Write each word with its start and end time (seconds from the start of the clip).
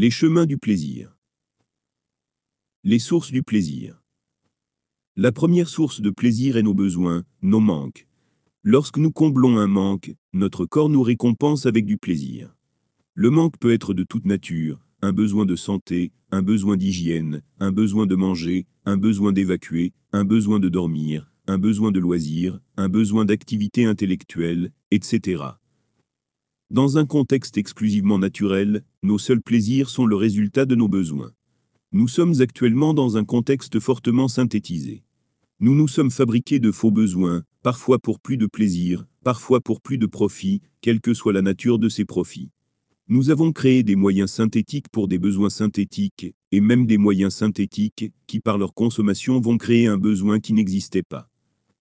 Les 0.00 0.10
chemins 0.10 0.46
du 0.46 0.58
plaisir. 0.58 1.16
Les 2.84 3.00
sources 3.00 3.32
du 3.32 3.42
plaisir. 3.42 4.00
La 5.16 5.32
première 5.32 5.68
source 5.68 6.00
de 6.00 6.10
plaisir 6.10 6.56
est 6.56 6.62
nos 6.62 6.72
besoins, 6.72 7.24
nos 7.42 7.58
manques. 7.58 8.06
Lorsque 8.62 8.98
nous 8.98 9.10
comblons 9.10 9.58
un 9.58 9.66
manque, 9.66 10.14
notre 10.32 10.66
corps 10.66 10.88
nous 10.88 11.02
récompense 11.02 11.66
avec 11.66 11.84
du 11.84 11.98
plaisir. 11.98 12.54
Le 13.14 13.30
manque 13.30 13.58
peut 13.58 13.72
être 13.72 13.92
de 13.92 14.04
toute 14.04 14.24
nature, 14.24 14.78
un 15.02 15.12
besoin 15.12 15.46
de 15.46 15.56
santé, 15.56 16.12
un 16.30 16.42
besoin 16.42 16.76
d'hygiène, 16.76 17.42
un 17.58 17.72
besoin 17.72 18.06
de 18.06 18.14
manger, 18.14 18.66
un 18.84 18.98
besoin 18.98 19.32
d'évacuer, 19.32 19.94
un 20.12 20.24
besoin 20.24 20.60
de 20.60 20.68
dormir, 20.68 21.32
un 21.48 21.58
besoin 21.58 21.90
de 21.90 21.98
loisir, 21.98 22.60
un 22.76 22.88
besoin 22.88 23.24
d'activité 23.24 23.84
intellectuelle, 23.84 24.70
etc. 24.92 25.57
Dans 26.70 26.98
un 26.98 27.06
contexte 27.06 27.56
exclusivement 27.56 28.18
naturel, 28.18 28.84
nos 29.02 29.16
seuls 29.16 29.40
plaisirs 29.40 29.88
sont 29.88 30.04
le 30.04 30.16
résultat 30.16 30.66
de 30.66 30.74
nos 30.74 30.86
besoins. 30.86 31.32
Nous 31.92 32.08
sommes 32.08 32.42
actuellement 32.42 32.92
dans 32.92 33.16
un 33.16 33.24
contexte 33.24 33.80
fortement 33.80 34.28
synthétisé. 34.28 35.02
Nous 35.60 35.74
nous 35.74 35.88
sommes 35.88 36.10
fabriqués 36.10 36.58
de 36.58 36.70
faux 36.70 36.90
besoins, 36.90 37.42
parfois 37.62 37.98
pour 37.98 38.20
plus 38.20 38.36
de 38.36 38.44
plaisir, 38.44 39.06
parfois 39.24 39.62
pour 39.62 39.80
plus 39.80 39.96
de 39.96 40.04
profit, 40.04 40.60
quelle 40.82 41.00
que 41.00 41.14
soit 41.14 41.32
la 41.32 41.40
nature 41.40 41.78
de 41.78 41.88
ces 41.88 42.04
profits. 42.04 42.50
Nous 43.08 43.30
avons 43.30 43.50
créé 43.52 43.82
des 43.82 43.96
moyens 43.96 44.30
synthétiques 44.30 44.90
pour 44.90 45.08
des 45.08 45.18
besoins 45.18 45.48
synthétiques, 45.48 46.34
et 46.52 46.60
même 46.60 46.84
des 46.84 46.98
moyens 46.98 47.34
synthétiques, 47.34 48.12
qui 48.26 48.40
par 48.40 48.58
leur 48.58 48.74
consommation 48.74 49.40
vont 49.40 49.56
créer 49.56 49.86
un 49.86 49.96
besoin 49.96 50.38
qui 50.38 50.52
n'existait 50.52 51.02
pas. 51.02 51.30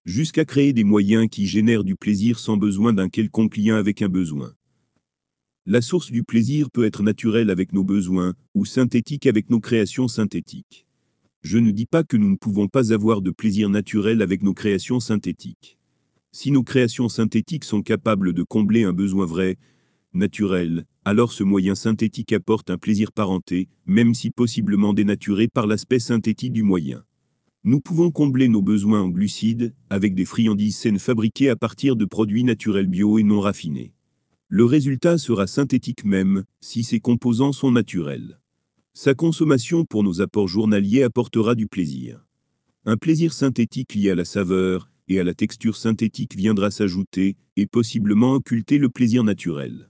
Jusqu'à 0.05 0.45
créer 0.45 0.71
des 0.71 0.85
moyens 0.85 1.27
qui 1.29 1.45
génèrent 1.45 1.83
du 1.83 1.97
plaisir 1.97 2.39
sans 2.39 2.55
besoin 2.55 2.93
d'un 2.93 3.09
quelconque 3.09 3.57
lien 3.57 3.75
avec 3.75 4.01
un 4.01 4.07
besoin. 4.07 4.53
La 5.69 5.81
source 5.81 6.11
du 6.11 6.23
plaisir 6.23 6.71
peut 6.71 6.85
être 6.85 7.03
naturelle 7.03 7.49
avec 7.49 7.73
nos 7.73 7.83
besoins, 7.83 8.35
ou 8.55 8.63
synthétique 8.63 9.27
avec 9.27 9.49
nos 9.49 9.59
créations 9.59 10.07
synthétiques. 10.07 10.87
Je 11.41 11.57
ne 11.57 11.71
dis 11.71 11.85
pas 11.85 12.05
que 12.05 12.15
nous 12.15 12.29
ne 12.29 12.37
pouvons 12.37 12.69
pas 12.69 12.93
avoir 12.93 13.21
de 13.21 13.31
plaisir 13.31 13.67
naturel 13.69 14.21
avec 14.21 14.43
nos 14.43 14.53
créations 14.53 15.01
synthétiques. 15.01 15.77
Si 16.31 16.51
nos 16.51 16.63
créations 16.63 17.09
synthétiques 17.09 17.65
sont 17.65 17.81
capables 17.81 18.31
de 18.31 18.43
combler 18.43 18.85
un 18.85 18.93
besoin 18.93 19.25
vrai, 19.25 19.57
naturel, 20.13 20.85
alors 21.03 21.33
ce 21.33 21.43
moyen 21.43 21.75
synthétique 21.75 22.31
apporte 22.31 22.69
un 22.69 22.77
plaisir 22.77 23.11
parenté, 23.11 23.67
même 23.85 24.13
si 24.13 24.29
possiblement 24.29 24.93
dénaturé 24.93 25.49
par 25.49 25.67
l'aspect 25.67 25.99
synthétique 25.99 26.53
du 26.53 26.63
moyen. 26.63 27.03
Nous 27.65 27.81
pouvons 27.81 28.09
combler 28.09 28.47
nos 28.47 28.61
besoins 28.61 29.01
en 29.01 29.09
glucides, 29.09 29.75
avec 29.89 30.15
des 30.15 30.23
friandises 30.23 30.77
saines 30.77 30.97
fabriquées 30.97 31.49
à 31.49 31.57
partir 31.57 31.97
de 31.97 32.05
produits 32.05 32.45
naturels 32.45 32.87
bio 32.87 33.19
et 33.19 33.23
non 33.23 33.41
raffinés. 33.41 33.91
Le 34.49 34.63
résultat 34.63 35.17
sera 35.17 35.45
synthétique 35.45 36.05
même, 36.05 36.45
si 36.61 36.83
ses 36.83 37.01
composants 37.01 37.51
sont 37.51 37.71
naturels. 37.71 38.39
Sa 38.93 39.13
consommation 39.13 39.83
pour 39.83 40.03
nos 40.03 40.21
apports 40.21 40.47
journaliers 40.47 41.03
apportera 41.03 41.53
du 41.53 41.67
plaisir. 41.67 42.25
Un 42.85 42.95
plaisir 42.95 43.33
synthétique 43.33 43.93
lié 43.93 44.11
à 44.11 44.15
la 44.15 44.23
saveur 44.23 44.89
et 45.09 45.19
à 45.19 45.25
la 45.25 45.33
texture 45.33 45.75
synthétique 45.75 46.35
viendra 46.35 46.71
s'ajouter 46.71 47.35
et 47.57 47.67
possiblement 47.67 48.35
occulter 48.35 48.77
le 48.77 48.87
plaisir 48.87 49.25
naturel. 49.25 49.89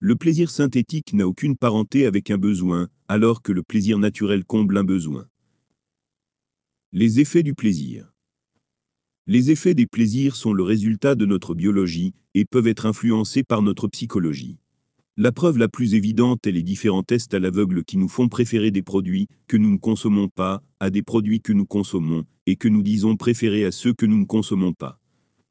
Le 0.00 0.16
plaisir 0.16 0.50
synthétique 0.50 1.12
n'a 1.12 1.28
aucune 1.28 1.56
parenté 1.56 2.04
avec 2.04 2.32
un 2.32 2.38
besoin, 2.38 2.88
alors 3.06 3.40
que 3.40 3.52
le 3.52 3.62
plaisir 3.62 3.98
naturel 3.98 4.44
comble 4.44 4.76
un 4.78 4.84
besoin. 4.84 5.28
Les 6.90 7.20
effets 7.20 7.44
du 7.44 7.54
plaisir. 7.54 8.11
Les 9.28 9.52
effets 9.52 9.74
des 9.74 9.86
plaisirs 9.86 10.34
sont 10.34 10.52
le 10.52 10.64
résultat 10.64 11.14
de 11.14 11.26
notre 11.26 11.54
biologie 11.54 12.12
et 12.34 12.44
peuvent 12.44 12.66
être 12.66 12.86
influencés 12.86 13.44
par 13.44 13.62
notre 13.62 13.86
psychologie. 13.86 14.58
La 15.16 15.30
preuve 15.30 15.58
la 15.58 15.68
plus 15.68 15.94
évidente 15.94 16.44
est 16.46 16.52
les 16.52 16.64
différents 16.64 17.04
tests 17.04 17.32
à 17.32 17.38
l'aveugle 17.38 17.84
qui 17.84 17.98
nous 17.98 18.08
font 18.08 18.28
préférer 18.28 18.72
des 18.72 18.82
produits 18.82 19.28
que 19.46 19.56
nous 19.56 19.70
ne 19.70 19.76
consommons 19.76 20.28
pas 20.28 20.64
à 20.80 20.90
des 20.90 21.02
produits 21.02 21.40
que 21.40 21.52
nous 21.52 21.66
consommons 21.66 22.24
et 22.46 22.56
que 22.56 22.66
nous 22.66 22.82
disons 22.82 23.16
préférer 23.16 23.64
à 23.64 23.70
ceux 23.70 23.92
que 23.92 24.06
nous 24.06 24.18
ne 24.18 24.24
consommons 24.24 24.72
pas. 24.72 24.98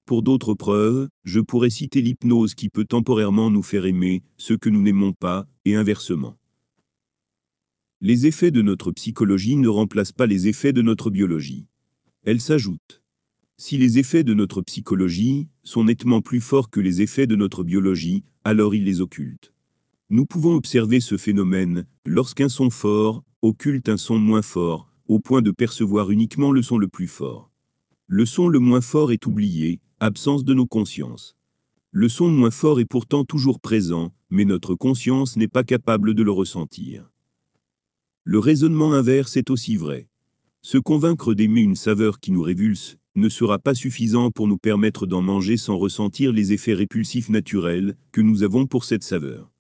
Pour 0.06 0.22
d'autres 0.22 0.54
preuves, 0.54 1.08
je 1.24 1.40
pourrais 1.40 1.70
citer 1.70 2.02
l'hypnose 2.02 2.56
qui 2.56 2.68
peut 2.68 2.84
temporairement 2.84 3.50
nous 3.50 3.64
faire 3.64 3.86
aimer 3.86 4.24
ce 4.36 4.54
que 4.54 4.70
nous 4.70 4.82
n'aimons 4.82 5.14
pas, 5.14 5.48
et 5.64 5.76
inversement. 5.76 6.38
Les 8.02 8.26
effets 8.26 8.52
de 8.52 8.62
notre 8.62 8.92
psychologie 8.92 9.56
ne 9.56 9.70
remplacent 9.70 10.12
pas 10.12 10.26
les 10.26 10.50
effets 10.50 10.74
de 10.74 10.82
notre 10.82 11.10
biologie. 11.10 11.68
Elles 12.26 12.42
s'ajoutent. 12.42 13.01
Si 13.64 13.78
les 13.78 14.00
effets 14.00 14.24
de 14.24 14.34
notre 14.34 14.64
psychologie 14.64 15.48
sont 15.62 15.84
nettement 15.84 16.22
plus 16.22 16.42
forts 16.42 16.72
que 16.72 16.80
les 16.80 17.04
effets 17.04 17.28
de 17.28 17.36
notre 17.36 17.64
biologie, 17.64 18.24
alors 18.44 18.74
ils 18.74 18.84
les 18.84 19.02
occultent. 19.02 19.54
Nous 20.10 20.26
pouvons 20.26 20.56
observer 20.56 21.00
ce 21.00 21.16
phénomène 21.16 21.86
lorsqu'un 22.04 22.50
son 22.50 22.72
fort 22.72 23.24
occulte 23.44 23.88
un 23.88 23.98
son 23.98 24.18
moins 24.18 24.42
fort, 24.42 24.92
au 25.08 25.20
point 25.20 25.44
de 25.44 25.52
percevoir 25.52 26.10
uniquement 26.10 26.52
le 26.52 26.64
son 26.64 26.80
le 26.80 26.88
plus 26.88 27.06
fort. 27.06 27.52
Le 28.08 28.26
son 28.26 28.48
le 28.48 28.58
moins 28.58 28.82
fort 28.82 29.12
est 29.12 29.28
oublié, 29.28 29.80
absence 30.00 30.44
de 30.44 30.56
nos 30.56 30.66
consciences. 30.66 31.36
Le 31.92 32.10
son 32.10 32.30
moins 32.30 32.50
fort 32.50 32.80
est 32.80 32.86
pourtant 32.86 33.26
toujours 33.26 33.60
présent, 33.60 34.12
mais 34.32 34.44
notre 34.44 34.74
conscience 34.74 35.38
n'est 35.38 35.48
pas 35.48 35.64
capable 35.64 36.16
de 36.16 36.24
le 36.24 36.32
ressentir. 36.32 37.12
Le 38.24 38.40
raisonnement 38.40 38.94
inverse 38.94 39.38
est 39.38 39.52
aussi 39.52 39.76
vrai. 39.76 40.08
Se 40.64 40.80
convaincre 40.80 41.36
d'aimer 41.36 41.62
une 41.62 41.76
saveur 41.76 42.20
qui 42.20 42.32
nous 42.32 42.42
révulse 42.42 42.98
ne 43.16 43.30
sera 43.30 43.60
pas 43.60 43.74
suffisant 43.74 44.32
pour 44.32 44.48
nous 44.48 44.58
permettre 44.58 45.06
d'en 45.06 45.22
manger 45.22 45.58
sans 45.58 45.78
ressentir 45.78 46.32
les 46.32 46.54
effets 46.54 46.74
répulsifs 46.74 47.30
naturels 47.30 47.96
que 48.12 48.22
nous 48.22 48.44
avons 48.44 48.68
pour 48.68 48.86
cette 48.86 49.04
saveur. 49.04 49.52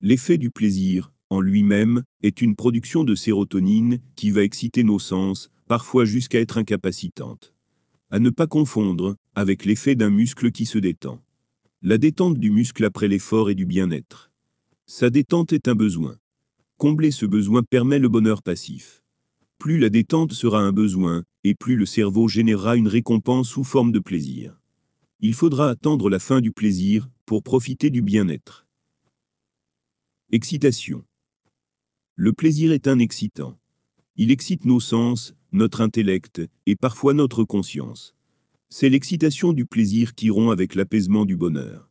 L'effet 0.00 0.38
du 0.38 0.50
plaisir, 0.50 1.12
en 1.30 1.40
lui-même, 1.40 2.04
est 2.22 2.40
une 2.40 2.56
production 2.56 3.04
de 3.04 3.14
sérotonine 3.14 3.98
qui 4.16 4.30
va 4.30 4.42
exciter 4.42 4.82
nos 4.82 4.98
sens, 4.98 5.50
parfois 5.66 6.04
jusqu'à 6.04 6.40
être 6.40 6.56
incapacitante. 6.56 7.52
À 8.10 8.18
ne 8.18 8.30
pas 8.30 8.46
confondre 8.46 9.16
avec 9.34 9.64
l'effet 9.64 9.94
d'un 9.94 10.10
muscle 10.10 10.50
qui 10.50 10.64
se 10.64 10.78
détend. 10.78 11.22
La 11.82 11.98
détente 11.98 12.38
du 12.38 12.50
muscle 12.50 12.84
après 12.84 13.08
l'effort 13.08 13.50
est 13.50 13.54
du 13.54 13.66
bien-être. 13.66 14.30
Sa 14.86 15.10
détente 15.10 15.52
est 15.52 15.68
un 15.68 15.74
besoin. 15.74 16.16
Combler 16.78 17.10
ce 17.10 17.26
besoin 17.26 17.62
permet 17.62 17.98
le 17.98 18.08
bonheur 18.08 18.42
passif. 18.42 19.02
Plus 19.58 19.78
la 19.78 19.90
détente 19.90 20.32
sera 20.32 20.60
un 20.60 20.72
besoin, 20.72 21.24
et 21.48 21.54
plus 21.54 21.76
le 21.76 21.86
cerveau 21.86 22.28
générera 22.28 22.76
une 22.76 22.88
récompense 22.88 23.48
sous 23.48 23.64
forme 23.64 23.90
de 23.90 24.00
plaisir. 24.00 24.60
Il 25.20 25.32
faudra 25.32 25.70
attendre 25.70 26.10
la 26.10 26.18
fin 26.18 26.42
du 26.42 26.52
plaisir 26.52 27.08
pour 27.24 27.42
profiter 27.42 27.88
du 27.88 28.02
bien-être. 28.02 28.66
Excitation. 30.30 31.06
Le 32.16 32.34
plaisir 32.34 32.70
est 32.72 32.86
un 32.86 32.98
excitant. 32.98 33.58
Il 34.16 34.30
excite 34.30 34.66
nos 34.66 34.78
sens, 34.78 35.34
notre 35.52 35.80
intellect, 35.80 36.42
et 36.66 36.76
parfois 36.76 37.14
notre 37.14 37.44
conscience. 37.44 38.14
C'est 38.68 38.90
l'excitation 38.90 39.54
du 39.54 39.64
plaisir 39.64 40.14
qui 40.14 40.28
rompt 40.28 40.52
avec 40.52 40.74
l'apaisement 40.74 41.24
du 41.24 41.38
bonheur. 41.38 41.88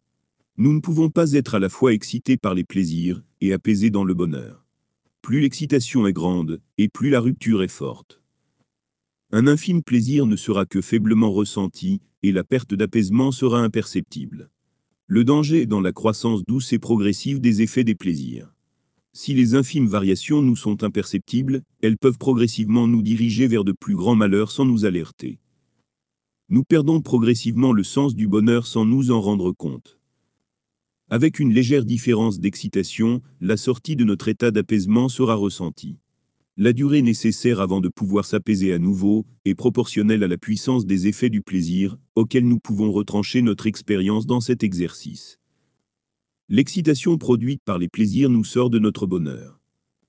Nous 0.57 0.71
ne 0.71 0.81
pouvons 0.81 1.09
pas 1.09 1.31
être 1.31 1.55
à 1.55 1.59
la 1.59 1.69
fois 1.69 1.93
excités 1.93 2.37
par 2.37 2.53
les 2.53 2.63
plaisirs 2.63 3.23
et 3.41 3.53
apaisés 3.53 3.89
dans 3.89 4.03
le 4.03 4.13
bonheur. 4.13 4.67
Plus 5.23 5.41
l'excitation 5.41 6.05
est 6.05 6.13
grande, 6.13 6.61
et 6.77 6.89
plus 6.89 7.09
la 7.09 7.21
rupture 7.21 7.63
est 7.63 7.67
forte. 7.67 8.21
Un 9.31 9.45
infime 9.45 9.83
plaisir 9.83 10.25
ne 10.25 10.37
sera 10.37 10.65
que 10.65 10.79
faiblement 10.79 11.31
ressenti, 11.31 11.99
et 12.23 12.31
la 12.31 12.45
perte 12.45 12.73
d'apaisement 12.73 13.33
sera 13.33 13.59
imperceptible. 13.59 14.49
Le 15.05 15.25
danger 15.25 15.63
est 15.63 15.65
dans 15.65 15.81
la 15.81 15.91
croissance 15.91 16.45
douce 16.45 16.71
et 16.71 16.79
progressive 16.79 17.41
des 17.41 17.61
effets 17.61 17.83
des 17.83 17.95
plaisirs. 17.95 18.53
Si 19.11 19.33
les 19.33 19.55
infimes 19.55 19.87
variations 19.87 20.41
nous 20.41 20.55
sont 20.55 20.83
imperceptibles, 20.83 21.63
elles 21.81 21.97
peuvent 21.97 22.17
progressivement 22.17 22.87
nous 22.87 23.01
diriger 23.01 23.47
vers 23.47 23.65
de 23.65 23.73
plus 23.73 23.95
grands 23.95 24.15
malheurs 24.15 24.51
sans 24.51 24.63
nous 24.63 24.85
alerter. 24.85 25.39
Nous 26.47 26.63
perdons 26.63 27.01
progressivement 27.01 27.73
le 27.73 27.83
sens 27.83 28.15
du 28.15 28.29
bonheur 28.29 28.65
sans 28.65 28.85
nous 28.85 29.11
en 29.11 29.19
rendre 29.19 29.51
compte. 29.51 29.99
Avec 31.09 31.39
une 31.39 31.53
légère 31.53 31.83
différence 31.83 32.39
d'excitation, 32.39 33.21
la 33.41 33.57
sortie 33.57 33.97
de 33.97 34.05
notre 34.05 34.29
état 34.29 34.51
d'apaisement 34.51 35.09
sera 35.09 35.35
ressentie. 35.35 35.97
La 36.59 36.73
durée 36.73 37.03
nécessaire 37.03 37.61
avant 37.61 37.81
de 37.81 37.87
pouvoir 37.87 38.25
s'apaiser 38.25 38.73
à 38.73 38.79
nouveau 38.79 39.27
est 39.45 39.53
proportionnelle 39.53 40.23
à 40.23 40.27
la 40.27 40.39
puissance 40.39 40.87
des 40.87 41.05
effets 41.05 41.29
du 41.29 41.43
plaisir, 41.43 41.99
auquel 42.15 42.47
nous 42.47 42.57
pouvons 42.57 42.91
retrancher 42.91 43.43
notre 43.43 43.67
expérience 43.67 44.25
dans 44.25 44.41
cet 44.41 44.63
exercice. 44.63 45.39
L'excitation 46.49 47.19
produite 47.19 47.61
par 47.63 47.77
les 47.77 47.87
plaisirs 47.87 48.31
nous 48.31 48.43
sort 48.43 48.71
de 48.71 48.79
notre 48.79 49.05
bonheur. 49.05 49.59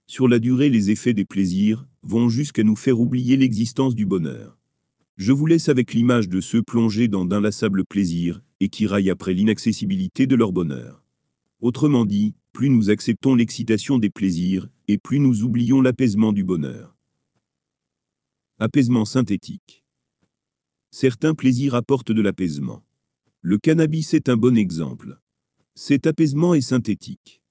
Sur 0.07 0.27
la 0.27 0.39
durée, 0.39 0.71
les 0.71 0.91
effets 0.91 1.13
des 1.13 1.27
plaisirs 1.27 1.87
vont 2.03 2.31
jusqu'à 2.31 2.63
nous 2.63 2.77
faire 2.77 2.99
oublier 2.99 3.37
l'existence 3.37 3.95
du 3.95 4.07
bonheur. 4.07 4.57
Je 5.19 5.33
vous 5.33 5.45
laisse 5.45 5.69
avec 5.69 5.93
l'image 5.93 6.31
de 6.31 6.41
ceux 6.41 6.63
plongés 6.63 7.09
dans 7.09 7.27
d'inlassables 7.27 7.85
plaisirs 7.85 8.41
et 8.61 8.71
qui 8.71 8.87
raillent 8.87 9.11
après 9.11 9.35
l'inaccessibilité 9.35 10.27
de 10.27 10.35
leur 10.35 10.53
bonheur. 10.53 11.05
Autrement 11.61 12.07
dit, 12.07 12.33
plus 12.55 12.71
nous 12.71 12.89
acceptons 12.89 13.35
l'excitation 13.35 13.99
des 13.99 14.09
plaisirs, 14.09 14.71
et 14.89 14.97
plus 14.97 15.21
nous 15.21 15.43
oublions 15.43 15.83
l'apaisement 15.83 16.33
du 16.33 16.45
bonheur. 16.45 16.97
Apaisement 18.59 19.05
synthétique. 19.05 19.85
Certains 20.91 21.35
plaisirs 21.35 21.75
apportent 21.75 22.11
de 22.11 22.23
l'apaisement. 22.23 22.83
Le 23.43 23.59
cannabis 23.59 24.15
est 24.15 24.31
un 24.31 24.39
bon 24.39 24.57
exemple. 24.57 25.21
Cet 25.75 26.07
apaisement 26.07 26.55
est 26.55 26.63
synthétique. 26.63 27.43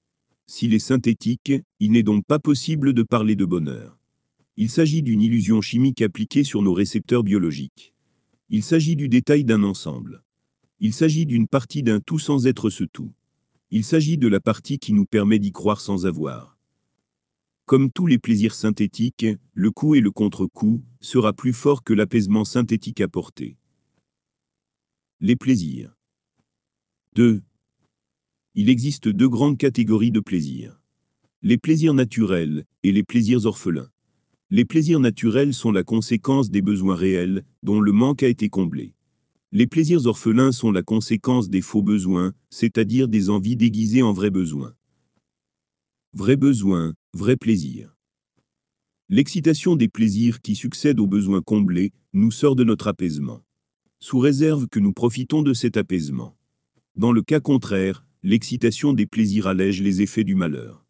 S'il 0.48 0.74
est 0.74 0.80
synthétique, 0.80 1.52
il 1.78 1.92
n'est 1.92 2.02
donc 2.02 2.26
pas 2.26 2.40
possible 2.40 2.92
de 2.92 3.04
parler 3.04 3.36
de 3.36 3.44
bonheur. 3.44 4.00
Il 4.56 4.68
s'agit 4.68 5.02
d'une 5.02 5.22
illusion 5.22 5.60
chimique 5.60 6.02
appliquée 6.02 6.42
sur 6.42 6.62
nos 6.62 6.72
récepteurs 6.72 7.22
biologiques. 7.22 7.94
Il 8.50 8.64
s'agit 8.64 8.96
du 8.96 9.08
détail 9.08 9.44
d'un 9.44 9.62
ensemble. 9.62 10.24
Il 10.80 10.92
s'agit 10.92 11.26
d'une 11.26 11.46
partie 11.46 11.84
d'un 11.84 12.00
tout 12.00 12.18
sans 12.18 12.48
être 12.48 12.68
ce 12.68 12.82
tout. 12.82 13.12
Il 13.70 13.84
s'agit 13.84 14.18
de 14.18 14.26
la 14.26 14.40
partie 14.40 14.80
qui 14.80 14.92
nous 14.92 15.06
permet 15.06 15.38
d'y 15.38 15.52
croire 15.52 15.80
sans 15.80 16.06
avoir. 16.06 16.57
Comme 17.68 17.92
tous 17.92 18.06
les 18.06 18.16
plaisirs 18.16 18.54
synthétiques, 18.54 19.26
le 19.52 19.70
coup 19.70 19.94
et 19.94 20.00
le 20.00 20.10
contre-coup 20.10 20.82
sera 21.02 21.34
plus 21.34 21.52
fort 21.52 21.84
que 21.84 21.92
l'apaisement 21.92 22.46
synthétique 22.46 23.02
apporté. 23.02 23.58
Les 25.20 25.36
plaisirs. 25.36 25.94
2. 27.14 27.42
Il 28.54 28.70
existe 28.70 29.10
deux 29.10 29.28
grandes 29.28 29.58
catégories 29.58 30.10
de 30.10 30.20
plaisirs. 30.20 30.80
Les 31.42 31.58
plaisirs 31.58 31.92
naturels 31.92 32.64
et 32.84 32.90
les 32.90 33.02
plaisirs 33.02 33.44
orphelins. 33.44 33.90
Les 34.48 34.64
plaisirs 34.64 35.00
naturels 35.00 35.52
sont 35.52 35.70
la 35.70 35.84
conséquence 35.84 36.48
des 36.50 36.62
besoins 36.62 36.96
réels, 36.96 37.44
dont 37.62 37.80
le 37.80 37.92
manque 37.92 38.22
a 38.22 38.28
été 38.28 38.48
comblé. 38.48 38.94
Les 39.52 39.66
plaisirs 39.66 40.06
orphelins 40.06 40.52
sont 40.52 40.72
la 40.72 40.82
conséquence 40.82 41.50
des 41.50 41.60
faux 41.60 41.82
besoins, 41.82 42.32
c'est-à-dire 42.48 43.08
des 43.08 43.28
envies 43.28 43.56
déguisées 43.56 44.02
en 44.02 44.14
vrais 44.14 44.30
besoins. 44.30 44.72
Vrai 46.14 46.36
besoin, 46.36 46.94
vrai 47.14 47.36
plaisir. 47.36 47.96
L'excitation 49.08 49.76
des 49.76 49.88
plaisirs 49.88 50.42
qui 50.42 50.54
succèdent 50.54 51.00
aux 51.00 51.06
besoins 51.06 51.40
comblés 51.40 51.92
nous 52.12 52.30
sort 52.30 52.54
de 52.54 52.64
notre 52.64 52.86
apaisement. 52.86 53.42
Sous 53.98 54.18
réserve 54.18 54.68
que 54.68 54.78
nous 54.78 54.92
profitons 54.92 55.40
de 55.42 55.54
cet 55.54 55.78
apaisement. 55.78 56.36
Dans 56.96 57.10
le 57.10 57.22
cas 57.22 57.40
contraire, 57.40 58.04
l'excitation 58.22 58.92
des 58.92 59.06
plaisirs 59.06 59.46
allège 59.46 59.80
les 59.80 60.02
effets 60.02 60.24
du 60.24 60.34
malheur. 60.34 60.84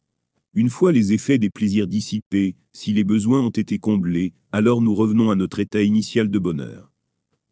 Une 0.54 0.70
fois 0.70 0.90
les 0.90 1.12
effets 1.12 1.38
des 1.38 1.50
plaisirs 1.50 1.86
dissipés, 1.86 2.56
si 2.72 2.92
les 2.92 3.04
besoins 3.04 3.40
ont 3.40 3.50
été 3.50 3.78
comblés, 3.78 4.34
alors 4.50 4.82
nous 4.82 4.96
revenons 4.96 5.30
à 5.30 5.36
notre 5.36 5.60
état 5.60 5.82
initial 5.82 6.30
de 6.30 6.38
bonheur. 6.40 6.92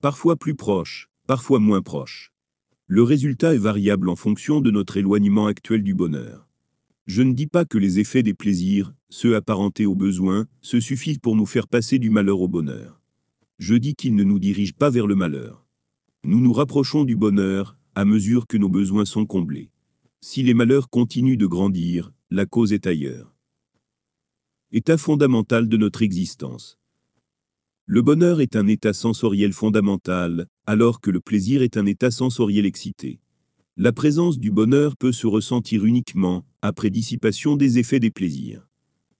Parfois 0.01 0.35
plus 0.35 0.57
proche, 0.57 1.09
parfois 1.29 1.61
moins 1.61 1.83
proche. 1.83 2.33
Le 2.89 3.05
résultat 3.05 3.55
est 3.55 3.59
variable 3.59 4.09
en 4.09 4.17
fonction 4.17 4.61
de 4.61 4.73
notre 4.73 4.97
éloignement 4.97 5.47
actuel 5.47 5.85
du 5.85 5.95
bonheur. 5.95 6.46
Je 7.07 7.23
ne 7.23 7.33
dis 7.33 7.47
pas 7.47 7.65
que 7.65 7.79
les 7.79 8.01
effets 8.01 8.25
des 8.25 8.35
plaisirs, 8.35 8.93
ceux 9.11 9.37
apparentés 9.37 9.87
aux 9.87 9.95
besoins, 9.95 10.47
se 10.61 10.81
suffisent 10.81 11.19
pour 11.19 11.37
nous 11.37 11.47
faire 11.47 11.69
passer 11.69 12.01
du 12.01 12.11
malheur 12.11 12.41
au 12.41 12.49
bonheur. 12.49 13.01
Je 13.59 13.77
dis 13.77 13.95
qu'ils 13.95 14.17
ne 14.17 14.25
nous 14.25 14.41
dirigent 14.41 14.75
pas 14.77 14.91
vers 14.91 15.07
le 15.07 15.15
malheur. 15.15 15.65
Nous 16.25 16.41
nous 16.41 16.53
rapprochons 16.53 17.05
du 17.05 17.15
bonheur, 17.15 17.79
à 17.95 18.05
mesure 18.05 18.49
que 18.49 18.57
nos 18.57 18.69
besoins 18.69 19.05
sont 19.05 19.25
comblés. 19.25 19.71
Si 20.21 20.43
les 20.43 20.55
malheurs 20.55 20.91
continuent 20.91 21.39
de 21.39 21.47
grandir, 21.47 22.13
la 22.33 22.45
cause 22.45 22.73
est 22.73 22.89
ailleurs. 22.89 23.33
État 24.73 24.99
fondamental 24.99 25.69
de 25.69 25.77
notre 25.77 26.03
existence. 26.03 26.77
Le 27.87 28.03
bonheur 28.03 28.41
est 28.41 28.57
un 28.57 28.67
état 28.67 28.93
sensoriel 28.93 29.53
fondamental, 29.53 30.49
alors 30.67 31.01
que 31.01 31.13
le 31.13 31.21
plaisir 31.21 31.63
est 31.63 31.77
un 31.77 31.87
état 31.87 32.11
sensoriel 32.11 32.67
excité. 32.67 33.21
La 33.77 33.93
présence 33.93 34.41
du 34.41 34.51
bonheur 34.51 34.97
peut 34.97 35.13
se 35.13 35.27
ressentir 35.27 35.85
uniquement 35.85 36.45
après 36.67 36.91
dissipation 36.91 37.57
des 37.57 37.79
effets 37.79 38.01
des 38.01 38.11
plaisirs. 38.11 38.67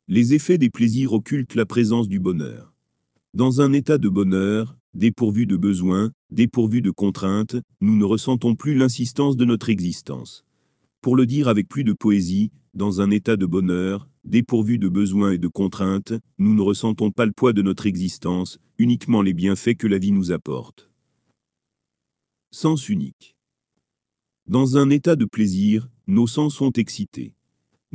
Les 0.09 0.35
effets 0.35 0.59
des 0.59 0.71
plaisirs 0.71 1.13
occultent 1.13 1.55
la 1.55 1.67
présence 1.67 2.09
du 2.09 2.21
bonheur. 2.21 2.75
Dans 3.35 3.61
un 3.61 3.73
état 3.73 3.99
de 3.99 4.09
bonheur, 4.09 4.77
dépourvu 4.95 5.47
de 5.47 5.57
besoins, 5.57 6.13
dépourvu 6.31 6.83
de 6.83 6.91
contraintes, 6.91 7.57
nous 7.81 7.97
ne 7.97 8.05
ressentons 8.05 8.55
plus 8.55 8.75
l'insistance 8.75 9.37
de 9.37 9.45
notre 9.45 9.69
existence. 9.69 10.45
Pour 11.03 11.17
le 11.17 11.27
dire 11.27 11.49
avec 11.49 11.69
plus 11.69 11.85
de 11.85 11.93
poésie, 11.93 12.51
dans 12.75 13.01
un 13.01 13.11
état 13.11 13.37
de 13.37 13.47
bonheur, 13.47 14.09
dépourvu 14.25 14.79
de 14.79 14.89
besoins 14.89 15.33
et 15.33 15.39
de 15.39 15.49
contraintes, 15.49 16.15
nous 16.39 16.55
ne 16.55 16.63
ressentons 16.63 17.11
pas 17.11 17.27
le 17.27 17.33
poids 17.33 17.53
de 17.53 17.63
notre 17.63 17.87
existence, 17.87 18.59
uniquement 18.79 19.23
les 19.23 19.35
bienfaits 19.35 19.77
que 19.77 19.87
la 19.87 19.99
vie 19.99 20.13
nous 20.13 20.33
apporte. 20.33 20.91
Sens 22.51 22.89
unique. 22.89 23.37
Dans 24.49 24.77
un 24.77 24.91
état 24.91 25.15
de 25.15 25.27
plaisir, 25.27 25.89
nos 26.07 26.27
sens 26.27 26.55
sont 26.55 26.73
excités. 26.73 27.36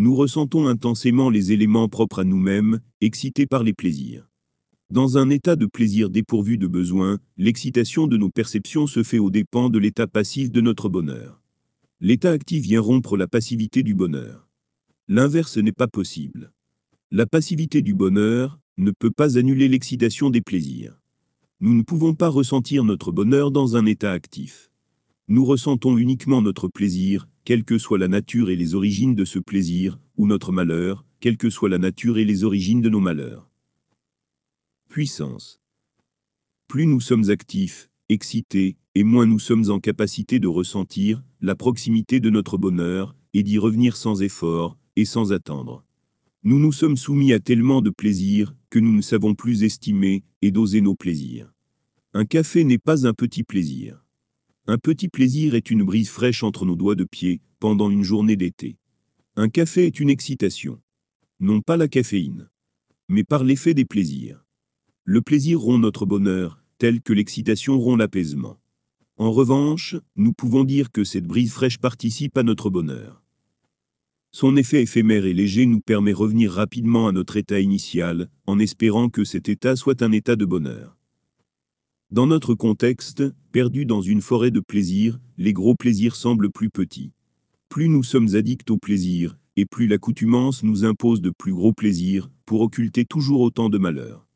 Nous 0.01 0.15
ressentons 0.15 0.65
intensément 0.65 1.29
les 1.29 1.51
éléments 1.51 1.87
propres 1.87 2.21
à 2.21 2.23
nous-mêmes, 2.23 2.79
excités 3.01 3.45
par 3.45 3.61
les 3.61 3.73
plaisirs. 3.73 4.27
Dans 4.89 5.19
un 5.19 5.29
état 5.29 5.55
de 5.55 5.67
plaisir 5.67 6.09
dépourvu 6.09 6.57
de 6.57 6.65
besoins, 6.65 7.19
l'excitation 7.37 8.07
de 8.07 8.17
nos 8.17 8.31
perceptions 8.31 8.87
se 8.87 9.03
fait 9.03 9.19
aux 9.19 9.29
dépens 9.29 9.69
de 9.69 9.77
l'état 9.77 10.07
passif 10.07 10.49
de 10.49 10.59
notre 10.59 10.89
bonheur. 10.89 11.43
L'état 11.99 12.31
actif 12.31 12.63
vient 12.63 12.81
rompre 12.81 13.15
la 13.15 13.27
passivité 13.27 13.83
du 13.83 13.93
bonheur. 13.93 14.49
L'inverse 15.07 15.57
n'est 15.57 15.71
pas 15.71 15.87
possible. 15.87 16.51
La 17.11 17.27
passivité 17.27 17.83
du 17.83 17.93
bonheur 17.93 18.59
ne 18.79 18.89
peut 18.89 19.11
pas 19.11 19.37
annuler 19.37 19.67
l'excitation 19.67 20.31
des 20.31 20.41
plaisirs. 20.41 20.99
Nous 21.59 21.75
ne 21.75 21.83
pouvons 21.83 22.15
pas 22.15 22.29
ressentir 22.29 22.83
notre 22.83 23.11
bonheur 23.11 23.51
dans 23.51 23.77
un 23.77 23.85
état 23.85 24.13
actif. 24.13 24.71
Nous 25.27 25.45
ressentons 25.45 25.95
uniquement 25.95 26.41
notre 26.41 26.67
plaisir, 26.69 27.27
quelle 27.43 27.63
que 27.63 27.77
soit 27.77 27.97
la 27.97 28.07
nature 28.07 28.49
et 28.49 28.55
les 28.55 28.75
origines 28.75 29.15
de 29.15 29.25
ce 29.25 29.39
plaisir, 29.39 29.99
ou 30.17 30.27
notre 30.27 30.51
malheur, 30.51 31.05
quelle 31.19 31.37
que 31.37 31.49
soit 31.49 31.69
la 31.69 31.77
nature 31.77 32.17
et 32.17 32.25
les 32.25 32.43
origines 32.43 32.81
de 32.81 32.89
nos 32.89 32.99
malheurs. 32.99 33.49
Puissance. 34.89 35.59
Plus 36.67 36.85
nous 36.85 37.01
sommes 37.01 37.29
actifs, 37.29 37.89
excités, 38.09 38.77
et 38.93 39.03
moins 39.03 39.25
nous 39.25 39.39
sommes 39.39 39.69
en 39.69 39.79
capacité 39.79 40.39
de 40.39 40.47
ressentir 40.47 41.23
la 41.41 41.55
proximité 41.55 42.19
de 42.19 42.29
notre 42.29 42.57
bonheur, 42.57 43.15
et 43.33 43.43
d'y 43.43 43.57
revenir 43.57 43.95
sans 43.95 44.21
effort, 44.21 44.77
et 44.95 45.05
sans 45.05 45.31
attendre. 45.31 45.85
Nous 46.43 46.59
nous 46.59 46.71
sommes 46.71 46.97
soumis 46.97 47.33
à 47.33 47.39
tellement 47.39 47.81
de 47.81 47.89
plaisirs, 47.89 48.53
que 48.69 48.79
nous 48.79 48.93
ne 48.93 49.01
savons 49.01 49.35
plus 49.35 49.63
estimer, 49.63 50.23
et 50.41 50.51
doser 50.51 50.81
nos 50.81 50.95
plaisirs. 50.95 51.53
Un 52.13 52.25
café 52.25 52.63
n'est 52.63 52.77
pas 52.77 53.07
un 53.07 53.13
petit 53.13 53.43
plaisir. 53.43 54.00
Un 54.67 54.77
petit 54.77 55.09
plaisir 55.09 55.55
est 55.55 55.71
une 55.71 55.83
brise 55.83 56.09
fraîche 56.09 56.43
entre 56.43 56.65
nos 56.65 56.75
doigts 56.75 56.95
de 56.95 57.03
pied, 57.03 57.41
pendant 57.59 57.89
une 57.89 58.03
journée 58.03 58.35
d'été. 58.35 58.77
Un 59.35 59.49
café 59.49 59.87
est 59.87 59.99
une 59.99 60.09
excitation. 60.09 60.79
Non 61.39 61.61
pas 61.61 61.77
la 61.77 61.87
caféine. 61.87 62.49
Mais 63.09 63.23
par 63.23 63.43
l'effet 63.43 63.73
des 63.73 63.85
plaisirs. 63.85 64.45
Le 65.03 65.21
plaisir 65.21 65.59
rompt 65.59 65.81
notre 65.81 66.05
bonheur, 66.05 66.61
tel 66.77 67.01
que 67.01 67.11
l'excitation 67.11 67.79
rompt 67.79 67.97
l'apaisement. 67.97 68.59
En 69.17 69.31
revanche, 69.31 69.95
nous 70.15 70.31
pouvons 70.31 70.63
dire 70.63 70.91
que 70.91 71.03
cette 71.03 71.25
brise 71.25 71.51
fraîche 71.51 71.79
participe 71.79 72.37
à 72.37 72.43
notre 72.43 72.69
bonheur. 72.69 73.23
Son 74.31 74.55
effet 74.55 74.83
éphémère 74.83 75.25
et 75.25 75.33
léger 75.33 75.65
nous 75.65 75.81
permet 75.81 76.13
revenir 76.13 76.51
rapidement 76.51 77.07
à 77.07 77.11
notre 77.11 77.35
état 77.35 77.59
initial, 77.59 78.29
en 78.45 78.59
espérant 78.59 79.09
que 79.09 79.23
cet 79.23 79.49
état 79.49 79.75
soit 79.75 80.03
un 80.03 80.11
état 80.11 80.35
de 80.35 80.45
bonheur. 80.45 80.97
Dans 82.11 82.27
notre 82.27 82.55
contexte, 82.55 83.23
perdu 83.53 83.85
dans 83.85 84.01
une 84.01 84.19
forêt 84.19 84.51
de 84.51 84.59
plaisirs, 84.59 85.17
les 85.37 85.53
gros 85.53 85.75
plaisirs 85.75 86.17
semblent 86.17 86.51
plus 86.51 86.69
petits. 86.69 87.13
Plus 87.69 87.87
nous 87.87 88.03
sommes 88.03 88.35
addicts 88.35 88.69
au 88.69 88.75
plaisir, 88.75 89.37
et 89.55 89.65
plus 89.65 89.87
l'accoutumance 89.87 90.61
nous 90.61 90.83
impose 90.83 91.21
de 91.21 91.29
plus 91.29 91.53
gros 91.53 91.71
plaisirs, 91.71 92.29
pour 92.45 92.59
occulter 92.59 93.05
toujours 93.05 93.39
autant 93.39 93.69
de 93.69 93.77
malheurs. 93.77 94.27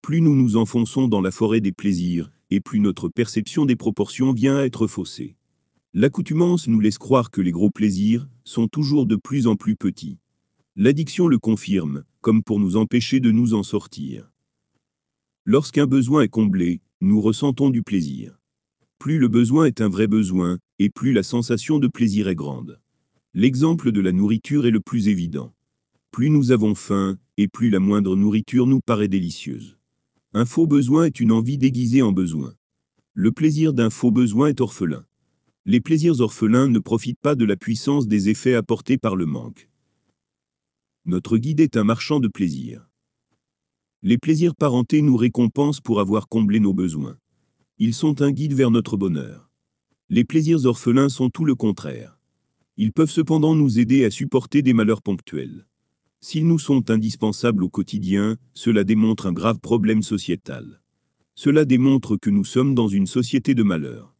Plus 0.00 0.22
nous 0.22 0.34
nous 0.34 0.56
enfonçons 0.56 1.06
dans 1.06 1.20
la 1.20 1.30
forêt 1.30 1.60
des 1.60 1.70
plaisirs, 1.70 2.30
et 2.48 2.60
plus 2.60 2.80
notre 2.80 3.10
perception 3.10 3.66
des 3.66 3.76
proportions 3.76 4.32
vient 4.32 4.56
à 4.56 4.64
être 4.64 4.86
faussée. 4.86 5.36
L'accoutumance 5.92 6.66
nous 6.66 6.80
laisse 6.80 6.96
croire 6.96 7.30
que 7.30 7.42
les 7.42 7.52
gros 7.52 7.70
plaisirs 7.70 8.26
sont 8.44 8.68
toujours 8.68 9.04
de 9.04 9.16
plus 9.16 9.46
en 9.46 9.54
plus 9.54 9.76
petits. 9.76 10.16
L'addiction 10.76 11.28
le 11.28 11.38
confirme, 11.38 12.04
comme 12.22 12.42
pour 12.42 12.58
nous 12.58 12.78
empêcher 12.78 13.20
de 13.20 13.30
nous 13.30 13.52
en 13.52 13.62
sortir. 13.62 14.32
Lorsqu'un 15.44 15.86
besoin 15.86 16.22
est 16.22 16.28
comblé, 16.28 16.80
nous 17.00 17.20
ressentons 17.20 17.70
du 17.70 17.82
plaisir. 17.82 18.40
Plus 18.98 19.18
le 19.18 19.28
besoin 19.28 19.66
est 19.66 19.80
un 19.80 19.88
vrai 19.88 20.08
besoin, 20.08 20.58
et 20.80 20.90
plus 20.90 21.12
la 21.12 21.22
sensation 21.22 21.78
de 21.78 21.86
plaisir 21.86 22.26
est 22.26 22.34
grande. 22.34 22.80
L'exemple 23.34 23.92
de 23.92 24.00
la 24.00 24.10
nourriture 24.10 24.66
est 24.66 24.72
le 24.72 24.80
plus 24.80 25.06
évident. 25.06 25.54
Plus 26.10 26.28
nous 26.28 26.50
avons 26.50 26.74
faim, 26.74 27.16
et 27.36 27.46
plus 27.46 27.70
la 27.70 27.78
moindre 27.78 28.16
nourriture 28.16 28.66
nous 28.66 28.80
paraît 28.80 29.06
délicieuse. 29.06 29.76
Un 30.32 30.44
faux 30.44 30.66
besoin 30.66 31.04
est 31.04 31.20
une 31.20 31.30
envie 31.30 31.56
déguisée 31.56 32.02
en 32.02 32.10
besoin. 32.10 32.54
Le 33.14 33.30
plaisir 33.30 33.72
d'un 33.72 33.90
faux 33.90 34.10
besoin 34.10 34.48
est 34.48 34.60
orphelin. 34.60 35.04
Les 35.66 35.80
plaisirs 35.80 36.20
orphelins 36.20 36.68
ne 36.68 36.80
profitent 36.80 37.20
pas 37.20 37.36
de 37.36 37.44
la 37.44 37.56
puissance 37.56 38.08
des 38.08 38.28
effets 38.28 38.54
apportés 38.54 38.98
par 38.98 39.14
le 39.14 39.26
manque. 39.26 39.68
Notre 41.04 41.38
guide 41.38 41.60
est 41.60 41.76
un 41.76 41.84
marchand 41.84 42.18
de 42.18 42.28
plaisir. 42.28 42.87
Les 44.02 44.16
plaisirs 44.16 44.54
parentés 44.54 45.02
nous 45.02 45.16
récompensent 45.16 45.80
pour 45.80 45.98
avoir 45.98 46.28
comblé 46.28 46.60
nos 46.60 46.72
besoins. 46.72 47.16
Ils 47.78 47.94
sont 47.94 48.22
un 48.22 48.30
guide 48.30 48.52
vers 48.52 48.70
notre 48.70 48.96
bonheur. 48.96 49.50
Les 50.08 50.22
plaisirs 50.24 50.66
orphelins 50.66 51.08
sont 51.08 51.30
tout 51.30 51.44
le 51.44 51.56
contraire. 51.56 52.16
Ils 52.76 52.92
peuvent 52.92 53.10
cependant 53.10 53.56
nous 53.56 53.80
aider 53.80 54.04
à 54.04 54.12
supporter 54.12 54.62
des 54.62 54.72
malheurs 54.72 55.02
ponctuels. 55.02 55.66
S'ils 56.20 56.46
nous 56.46 56.60
sont 56.60 56.90
indispensables 56.92 57.64
au 57.64 57.68
quotidien, 57.68 58.36
cela 58.54 58.84
démontre 58.84 59.26
un 59.26 59.32
grave 59.32 59.58
problème 59.58 60.02
sociétal. 60.02 60.80
Cela 61.34 61.64
démontre 61.64 62.16
que 62.16 62.30
nous 62.30 62.44
sommes 62.44 62.76
dans 62.76 62.88
une 62.88 63.06
société 63.06 63.56
de 63.56 63.64
malheur. 63.64 64.14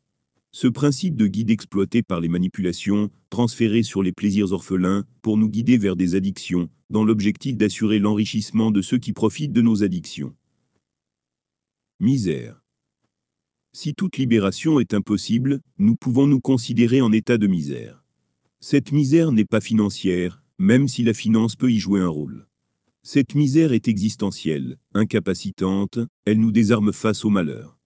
Ce 0.51 0.67
principe 0.67 1.15
de 1.15 1.27
guide 1.27 1.51
exploité 1.51 2.03
par 2.03 2.21
les 2.21 2.29
manipulations, 2.29 3.11
transféré 3.31 3.83
sur 3.83 4.03
les 4.03 4.13
plaisirs 4.13 4.53
orphelins, 4.53 5.05
pour 5.21 5.37
nous 5.37 5.49
guider 5.49 5.77
vers 5.77 5.95
des 5.95 6.15
addictions, 6.15 6.71
dans 6.91 7.05
l'objectif 7.05 7.57
d'assurer 7.57 7.99
l'enrichissement 7.99 8.71
de 8.71 8.81
ceux 8.81 8.99
qui 8.99 9.13
profitent 9.13 9.53
de 9.53 9.61
nos 9.61 9.83
addictions. 9.85 10.35
Misère. 12.01 12.63
Si 13.73 13.95
toute 13.95 14.17
libération 14.17 14.81
est 14.81 14.95
impossible, 14.95 15.61
nous 15.79 15.97
pouvons 15.97 16.27
nous 16.27 16.41
considérer 16.41 17.03
en 17.03 17.13
état 17.13 17.37
de 17.37 17.47
misère. 17.47 18.03
Cette 18.61 18.93
misère 18.93 19.33
n'est 19.33 19.45
pas 19.45 19.61
financière, 19.61 20.43
même 20.59 20.89
si 20.89 21.05
la 21.05 21.15
finance 21.15 21.57
peut 21.57 21.71
y 21.71 21.79
jouer 21.79 22.01
un 22.01 22.09
rôle. 22.09 22.49
Cette 23.03 23.35
misère 23.35 23.73
est 23.73 23.87
existentielle, 23.87 24.79
incapacitante, 24.95 25.99
elle 26.25 26.41
nous 26.41 26.53
désarme 26.53 26.93
face 26.93 27.25
au 27.25 27.31
malheur. 27.31 27.78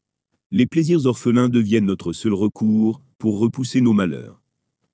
Les 0.54 0.66
plaisirs 0.66 1.06
orphelins 1.06 1.49
deviennent 1.49 1.87
notre 1.87 2.12
seul 2.12 2.35
recours 2.35 3.00
pour 3.16 3.38
repousser 3.38 3.80
nos 3.80 3.94
malheurs. 3.94 4.42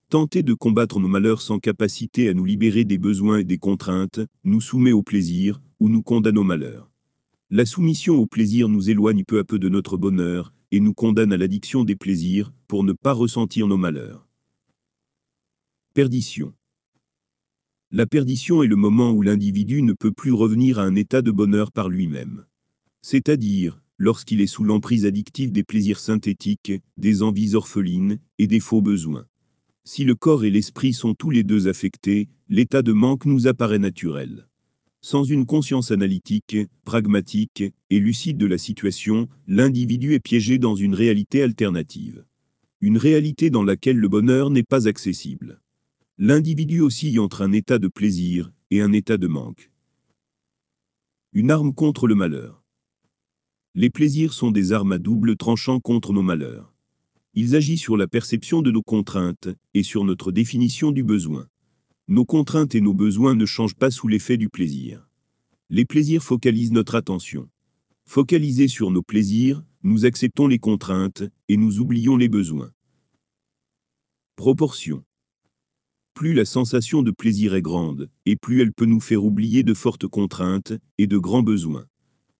Tenter 0.08 0.44
de 0.44 0.54
combattre 0.54 1.00
nos 1.00 1.08
malheurs 1.08 1.42
sans 1.42 1.58
capacité 1.58 2.28
à 2.28 2.34
nous 2.34 2.44
libérer 2.44 2.84
des 2.84 2.96
besoins 2.96 3.38
et 3.38 3.44
des 3.44 3.58
contraintes, 3.58 4.20
nous 4.44 4.60
soumet 4.60 4.92
au 4.92 5.02
plaisir 5.02 5.60
ou 5.80 5.88
nous 5.88 6.04
condamne 6.04 6.38
au 6.38 6.44
malheur. 6.44 6.92
La 7.50 7.66
soumission 7.66 8.14
au 8.18 8.26
plaisir 8.26 8.68
nous 8.68 8.88
éloigne 8.88 9.24
peu 9.24 9.40
à 9.40 9.44
peu 9.44 9.58
de 9.58 9.68
notre 9.68 9.96
bonheur 9.96 10.52
et 10.70 10.78
nous 10.78 10.94
condamne 10.94 11.32
à 11.32 11.36
l'addiction 11.36 11.82
des 11.82 11.96
plaisirs 11.96 12.52
pour 12.68 12.84
ne 12.84 12.92
pas 12.92 13.12
ressentir 13.12 13.66
nos 13.66 13.78
malheurs. 13.78 14.28
Perdition. 15.92 16.54
La 17.90 18.06
perdition 18.06 18.62
est 18.62 18.68
le 18.68 18.76
moment 18.76 19.10
où 19.10 19.22
l'individu 19.22 19.82
ne 19.82 19.92
peut 19.92 20.12
plus 20.12 20.32
revenir 20.32 20.78
à 20.78 20.84
un 20.84 20.94
état 20.94 21.20
de 21.20 21.32
bonheur 21.32 21.72
par 21.72 21.88
lui-même. 21.88 22.44
C'est-à-dire, 23.02 23.80
lorsqu'il 23.99 24.40
est 24.40 24.47
sous 24.47 24.64
l'emprise 24.64 25.05
addictive 25.05 25.52
des 25.52 25.64
plaisirs 25.64 26.00
synthétiques, 26.00 26.73
des 26.97 27.23
envies 27.23 27.55
orphelines 27.55 28.19
et 28.38 28.47
des 28.47 28.61
faux 28.61 28.81
besoins. 28.81 29.26
Si 29.85 30.05
le 30.05 30.14
corps 30.14 30.45
et 30.45 30.50
l'esprit 30.50 30.93
sont 30.93 31.14
tous 31.14 31.31
les 31.31 31.43
deux 31.43 31.67
affectés, 31.67 32.28
l'état 32.49 32.83
de 32.83 32.93
manque 32.93 33.26
nous 33.26 33.47
apparaît 33.47 33.78
naturel. 33.78 34.49
Sans 35.00 35.25
une 35.25 35.47
conscience 35.47 35.90
analytique, 35.90 36.57
pragmatique 36.85 37.64
et 37.90 37.99
lucide 37.99 38.37
de 38.37 38.47
la 38.47 38.59
situation, 38.59 39.28
l'individu 39.47 40.14
est 40.14 40.21
piégé 40.21 40.59
dans 40.59 40.75
une 40.75 40.95
réalité 40.95 41.43
alternative. 41.43 42.25
Une 42.81 42.99
réalité 42.99 43.50
dans 43.50 43.62
laquelle 43.62 43.97
le 43.97 44.09
bonheur 44.09 44.50
n'est 44.50 44.62
pas 44.62 44.88
accessible. 44.88 45.61
L'individu 46.19 46.81
oscille 46.81 47.19
entre 47.19 47.43
un 47.43 47.52
état 47.52 47.78
de 47.78 47.88
plaisir 47.88 48.52
et 48.71 48.81
un 48.81 48.93
état 48.93 49.17
de 49.17 49.26
manque. 49.26 49.71
Une 51.33 51.50
arme 51.50 51.73
contre 51.73 52.07
le 52.07 52.14
malheur. 52.14 52.57
Les 53.80 53.90
plaisirs 53.90 54.32
sont 54.32 54.50
des 54.50 54.73
armes 54.73 54.90
à 54.90 54.99
double 54.99 55.37
tranchant 55.37 55.78
contre 55.78 56.12
nos 56.12 56.20
malheurs. 56.20 56.75
Ils 57.35 57.54
agissent 57.54 57.82
sur 57.82 57.97
la 57.97 58.08
perception 58.08 58.61
de 58.61 58.73
nos 58.73 58.82
contraintes 58.82 59.50
et 59.73 59.85
sur 59.85 60.02
notre 60.02 60.32
définition 60.32 60.90
du 60.90 61.04
besoin. 61.04 61.47
Nos 62.08 62.25
contraintes 62.25 62.75
et 62.75 62.80
nos 62.80 62.92
besoins 62.92 63.37
ne 63.37 63.47
changent 63.47 63.76
pas 63.76 63.92
sous 63.92 64.08
l'effet 64.08 64.37
du 64.37 64.49
plaisir. 64.49 65.06
Les 65.70 65.85
plaisirs 65.85 66.25
focalisent 66.25 66.73
notre 66.73 66.97
attention. 66.97 67.49
Focalisés 68.04 68.66
sur 68.66 68.90
nos 68.90 69.04
plaisirs, 69.04 69.62
nous 69.85 70.06
acceptons 70.06 70.49
les 70.49 70.58
contraintes 70.58 71.23
et 71.49 71.56
nous 71.56 71.78
oublions 71.78 72.16
les 72.16 72.28
besoins. 72.28 72.73
Proportion. 74.35 75.04
Plus 76.14 76.35
la 76.35 76.47
sensation 76.47 77.04
de 77.04 77.12
plaisir 77.12 77.54
est 77.54 77.62
grande, 77.62 78.11
et 78.26 78.35
plus 78.35 78.61
elle 78.61 78.73
peut 78.73 78.87
nous 78.87 79.00
faire 79.00 79.23
oublier 79.25 79.62
de 79.62 79.73
fortes 79.73 80.08
contraintes 80.08 80.73
et 80.99 81.06
de 81.06 81.16
grands 81.16 81.44
besoins. 81.44 81.87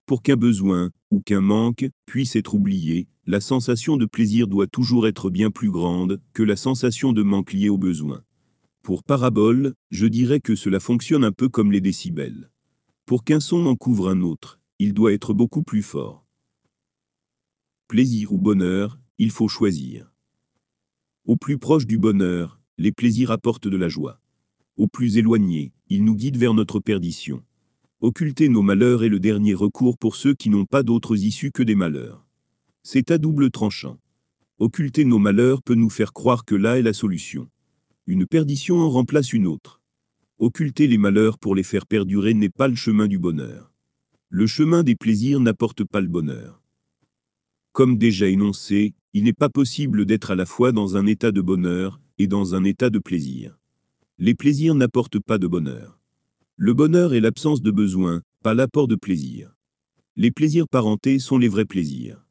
Pour 0.09 0.23
qu'un 0.23 0.37
besoin, 0.37 0.91
ou 1.11 1.21
qu'un 1.21 1.43
manque, 1.43 1.87
puisse 2.07 2.35
être 2.35 2.55
oublié, 2.55 3.09
la 3.27 3.43
sensation 3.43 3.99
de 3.99 4.07
plaisir 4.07 4.47
doit 4.47 4.67
toujours 4.67 5.07
être 5.07 5.29
bien 5.29 5.51
plus 5.51 5.71
grande 5.71 6.19
que 6.33 6.43
la 6.43 6.57
sensation 6.57 7.13
de 7.13 7.23
manque 7.23 7.53
liée 7.53 7.69
au 7.69 7.77
besoin. 7.77 8.23
Pour 8.83 9.05
parabole, 9.05 9.75
je 9.91 10.07
dirais 10.07 10.41
que 10.41 10.55
cela 10.55 10.81
fonctionne 10.81 11.25
un 11.25 11.31
peu 11.31 11.51
comme 11.51 11.73
les 11.73 11.83
décibels. 11.83 12.51
Pour 13.05 13.23
qu'un 13.23 13.39
son 13.39 13.67
en 13.67 13.77
couvre 13.77 14.09
un 14.09 14.23
autre, 14.23 14.59
il 14.79 14.95
doit 14.95 15.13
être 15.13 15.35
beaucoup 15.35 15.63
plus 15.63 15.83
fort. 15.83 16.25
Plaisir 17.87 18.33
ou 18.33 18.39
bonheur, 18.39 18.99
il 19.19 19.31
faut 19.31 19.49
choisir. 19.49 20.11
Au 21.27 21.37
plus 21.37 21.59
proche 21.59 21.87
du 21.87 21.99
bonheur, 21.99 22.59
les 22.79 22.93
plaisirs 22.93 23.31
apportent 23.31 23.69
de 23.69 23.77
la 23.77 23.91
joie. 23.91 24.23
Au 24.79 24.87
plus 24.87 25.19
éloigné, 25.19 25.75
ils 25.91 26.03
nous 26.03 26.15
guident 26.15 26.39
vers 26.39 26.55
notre 26.55 26.81
perdition. 26.81 27.45
Occulter 28.01 28.49
nos 28.49 28.63
malheurs 28.63 29.03
est 29.03 29.09
le 29.09 29.19
dernier 29.19 29.55
recours 29.55 29.99
pour 29.99 30.15
ceux 30.15 30.33
qui 30.33 30.51
n'ont 30.51 30.67
pas 30.67 30.85
d'autres 30.85 31.25
issues 31.25 31.51
que 31.51 31.65
des 31.65 31.75
malheurs. 31.75 32.25
C'est 32.85 33.11
à 33.11 33.19
double 33.19 33.51
tranchant. 33.51 33.99
Occulter 34.61 35.05
nos 35.05 35.19
malheurs 35.19 35.65
peut 35.65 35.75
nous 35.75 35.91
faire 35.91 36.13
croire 36.13 36.45
que 36.45 36.55
là 36.55 36.79
est 36.79 36.83
la 36.83 36.93
solution. 36.93 37.51
Une 38.07 38.25
perdition 38.25 38.79
en 38.79 38.89
remplace 38.89 39.33
une 39.33 39.49
autre. 39.49 39.83
Occulter 40.39 40.87
les 40.87 40.97
malheurs 40.97 41.41
pour 41.41 41.57
les 41.57 41.65
faire 41.65 41.87
perdurer 41.87 42.35
n'est 42.35 42.51
pas 42.51 42.69
le 42.69 42.77
chemin 42.77 43.09
du 43.09 43.19
bonheur. 43.19 43.73
Le 44.29 44.47
chemin 44.47 44.85
des 44.85 44.95
plaisirs 44.95 45.41
n'apporte 45.41 45.83
pas 45.83 46.01
le 46.01 46.07
bonheur. 46.07 46.63
Comme 47.73 47.99
déjà 47.99 48.29
énoncé, 48.29 48.95
il 49.13 49.25
n'est 49.25 49.33
pas 49.33 49.49
possible 49.49 50.07
d'être 50.07 50.31
à 50.31 50.37
la 50.37 50.47
fois 50.47 50.71
dans 50.71 50.97
un 50.97 51.07
état 51.07 51.33
de 51.33 51.41
bonheur 51.41 52.01
et 52.19 52.29
dans 52.29 52.55
un 52.55 52.63
état 52.63 52.91
de 52.91 53.01
plaisir. 53.01 53.59
Les 54.19 54.37
plaisirs 54.37 54.77
n'apportent 54.77 55.19
pas 55.19 55.39
de 55.39 55.49
bonheur. 55.49 55.98
Le 56.61 56.75
bonheur 56.75 57.15
est 57.15 57.21
l'absence 57.21 57.63
de 57.63 57.71
besoin, 57.71 58.21
pas 58.43 58.53
l'apport 58.53 58.89
de 58.89 58.97
plaisir. 58.97 59.55
Les 60.17 60.33
plaisirs 60.33 60.67
parentés 60.67 61.21
sont 61.21 61.39
les 61.39 61.47
vrais 61.47 61.67
plaisirs. 61.67 62.27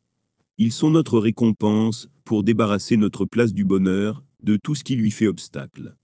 Ils 0.57 0.73
sont 0.73 0.91
notre 0.91 1.17
récompense 1.17 2.09
pour 2.25 2.43
débarrasser 2.43 2.97
notre 2.97 3.23
place 3.23 3.53
du 3.53 3.63
bonheur, 3.63 4.25
de 4.43 4.57
tout 4.61 4.75
ce 4.75 4.83
qui 4.83 4.97
lui 4.97 5.11
fait 5.11 5.27
obstacle. 5.27 5.95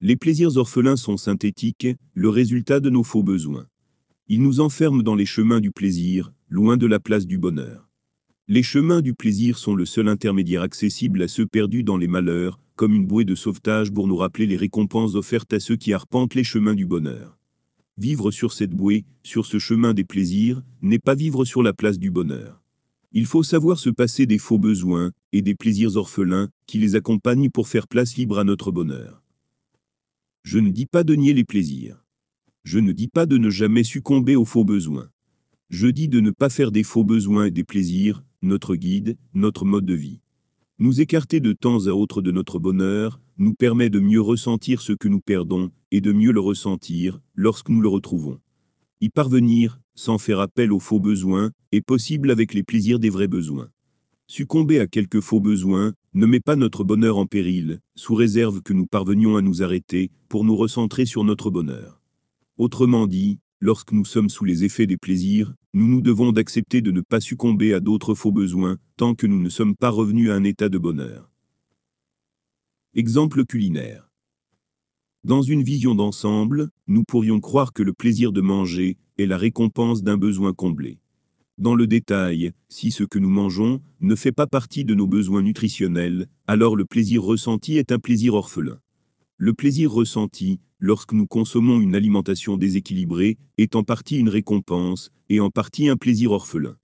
Les 0.00 0.14
plaisirs 0.14 0.56
orphelins 0.56 0.94
sont 0.94 1.16
synthétiques, 1.16 1.88
le 2.14 2.28
résultat 2.28 2.78
de 2.78 2.90
nos 2.90 3.02
faux 3.02 3.24
besoins. 3.24 3.66
Ils 4.28 4.40
nous 4.40 4.60
enferment 4.60 5.02
dans 5.02 5.16
les 5.16 5.26
chemins 5.26 5.60
du 5.60 5.72
plaisir, 5.72 6.32
loin 6.48 6.76
de 6.76 6.86
la 6.86 7.00
place 7.00 7.26
du 7.26 7.38
bonheur. 7.38 7.90
Les 8.46 8.62
chemins 8.62 9.00
du 9.00 9.14
plaisir 9.14 9.58
sont 9.58 9.74
le 9.74 9.84
seul 9.84 10.06
intermédiaire 10.06 10.62
accessible 10.62 11.22
à 11.22 11.26
ceux 11.26 11.46
perdus 11.46 11.82
dans 11.82 11.96
les 11.96 12.06
malheurs, 12.06 12.60
comme 12.76 12.94
une 12.94 13.08
bouée 13.08 13.24
de 13.24 13.34
sauvetage 13.34 13.90
pour 13.90 14.06
nous 14.06 14.16
rappeler 14.16 14.46
les 14.46 14.56
récompenses 14.56 15.16
offertes 15.16 15.54
à 15.54 15.58
ceux 15.58 15.76
qui 15.76 15.92
arpentent 15.92 16.36
les 16.36 16.44
chemins 16.44 16.74
du 16.74 16.86
bonheur. 16.86 17.36
Vivre 17.96 18.30
sur 18.32 18.52
cette 18.52 18.72
bouée, 18.74 19.04
sur 19.22 19.46
ce 19.46 19.58
chemin 19.58 19.94
des 19.94 20.04
plaisirs, 20.04 20.62
n'est 20.82 20.98
pas 20.98 21.14
vivre 21.14 21.44
sur 21.44 21.62
la 21.62 21.72
place 21.72 21.98
du 21.98 22.10
bonheur. 22.10 22.60
Il 23.12 23.26
faut 23.26 23.44
savoir 23.44 23.78
se 23.78 23.90
passer 23.90 24.26
des 24.26 24.38
faux 24.38 24.58
besoins 24.58 25.12
et 25.32 25.42
des 25.42 25.54
plaisirs 25.54 25.96
orphelins 25.96 26.48
qui 26.66 26.78
les 26.78 26.96
accompagnent 26.96 27.50
pour 27.50 27.68
faire 27.68 27.86
place 27.86 28.16
libre 28.16 28.40
à 28.40 28.44
notre 28.44 28.72
bonheur. 28.72 29.22
Je 30.42 30.58
ne 30.58 30.70
dis 30.70 30.86
pas 30.86 31.04
de 31.04 31.14
nier 31.14 31.32
les 31.32 31.44
plaisirs. 31.44 32.04
Je 32.64 32.80
ne 32.80 32.90
dis 32.90 33.08
pas 33.08 33.26
de 33.26 33.38
ne 33.38 33.50
jamais 33.50 33.84
succomber 33.84 34.34
aux 34.34 34.44
faux 34.44 34.64
besoins. 34.64 35.08
Je 35.70 35.86
dis 35.86 36.08
de 36.08 36.18
ne 36.18 36.32
pas 36.32 36.50
faire 36.50 36.72
des 36.72 36.82
faux 36.82 37.04
besoins 37.04 37.46
et 37.46 37.50
des 37.52 37.64
plaisirs, 37.64 38.24
notre 38.42 38.74
guide, 38.74 39.16
notre 39.34 39.64
mode 39.64 39.86
de 39.86 39.94
vie. 39.94 40.20
Nous 40.80 41.00
écarter 41.00 41.38
de 41.38 41.52
temps 41.52 41.86
à 41.86 41.90
autre 41.90 42.20
de 42.20 42.32
notre 42.32 42.58
bonheur, 42.58 43.20
nous 43.38 43.54
permet 43.54 43.90
de 43.90 44.00
mieux 44.00 44.20
ressentir 44.20 44.80
ce 44.80 44.92
que 44.92 45.08
nous 45.08 45.20
perdons, 45.20 45.70
et 45.90 46.00
de 46.00 46.12
mieux 46.12 46.32
le 46.32 46.40
ressentir, 46.40 47.20
lorsque 47.34 47.68
nous 47.68 47.80
le 47.80 47.88
retrouvons. 47.88 48.40
Y 49.00 49.08
parvenir, 49.08 49.80
sans 49.94 50.18
faire 50.18 50.40
appel 50.40 50.72
aux 50.72 50.80
faux 50.80 51.00
besoins, 51.00 51.50
est 51.72 51.80
possible 51.80 52.30
avec 52.30 52.54
les 52.54 52.62
plaisirs 52.62 52.98
des 52.98 53.10
vrais 53.10 53.28
besoins. 53.28 53.68
Succomber 54.26 54.80
à 54.80 54.86
quelques 54.86 55.20
faux 55.20 55.40
besoins 55.40 55.92
ne 56.14 56.26
met 56.26 56.40
pas 56.40 56.56
notre 56.56 56.84
bonheur 56.84 57.18
en 57.18 57.26
péril, 57.26 57.80
sous 57.94 58.14
réserve 58.14 58.62
que 58.62 58.72
nous 58.72 58.86
parvenions 58.86 59.36
à 59.36 59.42
nous 59.42 59.62
arrêter, 59.62 60.10
pour 60.28 60.44
nous 60.44 60.56
recentrer 60.56 61.04
sur 61.04 61.24
notre 61.24 61.50
bonheur. 61.50 62.00
Autrement 62.56 63.06
dit, 63.06 63.38
lorsque 63.60 63.92
nous 63.92 64.04
sommes 64.04 64.30
sous 64.30 64.44
les 64.44 64.64
effets 64.64 64.86
des 64.86 64.96
plaisirs, 64.96 65.54
nous 65.74 65.88
nous 65.88 66.00
devons 66.00 66.32
d'accepter 66.32 66.80
de 66.80 66.92
ne 66.92 67.00
pas 67.00 67.20
succomber 67.20 67.74
à 67.74 67.80
d'autres 67.80 68.14
faux 68.14 68.32
besoins, 68.32 68.78
tant 68.96 69.14
que 69.14 69.26
nous 69.26 69.40
ne 69.40 69.48
sommes 69.48 69.74
pas 69.74 69.90
revenus 69.90 70.30
à 70.30 70.34
un 70.34 70.44
état 70.44 70.68
de 70.68 70.78
bonheur. 70.78 71.33
Exemple 72.96 73.44
culinaire. 73.44 74.08
Dans 75.24 75.42
une 75.42 75.64
vision 75.64 75.96
d'ensemble, 75.96 76.70
nous 76.86 77.02
pourrions 77.02 77.40
croire 77.40 77.72
que 77.72 77.82
le 77.82 77.92
plaisir 77.92 78.30
de 78.30 78.40
manger 78.40 78.98
est 79.18 79.26
la 79.26 79.36
récompense 79.36 80.04
d'un 80.04 80.16
besoin 80.16 80.52
comblé. 80.52 81.00
Dans 81.58 81.74
le 81.74 81.88
détail, 81.88 82.52
si 82.68 82.92
ce 82.92 83.02
que 83.02 83.18
nous 83.18 83.28
mangeons 83.28 83.82
ne 84.00 84.14
fait 84.14 84.30
pas 84.30 84.46
partie 84.46 84.84
de 84.84 84.94
nos 84.94 85.08
besoins 85.08 85.42
nutritionnels, 85.42 86.28
alors 86.46 86.76
le 86.76 86.84
plaisir 86.84 87.24
ressenti 87.24 87.78
est 87.78 87.90
un 87.90 87.98
plaisir 87.98 88.34
orphelin. 88.34 88.78
Le 89.38 89.54
plaisir 89.54 89.90
ressenti, 89.90 90.60
lorsque 90.78 91.14
nous 91.14 91.26
consommons 91.26 91.80
une 91.80 91.96
alimentation 91.96 92.56
déséquilibrée, 92.56 93.38
est 93.58 93.74
en 93.74 93.82
partie 93.82 94.18
une 94.20 94.28
récompense, 94.28 95.10
et 95.28 95.40
en 95.40 95.50
partie 95.50 95.88
un 95.88 95.96
plaisir 95.96 96.30
orphelin. 96.30 96.76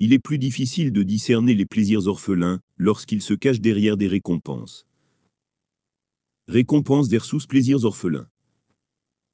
Il 0.00 0.12
est 0.12 0.18
plus 0.18 0.38
difficile 0.38 0.92
de 0.92 1.02
discerner 1.02 1.54
les 1.54 1.64
plaisirs 1.64 2.08
orphelins 2.08 2.60
lorsqu'ils 2.76 3.22
se 3.22 3.32
cachent 3.32 3.62
derrière 3.62 3.96
des 3.96 4.06
récompenses. 4.08 4.86
Récompense 6.48 7.08
versus 7.08 7.44
plaisirs 7.44 7.84
orphelins. 7.84 8.28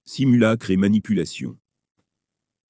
Simulacre 0.06 0.70
et 0.70 0.78
manipulation. 0.78 1.58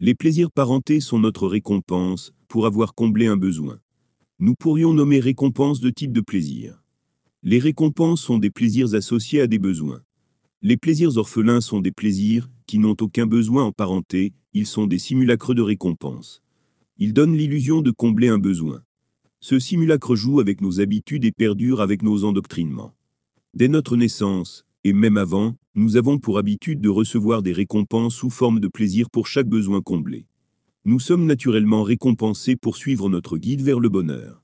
Les 0.00 0.16
plaisirs 0.16 0.50
parentés 0.50 0.98
sont 0.98 1.20
notre 1.20 1.46
récompense 1.46 2.32
pour 2.48 2.66
avoir 2.66 2.96
comblé 2.96 3.28
un 3.28 3.36
besoin. 3.36 3.78
Nous 4.40 4.56
pourrions 4.56 4.94
nommer 4.94 5.20
récompense 5.20 5.78
de 5.78 5.90
type 5.90 6.10
de 6.10 6.20
plaisir. 6.20 6.82
Les 7.44 7.60
récompenses 7.60 8.20
sont 8.20 8.38
des 8.38 8.50
plaisirs 8.50 8.96
associés 8.96 9.40
à 9.40 9.46
des 9.46 9.60
besoins. 9.60 10.02
Les 10.60 10.76
plaisirs 10.76 11.18
orphelins 11.18 11.60
sont 11.60 11.78
des 11.78 11.92
plaisirs 11.92 12.50
qui 12.66 12.80
n'ont 12.80 12.96
aucun 13.00 13.26
besoin 13.26 13.62
en 13.62 13.70
parenté, 13.70 14.32
ils 14.54 14.66
sont 14.66 14.88
des 14.88 14.98
simulacres 14.98 15.54
de 15.54 15.62
récompense. 15.62 16.42
Ils 16.98 17.12
donnent 17.12 17.36
l'illusion 17.36 17.80
de 17.80 17.92
combler 17.92 18.26
un 18.26 18.38
besoin. 18.38 18.82
Ce 19.38 19.60
simulacre 19.60 20.16
joue 20.16 20.40
avec 20.40 20.60
nos 20.62 20.80
habitudes 20.80 21.24
et 21.24 21.30
perdure 21.30 21.80
avec 21.80 22.02
nos 22.02 22.24
endoctrinements. 22.24 22.96
Dès 23.54 23.68
notre 23.68 23.96
naissance, 23.98 24.64
et 24.82 24.94
même 24.94 25.18
avant, 25.18 25.56
nous 25.74 25.98
avons 25.98 26.18
pour 26.18 26.38
habitude 26.38 26.80
de 26.80 26.88
recevoir 26.88 27.42
des 27.42 27.52
récompenses 27.52 28.14
sous 28.14 28.30
forme 28.30 28.60
de 28.60 28.68
plaisir 28.68 29.10
pour 29.10 29.26
chaque 29.26 29.46
besoin 29.46 29.82
comblé. 29.82 30.26
Nous 30.86 30.98
sommes 30.98 31.26
naturellement 31.26 31.82
récompensés 31.82 32.56
pour 32.56 32.78
suivre 32.78 33.10
notre 33.10 33.36
guide 33.36 33.60
vers 33.60 33.78
le 33.78 33.90
bonheur. 33.90 34.42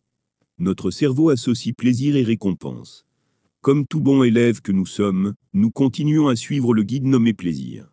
Notre 0.59 0.91
cerveau 0.91 1.31
associe 1.31 1.75
plaisir 1.75 2.17
et 2.17 2.23
récompense. 2.23 3.07
Comme 3.63 3.87
tout 3.87 4.01
bon 4.01 4.23
élève 4.25 4.61
que 4.61 4.73
nous 4.73 4.87
sommes, 4.87 5.33
nous 5.55 5.71
continuons 5.71 6.29
à 6.29 6.37
suivre 6.37 6.75
le 6.75 6.83
guide 6.83 7.07
nommé 7.07 7.33
plaisir. 7.33 7.91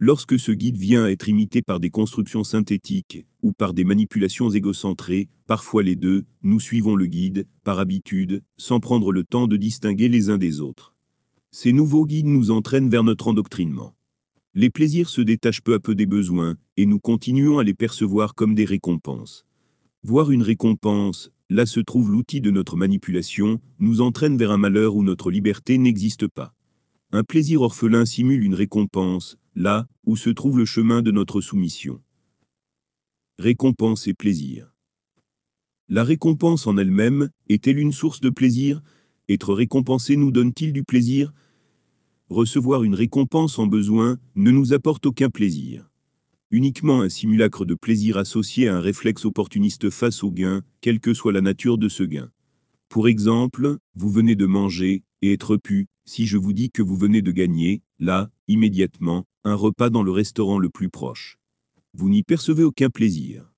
Lorsque 0.00 0.40
ce 0.40 0.50
guide 0.50 0.76
vient 0.76 1.04
à 1.04 1.10
être 1.10 1.28
imité 1.28 1.62
par 1.62 1.78
des 1.78 1.90
constructions 1.90 2.42
synthétiques 2.42 3.26
ou 3.42 3.52
par 3.52 3.74
des 3.74 3.84
manipulations 3.84 4.50
égocentrées, 4.50 5.28
parfois 5.46 5.84
les 5.84 5.94
deux, 5.94 6.24
nous 6.42 6.58
suivons 6.58 6.96
le 6.96 7.06
guide, 7.06 7.46
par 7.62 7.78
habitude, 7.78 8.42
sans 8.56 8.80
prendre 8.80 9.12
le 9.12 9.22
temps 9.22 9.46
de 9.46 9.56
distinguer 9.56 10.08
les 10.08 10.30
uns 10.30 10.38
des 10.38 10.60
autres. 10.60 10.94
Ces 11.52 11.72
nouveaux 11.72 12.06
guides 12.06 12.26
nous 12.26 12.50
entraînent 12.50 12.90
vers 12.90 13.04
notre 13.04 13.28
endoctrinement. 13.28 13.94
Les 14.54 14.68
plaisirs 14.68 15.08
se 15.08 15.20
détachent 15.20 15.62
peu 15.62 15.74
à 15.74 15.78
peu 15.78 15.94
des 15.94 16.06
besoins, 16.06 16.56
et 16.76 16.86
nous 16.86 16.98
continuons 16.98 17.60
à 17.60 17.64
les 17.64 17.74
percevoir 17.74 18.34
comme 18.34 18.56
des 18.56 18.64
récompenses. 18.64 19.46
Voir 20.02 20.32
une 20.32 20.42
récompense, 20.42 21.30
là 21.50 21.66
se 21.66 21.78
trouve 21.78 22.10
l'outil 22.10 22.40
de 22.40 22.50
notre 22.50 22.76
manipulation, 22.76 23.60
nous 23.78 24.00
entraîne 24.00 24.36
vers 24.36 24.50
un 24.50 24.58
malheur 24.58 24.96
où 24.96 25.04
notre 25.04 25.30
liberté 25.30 25.78
n'existe 25.78 26.26
pas. 26.26 26.52
Un 27.12 27.22
plaisir 27.22 27.62
orphelin 27.62 28.04
simule 28.04 28.42
une 28.42 28.54
récompense, 28.54 29.38
là 29.54 29.86
où 30.04 30.16
se 30.16 30.30
trouve 30.30 30.58
le 30.58 30.64
chemin 30.64 31.02
de 31.02 31.10
notre 31.10 31.40
soumission. 31.40 32.02
Récompense 33.38 34.06
et 34.06 34.14
plaisir. 34.14 34.72
La 35.88 36.02
récompense 36.02 36.66
en 36.66 36.76
elle-même 36.76 37.30
est-elle 37.48 37.78
une 37.78 37.92
source 37.92 38.20
de 38.20 38.30
plaisir? 38.30 38.82
Être 39.28 39.54
récompensé 39.54 40.16
nous 40.16 40.30
donne-t-il 40.30 40.72
du 40.72 40.82
plaisir? 40.82 41.32
Recevoir 42.30 42.84
une 42.84 42.94
récompense 42.94 43.58
en 43.58 43.66
besoin 43.66 44.18
ne 44.34 44.50
nous 44.50 44.72
apporte 44.72 45.06
aucun 45.06 45.30
plaisir. 45.30 45.90
Uniquement 46.50 47.02
un 47.02 47.08
simulacre 47.08 47.64
de 47.64 47.74
plaisir 47.74 48.16
associé 48.16 48.68
à 48.68 48.76
un 48.76 48.80
réflexe 48.80 49.24
opportuniste 49.24 49.90
face 49.90 50.22
au 50.22 50.30
gain, 50.30 50.62
quelle 50.80 51.00
que 51.00 51.14
soit 51.14 51.32
la 51.32 51.40
nature 51.40 51.78
de 51.78 51.88
ce 51.88 52.02
gain. 52.02 52.30
Pour 52.88 53.08
exemple, 53.08 53.78
vous 53.94 54.10
venez 54.10 54.36
de 54.36 54.46
manger, 54.46 55.02
et 55.20 55.32
être 55.32 55.56
pu, 55.56 55.86
si 56.04 56.26
je 56.26 56.36
vous 56.36 56.52
dis 56.52 56.70
que 56.70 56.82
vous 56.82 56.96
venez 56.96 57.22
de 57.22 57.32
gagner, 57.32 57.82
là, 57.98 58.30
immédiatement, 58.48 59.24
un 59.44 59.54
repas 59.54 59.90
dans 59.90 60.02
le 60.02 60.10
restaurant 60.10 60.58
le 60.58 60.70
plus 60.70 60.88
proche. 60.88 61.38
Vous 61.94 62.08
n'y 62.08 62.22
percevez 62.22 62.64
aucun 62.64 62.90
plaisir. 62.90 63.52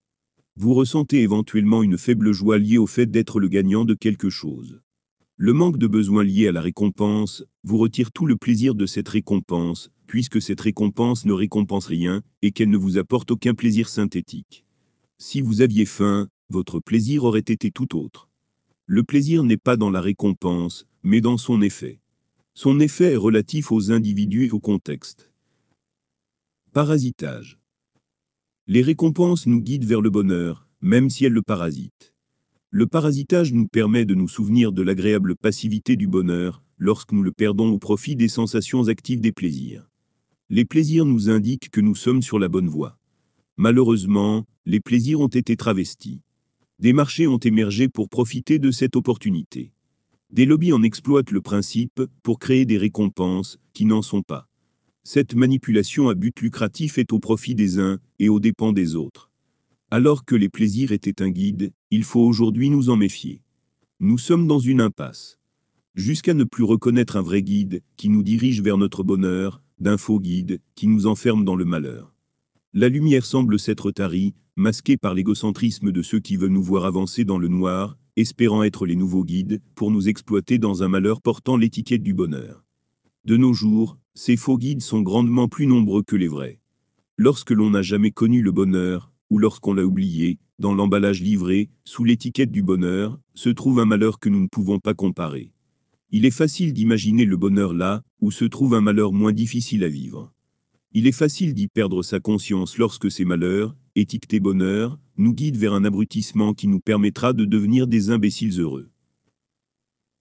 Vous 0.57 0.75
ressentez 0.75 1.23
éventuellement 1.23 1.83
une 1.83 1.99
faible 1.99 2.33
joie 2.33 2.59
liée 2.59 2.79
au 2.79 2.87
fait 2.87 3.07
d'être 3.07 3.41
le 3.41 3.49
gagnant 3.49 3.85
de 3.85 3.95
quelque 3.95 4.31
chose. 4.31 4.81
Le 5.37 5.53
manque 5.53 5.77
de 5.77 5.87
besoin 5.87 6.25
lié 6.25 6.49
à 6.49 6.53
la 6.53 6.63
récompense 6.63 7.45
vous 7.63 7.77
retire 7.77 8.11
tout 8.11 8.27
le 8.27 8.37
plaisir 8.37 8.75
de 8.75 8.87
cette 8.87 9.09
récompense, 9.09 9.91
puisque 10.07 10.41
cette 10.41 10.63
récompense 10.63 11.27
ne 11.27 11.33
récompense 11.33 11.87
rien 11.87 12.23
et 12.41 12.53
qu'elle 12.53 12.71
ne 12.71 12.79
vous 12.79 12.97
apporte 12.97 13.31
aucun 13.31 13.55
plaisir 13.55 13.89
synthétique. 13.89 14.65
Si 15.19 15.41
vous 15.41 15.61
aviez 15.61 15.85
faim, 15.85 16.29
votre 16.49 16.81
plaisir 16.81 17.25
aurait 17.25 17.41
été 17.41 17.71
tout 17.71 17.99
autre. 17.99 18.31
Le 18.87 19.03
plaisir 19.03 19.43
n'est 19.43 19.57
pas 19.57 19.77
dans 19.77 19.91
la 19.91 20.01
récompense, 20.01 20.87
mais 21.03 21.21
dans 21.21 21.37
son 21.37 21.61
effet. 21.61 22.01
Son 22.59 22.81
effet 22.81 23.13
est 23.13 23.17
relatif 23.17 23.71
aux 23.71 23.93
individus 23.93 24.47
et 24.47 24.51
au 24.51 24.61
contexte. 24.61 25.31
Parasitage. 26.73 27.59
Les 28.67 28.81
récompenses 28.81 29.47
nous 29.47 29.61
guident 29.61 29.85
vers 29.85 30.01
le 30.01 30.09
bonheur, 30.09 30.67
même 30.81 31.11
si 31.11 31.27
elles 31.27 31.35
le 31.35 31.43
parasitent. 31.43 32.15
Le 32.71 32.87
parasitage 32.87 33.53
nous 33.53 33.69
permet 33.69 34.07
de 34.07 34.15
nous 34.15 34.27
souvenir 34.27 34.73
de 34.73 34.81
l'agréable 34.81 35.37
passivité 35.37 35.97
du 35.97 36.07
bonheur, 36.07 36.63
lorsque 36.79 37.13
nous 37.13 37.23
le 37.23 37.31
perdons 37.31 37.69
au 37.69 37.79
profit 37.79 38.17
des 38.17 38.29
sensations 38.29 38.89
actives 38.89 39.21
des 39.21 39.33
plaisirs. 39.33 39.91
Les 40.49 40.65
plaisirs 40.65 41.05
nous 41.05 41.29
indiquent 41.29 41.69
que 41.69 41.83
nous 41.83 41.95
sommes 41.95 42.23
sur 42.23 42.39
la 42.39 42.49
bonne 42.49 42.71
voie. 42.71 42.99
Malheureusement, 43.59 44.47
les 44.65 44.81
plaisirs 44.81 45.21
ont 45.21 45.29
été 45.29 45.59
travestis. 45.59 46.23
Des 46.79 46.95
marchés 46.95 47.27
ont 47.27 47.37
émergé 47.37 47.91
pour 47.91 48.09
profiter 48.09 48.59
de 48.59 48.71
cette 48.71 48.97
opportunité. 48.97 49.75
Des 50.31 50.45
lobbies 50.45 50.73
en 50.73 50.83
exploitent 50.83 51.31
le 51.31 51.41
principe 51.41 52.03
pour 52.23 52.39
créer 52.39 52.65
des 52.65 52.79
récompenses 52.79 53.59
qui 53.73 53.85
n'en 53.85 54.03
sont 54.03 54.23
pas. 54.23 54.49
Cette 55.05 55.35
manipulation 55.35 56.09
à 56.09 56.15
but 56.15 56.41
lucratif 56.41 56.99
est 56.99 57.13
au 57.13 57.21
profit 57.21 57.55
des 57.55 57.79
uns 57.79 58.01
et 58.19 58.29
aux 58.29 58.41
dépens 58.41 58.73
des 58.73 58.97
autres. 58.97 59.31
Alors 59.91 60.25
que 60.25 60.35
les 60.35 60.49
plaisirs 60.49 60.91
étaient 60.91 61.23
un 61.23 61.31
guide, 61.31 61.73
il 61.93 62.03
faut 62.03 62.23
aujourd'hui 62.23 62.71
nous 62.71 62.91
en 62.91 62.97
méfier. 62.97 63.41
Nous 64.01 64.19
sommes 64.19 64.49
dans 64.49 64.59
une 64.59 64.81
impasse. 64.81 65.39
Jusqu'à 65.95 66.35
ne 66.35 66.45
plus 66.45 66.65
reconnaître 66.65 67.17
un 67.17 67.23
vrai 67.23 67.43
guide 67.43 67.83
qui 67.97 68.09
nous 68.09 68.25
dirige 68.25 68.61
vers 68.61 68.79
notre 68.79 69.05
bonheur, 69.05 69.63
d'un 69.79 69.97
faux 69.97 70.19
guide 70.19 70.61
qui 70.75 70.89
nous 70.89 71.07
enferme 71.07 71.45
dans 71.45 71.57
le 71.57 71.65
malheur. 71.65 72.13
La 72.75 72.89
lumière 72.89 73.25
semble 73.25 73.61
s'être 73.61 73.93
tarie, 73.93 74.35
masquée 74.57 74.97
par 74.97 75.15
l'égocentrisme 75.15 75.93
de 75.93 76.03
ceux 76.03 76.19
qui 76.19 76.37
veulent 76.37 76.51
nous 76.51 76.63
voir 76.63 76.85
avancer 76.85 77.25
dans 77.25 77.39
le 77.39 77.49
noir, 77.49 77.97
espérant 78.17 78.63
être 78.63 78.87
les 78.87 78.97
nouveaux 78.97 79.25
guides, 79.25 79.61
pour 79.75 79.91
nous 79.91 80.09
exploiter 80.09 80.59
dans 80.59 80.83
un 80.83 80.89
malheur 80.89 81.21
portant 81.21 81.57
l'étiquette 81.57 82.03
du 82.03 82.15
bonheur. 82.15 82.65
De 83.25 83.37
nos 83.37 83.53
jours, 83.53 83.99
ces 84.15 84.37
faux 84.37 84.57
guides 84.57 84.83
sont 84.83 85.03
grandement 85.03 85.49
plus 85.49 85.67
nombreux 85.67 86.03
que 86.03 86.17
les 86.17 86.29
vrais. 86.29 86.59
Lorsque 87.17 87.51
l'on 87.51 87.71
n'a 87.71 87.83
jamais 87.83 88.11
connu 88.11 88.43
le 88.43 88.53
bonheur, 88.53 89.13
ou 89.31 89.39
lorsqu'on 89.39 89.75
l'a 89.75 89.85
oublié, 89.85 90.39
dans 90.59 90.75
l'emballage 90.75 91.21
livré, 91.21 91.69
sous 91.85 92.05
l'étiquette 92.05 92.51
du 92.51 92.63
bonheur, 92.63 93.19
se 93.35 93.51
trouve 93.51 93.81
un 93.81 93.85
malheur 93.85 94.19
que 94.19 94.29
nous 94.29 94.41
ne 94.41 94.49
pouvons 94.49 94.79
pas 94.79 94.95
comparer. 94.95 95.53
Il 96.11 96.25
est 96.25 96.31
facile 96.31 96.73
d'imaginer 96.73 97.25
le 97.25 97.37
bonheur 97.37 97.75
là, 97.75 98.03
où 98.21 98.31
se 98.31 98.45
trouve 98.45 98.75
un 98.75 98.81
malheur 98.81 99.13
moins 99.13 99.33
difficile 99.33 99.85
à 99.85 99.89
vivre. 99.89 100.33
Il 100.99 101.07
est 101.07 101.13
facile 101.13 101.53
d'y 101.53 101.69
perdre 101.69 102.03
sa 102.03 102.21
conscience 102.21 102.79
lorsque 102.79 103.11
ces 103.11 103.27
malheurs, 103.27 103.77
étiquetés 103.97 104.41
bonheur, 104.41 104.99
nous 105.19 105.35
guident 105.35 105.59
vers 105.59 105.75
un 105.75 105.85
abrutissement 105.85 106.55
qui 106.55 106.69
nous 106.69 106.81
permettra 106.81 107.35
de 107.35 107.45
devenir 107.45 107.87
des 107.87 108.09
imbéciles 108.09 108.59
heureux. 108.59 108.89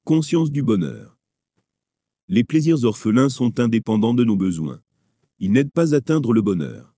Conscience 0.04 0.52
du 0.52 0.64
bonheur. 0.64 1.18
Les 2.28 2.44
plaisirs 2.44 2.84
orphelins 2.84 3.30
sont 3.30 3.62
indépendants 3.62 4.14
de 4.14 4.26
nos 4.26 4.36
besoins. 4.36 4.82
Ils 5.40 5.54
n'aident 5.54 5.72
pas 5.72 5.94
à 5.94 6.00
atteindre 6.00 6.34
le 6.34 6.42
bonheur. 6.42 6.94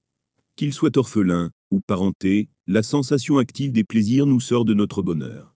Qu'ils 0.56 0.74
soient 0.74 0.98
orphelins, 0.98 1.52
ou 1.70 1.80
parenté, 1.80 2.50
la 2.66 2.82
sensation 2.82 3.38
active 3.38 3.74
des 3.74 3.84
plaisirs 3.84 4.26
nous 4.26 4.40
sort 4.40 4.66
de 4.66 4.74
notre 4.74 5.04
bonheur. 5.04 5.56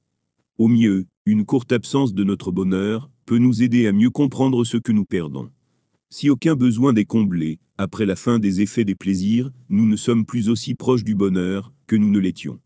Au 0.60 0.68
mieux, 0.68 1.08
une 1.26 1.44
courte 1.44 1.72
absence 1.72 2.14
de 2.14 2.24
notre 2.24 2.52
bonheur 2.52 3.10
peut 3.26 3.40
nous 3.40 3.64
aider 3.64 3.88
à 3.88 3.92
mieux 3.92 4.12
comprendre 4.12 4.64
ce 4.64 4.78
que 4.78 4.92
nous 4.92 5.06
perdons. 5.06 5.50
Si 6.14 6.30
aucun 6.30 6.58
besoin 6.58 6.92
n'est 6.92 7.06
comblé, 7.06 7.58
après 7.78 8.06
la 8.06 8.18
fin 8.18 8.38
des 8.38 8.60
effets 8.60 8.84
des 8.84 8.96
plaisirs, 8.96 9.50
nous 9.70 9.88
ne 9.88 9.96
sommes 9.96 10.26
plus 10.26 10.50
aussi 10.50 10.76
proches 10.76 11.06
du 11.06 11.16
bonheur 11.16 11.74
que 11.88 11.96
nous 11.96 12.12
ne 12.12 12.20
l'étions. 12.20 12.60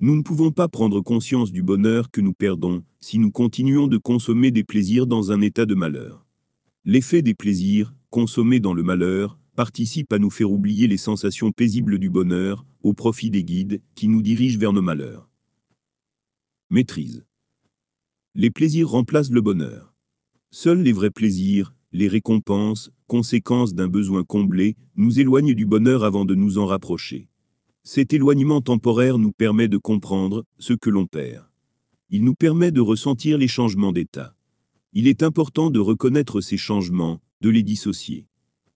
Nous 0.00 0.14
ne 0.14 0.20
pouvons 0.20 0.50
pas 0.50 0.68
prendre 0.68 1.00
conscience 1.00 1.52
du 1.52 1.62
bonheur 1.62 2.10
que 2.10 2.20
nous 2.20 2.34
perdons 2.34 2.84
si 3.00 3.18
nous 3.18 3.30
continuons 3.30 3.86
de 3.86 3.96
consommer 3.96 4.50
des 4.50 4.62
plaisirs 4.62 5.06
dans 5.06 5.32
un 5.32 5.40
état 5.40 5.64
de 5.64 5.74
malheur. 5.74 6.26
L'effet 6.84 7.22
des 7.22 7.32
plaisirs, 7.32 7.94
consommés 8.10 8.60
dans 8.60 8.74
le 8.74 8.82
malheur, 8.82 9.38
participe 9.56 10.12
à 10.12 10.18
nous 10.18 10.30
faire 10.30 10.52
oublier 10.52 10.86
les 10.86 10.98
sensations 10.98 11.50
paisibles 11.50 11.98
du 11.98 12.10
bonheur, 12.10 12.66
au 12.82 12.92
profit 12.92 13.30
des 13.30 13.42
guides, 13.42 13.80
qui 13.94 14.06
nous 14.06 14.20
dirigent 14.20 14.58
vers 14.58 14.74
nos 14.74 14.82
malheurs. 14.82 15.30
Maîtrise. 16.68 17.24
Les 18.34 18.50
plaisirs 18.50 18.90
remplacent 18.90 19.30
le 19.30 19.40
bonheur. 19.40 19.94
Seuls 20.50 20.82
les 20.82 20.92
vrais 20.92 21.10
plaisirs, 21.10 21.74
les 21.92 22.08
récompenses, 22.08 22.90
conséquences 23.06 23.74
d'un 23.74 23.88
besoin 23.88 24.24
comblé, 24.24 24.76
nous 24.96 25.20
éloignent 25.20 25.54
du 25.54 25.66
bonheur 25.66 26.04
avant 26.04 26.24
de 26.24 26.34
nous 26.34 26.58
en 26.58 26.66
rapprocher. 26.66 27.28
Cet 27.84 28.12
éloignement 28.12 28.60
temporaire 28.60 29.18
nous 29.18 29.32
permet 29.32 29.68
de 29.68 29.76
comprendre 29.76 30.44
ce 30.58 30.72
que 30.72 30.88
l'on 30.88 31.06
perd. 31.06 31.44
Il 32.10 32.24
nous 32.24 32.34
permet 32.34 32.70
de 32.70 32.80
ressentir 32.80 33.38
les 33.38 33.48
changements 33.48 33.92
d'état. 33.92 34.34
Il 34.92 35.08
est 35.08 35.22
important 35.22 35.70
de 35.70 35.80
reconnaître 35.80 36.40
ces 36.40 36.56
changements, 36.56 37.20
de 37.40 37.50
les 37.50 37.62
dissocier. 37.62 38.26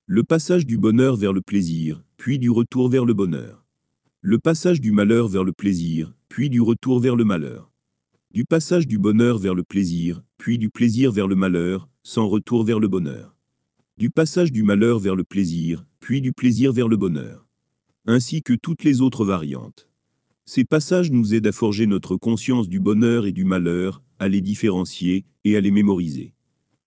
Le 0.06 0.22
passage 0.22 0.66
du 0.66 0.78
bonheur 0.78 1.16
vers 1.16 1.32
le 1.32 1.40
plaisir, 1.40 2.02
puis 2.16 2.38
du 2.38 2.50
retour 2.50 2.88
vers 2.88 3.04
le 3.04 3.14
bonheur. 3.14 3.64
Le 4.20 4.38
passage 4.38 4.80
du 4.80 4.92
malheur 4.92 5.28
vers 5.28 5.44
le 5.44 5.52
plaisir, 5.52 6.14
puis 6.28 6.50
du 6.50 6.60
retour 6.60 7.00
vers 7.00 7.16
le 7.16 7.24
malheur. 7.24 7.70
Du 8.32 8.44
passage 8.44 8.86
du 8.86 8.98
bonheur 8.98 9.38
vers 9.38 9.54
le 9.54 9.62
plaisir, 9.62 10.22
puis 10.36 10.58
du 10.58 10.68
plaisir 10.68 11.12
vers 11.12 11.28
le 11.28 11.36
malheur, 11.36 11.88
sans 12.06 12.28
retour 12.28 12.62
vers 12.62 12.78
le 12.78 12.86
bonheur. 12.86 13.36
Du 13.98 14.10
passage 14.10 14.52
du 14.52 14.62
malheur 14.62 15.00
vers 15.00 15.16
le 15.16 15.24
plaisir, 15.24 15.84
puis 15.98 16.20
du 16.20 16.32
plaisir 16.32 16.72
vers 16.72 16.86
le 16.86 16.96
bonheur. 16.96 17.48
Ainsi 18.06 18.42
que 18.42 18.52
toutes 18.52 18.84
les 18.84 19.00
autres 19.00 19.24
variantes. 19.24 19.88
Ces 20.44 20.64
passages 20.64 21.10
nous 21.10 21.34
aident 21.34 21.48
à 21.48 21.52
forger 21.52 21.88
notre 21.88 22.16
conscience 22.16 22.68
du 22.68 22.78
bonheur 22.78 23.26
et 23.26 23.32
du 23.32 23.44
malheur, 23.44 24.04
à 24.20 24.28
les 24.28 24.40
différencier 24.40 25.24
et 25.42 25.56
à 25.56 25.60
les 25.60 25.72
mémoriser. 25.72 26.32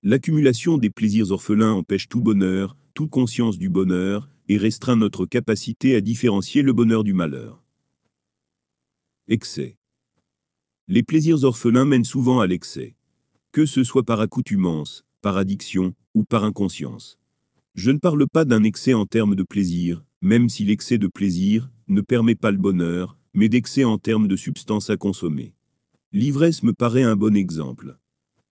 L'accumulation 0.03 0.77
des 0.77 0.89
plaisirs 0.89 1.31
orphelins 1.31 1.73
empêche 1.73 2.07
tout 2.07 2.21
bonheur, 2.21 2.77
toute 2.93 3.09
conscience 3.09 3.57
du 3.57 3.67
bonheur, 3.67 4.29
et 4.47 4.55
restreint 4.55 4.95
notre 4.95 5.25
capacité 5.25 5.95
à 5.95 6.01
différencier 6.01 6.61
le 6.61 6.71
bonheur 6.71 7.03
du 7.03 7.11
malheur. 7.11 7.61
Excès. 9.27 9.75
Les 10.87 11.03
plaisirs 11.03 11.43
orphelins 11.43 11.83
mènent 11.83 12.05
souvent 12.05 12.39
à 12.39 12.47
l'excès. 12.47 12.95
Que 13.51 13.65
ce 13.65 13.83
soit 13.83 14.03
par 14.03 14.21
accoutumance, 14.21 15.03
par 15.21 15.37
addiction, 15.37 15.93
ou 16.13 16.23
par 16.23 16.43
inconscience. 16.43 17.19
Je 17.75 17.91
ne 17.91 17.97
parle 17.97 18.27
pas 18.27 18.45
d'un 18.45 18.63
excès 18.63 18.93
en 18.93 19.05
termes 19.05 19.35
de 19.35 19.43
plaisir, 19.43 20.03
même 20.21 20.49
si 20.49 20.65
l'excès 20.65 20.97
de 20.97 21.07
plaisir 21.07 21.69
ne 21.87 22.01
permet 22.01 22.35
pas 22.35 22.51
le 22.51 22.57
bonheur, 22.57 23.17
mais 23.33 23.49
d'excès 23.49 23.83
en 23.83 23.97
termes 23.97 24.27
de 24.27 24.35
substance 24.35 24.89
à 24.89 24.97
consommer. 24.97 25.53
L'ivresse 26.11 26.63
me 26.63 26.73
paraît 26.73 27.03
un 27.03 27.15
bon 27.15 27.35
exemple. 27.35 27.97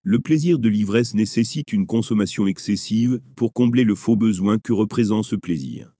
Le 0.03 0.21
plaisir 0.21 0.59
de 0.59 0.69
l'ivresse 0.69 1.15
nécessite 1.15 1.73
une 1.73 1.87
consommation 1.87 2.47
excessive 2.47 3.21
pour 3.37 3.53
combler 3.53 3.85
le 3.85 3.95
faux 3.95 4.17
besoin 4.17 4.59
que 4.59 4.73
représente 4.73 5.25
ce 5.25 5.37
plaisir. 5.37 5.95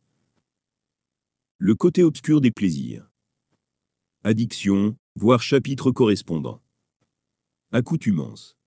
Le 1.59 1.75
côté 1.75 2.05
obscur 2.05 2.41
des 2.41 2.53
plaisirs. 2.53 3.11
Addiction, 4.25 4.97
voire 5.17 5.43
chapitre 5.43 5.91
correspondant. 5.91 6.63
Accoutumance. 7.73 8.58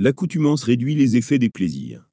L'accoutumance 0.00 0.62
réduit 0.62 0.94
les 0.94 1.16
effets 1.16 1.40
des 1.40 1.50
plaisirs. 1.50 2.08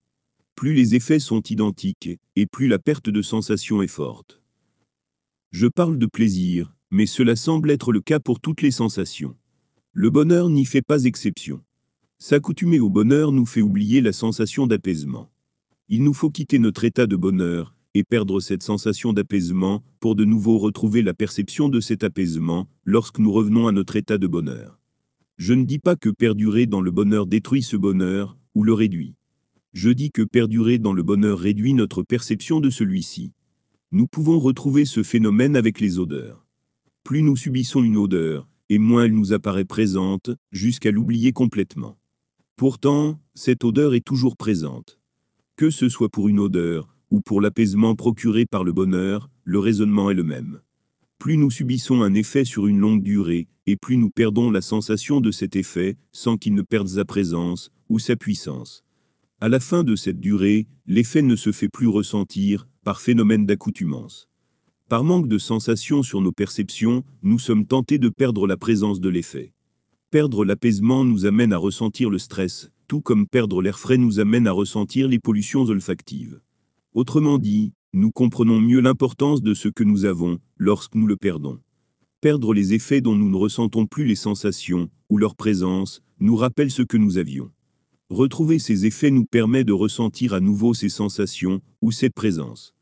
Plus 0.56 0.74
les 0.74 0.96
effets 0.96 1.20
sont 1.20 1.44
identiques, 1.44 2.10
et 2.36 2.48
plus 2.48 2.68
la 2.68 2.80
perte 2.80 3.12
de 3.12 3.22
sensation 3.22 3.84
est 3.84 3.88
forte. 3.88 4.42
Je 5.52 5.68
parle 5.68 6.00
de 6.00 6.08
plaisir, 6.08 6.76
mais 6.90 7.06
cela 7.06 7.36
semble 7.36 7.70
être 7.70 7.92
le 7.92 8.02
cas 8.02 8.20
pour 8.20 8.40
toutes 8.40 8.64
les 8.64 8.72
sensations. 8.72 9.36
Le 9.94 10.10
bonheur 10.10 10.50
n'y 10.50 10.66
fait 10.66 10.82
pas 10.82 11.04
exception. 11.04 11.62
S'accoutumer 12.18 12.80
au 12.80 12.90
bonheur 12.90 13.32
nous 13.32 13.46
fait 13.46 13.62
oublier 13.62 14.02
la 14.02 14.14
sensation 14.14 14.66
d'apaisement. 14.66 15.30
Il 15.88 16.04
nous 16.04 16.16
faut 16.16 16.32
quitter 16.32 16.58
notre 16.58 16.86
état 16.86 17.06
de 17.06 17.16
bonheur, 17.16 17.76
et 17.94 18.04
perdre 18.04 18.40
cette 18.40 18.64
sensation 18.64 19.14
d'apaisement, 19.14 19.84
pour 20.00 20.16
de 20.16 20.26
nouveau 20.26 20.58
retrouver 20.58 21.04
la 21.04 21.14
perception 21.14 21.70
de 21.70 21.80
cet 21.80 22.04
apaisement, 22.04 22.68
lorsque 22.84 23.20
nous 23.20 23.32
revenons 23.32 23.68
à 23.68 23.72
notre 23.72 23.96
état 23.96 24.18
de 24.18 24.26
bonheur. 24.26 24.80
Je 25.38 25.54
ne 25.54 25.66
dis 25.66 25.80
pas 25.80 25.98
que 25.98 26.10
perdurer 26.10 26.66
dans 26.66 26.80
le 26.80 26.92
bonheur 26.92 27.28
détruit 27.28 27.62
ce 27.62 27.76
bonheur, 27.76 28.38
ou 28.54 28.64
le 28.64 28.74
réduit. 28.74 29.16
Je 29.74 29.90
dis 29.90 30.10
que 30.10 30.22
perdurer 30.22 30.80
dans 30.80 30.94
le 30.94 31.04
bonheur 31.04 31.38
réduit 31.38 31.74
notre 31.74 32.04
perception 32.04 32.62
de 32.62 32.70
celui-ci. 32.70 33.34
Nous 33.92 34.08
pouvons 34.08 34.40
retrouver 34.40 34.86
ce 34.86 35.04
phénomène 35.04 35.58
avec 35.58 35.82
les 35.82 36.00
odeurs. 36.00 36.46
Plus 37.04 37.22
nous 37.22 37.36
subissons 37.36 37.84
une 37.84 37.98
odeur, 37.98 38.48
et 38.70 38.80
moins 38.80 39.04
elle 39.04 39.14
nous 39.14 39.34
apparaît 39.34 39.66
présente, 39.66 40.32
jusqu'à 40.54 40.92
l'oublier 40.92 41.34
complètement. 41.34 41.98
Pourtant, 42.56 43.20
cette 43.34 43.66
odeur 43.66 43.94
est 43.94 44.06
toujours 44.06 44.38
présente. 44.38 45.00
Que 45.58 45.70
ce 45.70 45.90
soit 45.90 46.10
pour 46.10 46.30
une 46.30 46.40
odeur, 46.40 46.96
ou 47.12 47.20
pour 47.20 47.42
l'apaisement 47.42 47.96
procuré 47.96 48.46
par 48.46 48.64
le 48.64 48.72
bonheur, 48.72 49.30
le 49.44 49.60
raisonnement 49.60 50.10
est 50.10 50.16
le 50.16 50.24
même. 50.24 50.62
Plus 51.20 51.38
nous 51.38 51.50
subissons 51.50 52.02
un 52.02 52.14
effet 52.14 52.46
sur 52.46 52.68
une 52.68 52.80
longue 52.80 53.02
durée, 53.02 53.48
et 53.66 53.78
plus 53.78 53.98
nous 53.98 54.10
perdons 54.10 54.52
la 54.52 54.62
sensation 54.62 55.22
de 55.22 55.32
cet 55.32 55.56
effet, 55.56 55.98
sans 56.12 56.38
qu'il 56.38 56.54
ne 56.54 56.62
perde 56.62 56.88
sa 56.88 57.06
présence, 57.06 57.72
ou 57.90 58.00
sa 58.00 58.16
puissance. 58.16 58.84
À 59.42 59.50
la 59.50 59.60
fin 59.60 59.84
de 59.84 59.96
cette 59.96 60.20
durée, 60.20 60.68
l'effet 60.86 61.22
ne 61.22 61.36
se 61.36 61.52
fait 61.52 61.70
plus 61.70 61.88
ressentir, 61.88 62.68
par 62.84 63.02
phénomène 63.02 63.46
d'accoutumance. 63.46 64.28
Par 64.88 65.04
manque 65.04 65.28
de 65.28 65.40
sensation 65.40 66.04
sur 66.04 66.22
nos 66.22 66.32
perceptions, 66.32 67.04
nous 67.24 67.40
sommes 67.40 67.66
tentés 67.66 67.98
de 67.98 68.10
perdre 68.10 68.46
la 68.46 68.58
présence 68.58 69.00
de 69.00 69.10
l'effet. 69.10 69.54
Perdre 70.12 70.46
l'apaisement 70.46 71.04
nous 71.04 71.26
amène 71.26 71.54
à 71.54 71.58
ressentir 71.58 72.12
le 72.12 72.20
stress, 72.20 72.70
tout 72.88 73.02
comme 73.02 73.28
perdre 73.28 73.62
l'air 73.64 73.80
frais 73.80 73.98
nous 73.98 74.20
amène 74.20 74.48
à 74.48 74.52
ressentir 74.52 75.08
les 75.08 75.20
pollutions 75.20 75.64
olfactives. 75.64 76.40
Autrement 76.94 77.40
dit, 77.40 77.74
nous 77.94 78.12
comprenons 78.12 78.62
mieux 78.62 78.80
l'importance 78.80 79.42
de 79.42 79.54
ce 79.54 79.70
que 79.70 79.84
nous 79.84 80.06
avons, 80.06 80.40
lorsque 80.58 80.96
nous 80.96 81.08
le 81.08 81.18
perdons. 81.18 81.60
Perdre 82.22 82.54
les 82.54 82.74
effets 82.74 83.02
dont 83.02 83.16
nous 83.16 83.30
ne 83.30 83.36
ressentons 83.36 83.86
plus 83.86 84.06
les 84.06 84.16
sensations, 84.16 84.90
ou 85.10 85.18
leur 85.18 85.36
présence, 85.36 86.02
nous 86.20 86.36
rappelle 86.36 86.72
ce 86.72 86.82
que 86.82 86.98
nous 86.98 87.18
avions. 87.18 87.52
Retrouver 88.10 88.60
ces 88.60 88.86
effets 88.86 89.12
nous 89.12 89.26
permet 89.26 89.64
de 89.64 89.74
ressentir 89.74 90.34
à 90.34 90.40
nouveau 90.40 90.74
ces 90.74 90.90
sensations, 90.90 91.62
ou 91.82 91.92
cette 91.92 92.14
présence. 92.14 92.74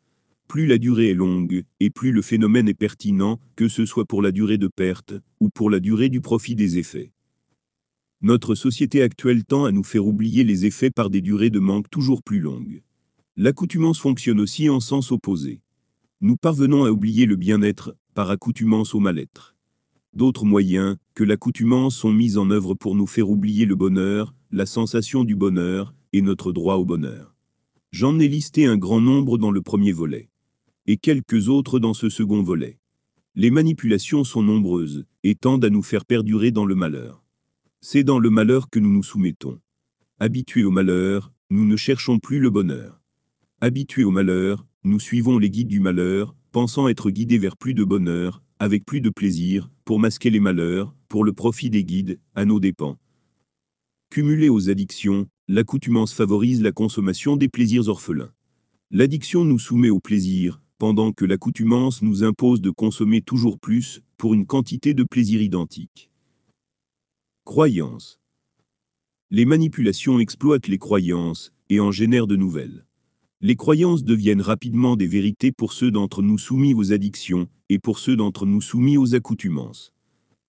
Plus 0.48 0.68
la 0.68 0.78
durée 0.78 1.10
est 1.10 1.16
longue, 1.16 1.64
et 1.80 1.90
plus 1.90 2.12
le 2.12 2.22
phénomène 2.22 2.70
est 2.70 2.74
pertinent, 2.74 3.40
que 3.56 3.68
ce 3.68 3.86
soit 3.86 4.06
pour 4.06 4.22
la 4.22 4.32
durée 4.32 4.58
de 4.58 4.68
perte, 4.68 5.14
ou 5.40 5.50
pour 5.50 5.70
la 5.70 5.80
durée 5.80 6.10
du 6.10 6.22
profit 6.22 6.56
des 6.56 6.78
effets. 6.78 7.12
Notre 8.22 8.54
société 8.54 9.02
actuelle 9.02 9.44
tend 9.44 9.66
à 9.66 9.72
nous 9.72 9.84
faire 9.84 10.06
oublier 10.06 10.44
les 10.44 10.66
effets 10.66 10.92
par 10.92 11.10
des 11.10 11.22
durées 11.22 11.50
de 11.50 11.60
manque 11.60 11.90
toujours 11.90 12.22
plus 12.22 12.40
longues. 12.40 12.84
L'accoutumance 13.36 14.00
fonctionne 14.00 14.40
aussi 14.40 14.70
en 14.70 14.80
sens 14.80 15.12
opposé. 15.12 15.63
Nous 16.26 16.38
parvenons 16.38 16.86
à 16.86 16.90
oublier 16.90 17.26
le 17.26 17.36
bien-être 17.36 17.98
par 18.14 18.30
accoutumance 18.30 18.96
au 18.96 19.02
mal-être. 19.02 19.58
D'autres 20.14 20.46
moyens 20.46 20.96
que 21.16 21.26
l'accoutumance 21.26 21.98
sont 21.98 22.14
mis 22.14 22.38
en 22.38 22.50
œuvre 22.50 22.76
pour 22.76 22.96
nous 22.96 23.08
faire 23.08 23.30
oublier 23.30 23.66
le 23.66 23.76
bonheur, 23.76 24.34
la 24.50 24.66
sensation 24.66 25.26
du 25.26 25.36
bonheur 25.36 25.94
et 26.14 26.22
notre 26.22 26.54
droit 26.54 26.76
au 26.76 26.86
bonheur. 26.86 27.36
J'en 27.92 28.20
ai 28.20 28.30
listé 28.30 28.66
un 28.66 28.78
grand 28.78 29.02
nombre 29.02 29.38
dans 29.38 29.52
le 29.52 29.62
premier 29.62 29.92
volet 29.92 30.30
et 30.88 30.96
quelques 30.96 31.50
autres 31.50 31.78
dans 31.78 31.94
ce 31.94 32.08
second 32.08 32.42
volet. 32.42 32.80
Les 33.36 33.52
manipulations 33.52 34.24
sont 34.24 34.44
nombreuses 34.44 35.04
et 35.24 35.36
tendent 35.36 35.66
à 35.66 35.70
nous 35.70 35.84
faire 35.84 36.06
perdurer 36.06 36.52
dans 36.52 36.66
le 36.66 36.76
malheur. 36.76 37.22
C'est 37.82 38.06
dans 38.06 38.20
le 38.20 38.30
malheur 38.30 38.70
que 38.70 38.80
nous 38.80 38.94
nous 38.94 39.04
soumettons. 39.04 39.60
Habitués 40.20 40.64
au 40.64 40.72
malheur, 40.72 41.34
nous 41.50 41.66
ne 41.66 41.76
cherchons 41.76 42.20
plus 42.20 42.40
le 42.40 42.50
bonheur. 42.50 43.02
Habitués 43.60 44.06
au 44.06 44.12
malheur, 44.12 44.66
nous 44.86 45.00
suivons 45.00 45.40
les 45.40 45.50
guides 45.50 45.70
du 45.70 45.80
malheur, 45.80 46.36
pensant 46.52 46.90
être 46.90 47.10
guidés 47.10 47.38
vers 47.38 47.56
plus 47.56 47.74
de 47.74 47.86
bonheur, 47.86 48.44
avec 48.60 48.86
plus 48.86 49.00
de 49.00 49.10
plaisir, 49.10 49.72
pour 49.86 49.98
masquer 49.98 50.30
les 50.30 50.42
malheurs, 50.42 50.94
pour 51.08 51.24
le 51.24 51.32
profit 51.32 51.70
des 51.70 51.86
guides, 51.86 52.20
à 52.36 52.44
nos 52.44 52.60
dépens. 52.60 52.98
Cumulé 54.10 54.50
aux 54.50 54.70
addictions, 54.70 55.28
l'accoutumance 55.48 56.14
favorise 56.14 56.62
la 56.62 56.74
consommation 56.74 57.38
des 57.38 57.48
plaisirs 57.48 57.88
orphelins. 57.88 58.34
L'addiction 58.92 59.46
nous 59.46 59.58
soumet 59.58 59.90
au 59.90 60.02
plaisir, 60.02 60.62
pendant 60.78 61.14
que 61.14 61.24
l'accoutumance 61.24 62.02
nous 62.02 62.24
impose 62.26 62.60
de 62.60 62.70
consommer 62.70 63.22
toujours 63.22 63.60
plus, 63.60 64.02
pour 64.18 64.34
une 64.34 64.46
quantité 64.46 64.94
de 64.94 65.04
plaisir 65.04 65.42
identique. 65.42 66.12
Croyances. 67.46 68.20
Les 69.32 69.46
manipulations 69.46 70.20
exploitent 70.20 70.68
les 70.68 70.78
croyances 70.78 71.54
et 71.70 71.80
en 71.80 71.92
génèrent 71.92 72.28
de 72.28 72.36
nouvelles. 72.36 72.86
Les 73.46 73.58
croyances 73.58 74.06
deviennent 74.06 74.40
rapidement 74.40 74.96
des 74.96 75.06
vérités 75.06 75.52
pour 75.52 75.74
ceux 75.74 75.92
d'entre 75.92 76.22
nous 76.22 76.38
soumis 76.38 76.74
aux 76.74 76.94
addictions 76.94 77.50
et 77.68 77.78
pour 77.78 78.00
ceux 78.00 78.16
d'entre 78.16 78.46
nous 78.46 78.62
soumis 78.62 78.96
aux 78.96 79.16
accoutumances. 79.16 79.92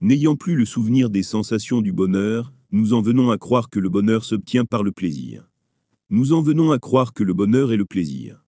N'ayant 0.01 0.37
plus 0.37 0.55
le 0.55 0.65
souvenir 0.65 1.11
des 1.11 1.25
sensations 1.25 1.81
du 1.81 1.93
bonheur, 1.93 2.53
nous 2.71 2.93
en 2.93 3.03
venons 3.03 3.33
à 3.33 3.37
croire 3.37 3.69
que 3.69 3.81
le 3.81 3.89
bonheur 3.89 4.25
s'obtient 4.25 4.65
par 4.65 4.85
le 4.85 4.93
plaisir. 4.93 5.51
Nous 6.09 6.33
en 6.33 6.41
venons 6.41 6.71
à 6.71 6.79
croire 6.79 7.13
que 7.15 7.25
le 7.25 7.35
bonheur 7.35 7.73
est 7.73 7.77
le 7.77 7.85
plaisir. 7.85 8.45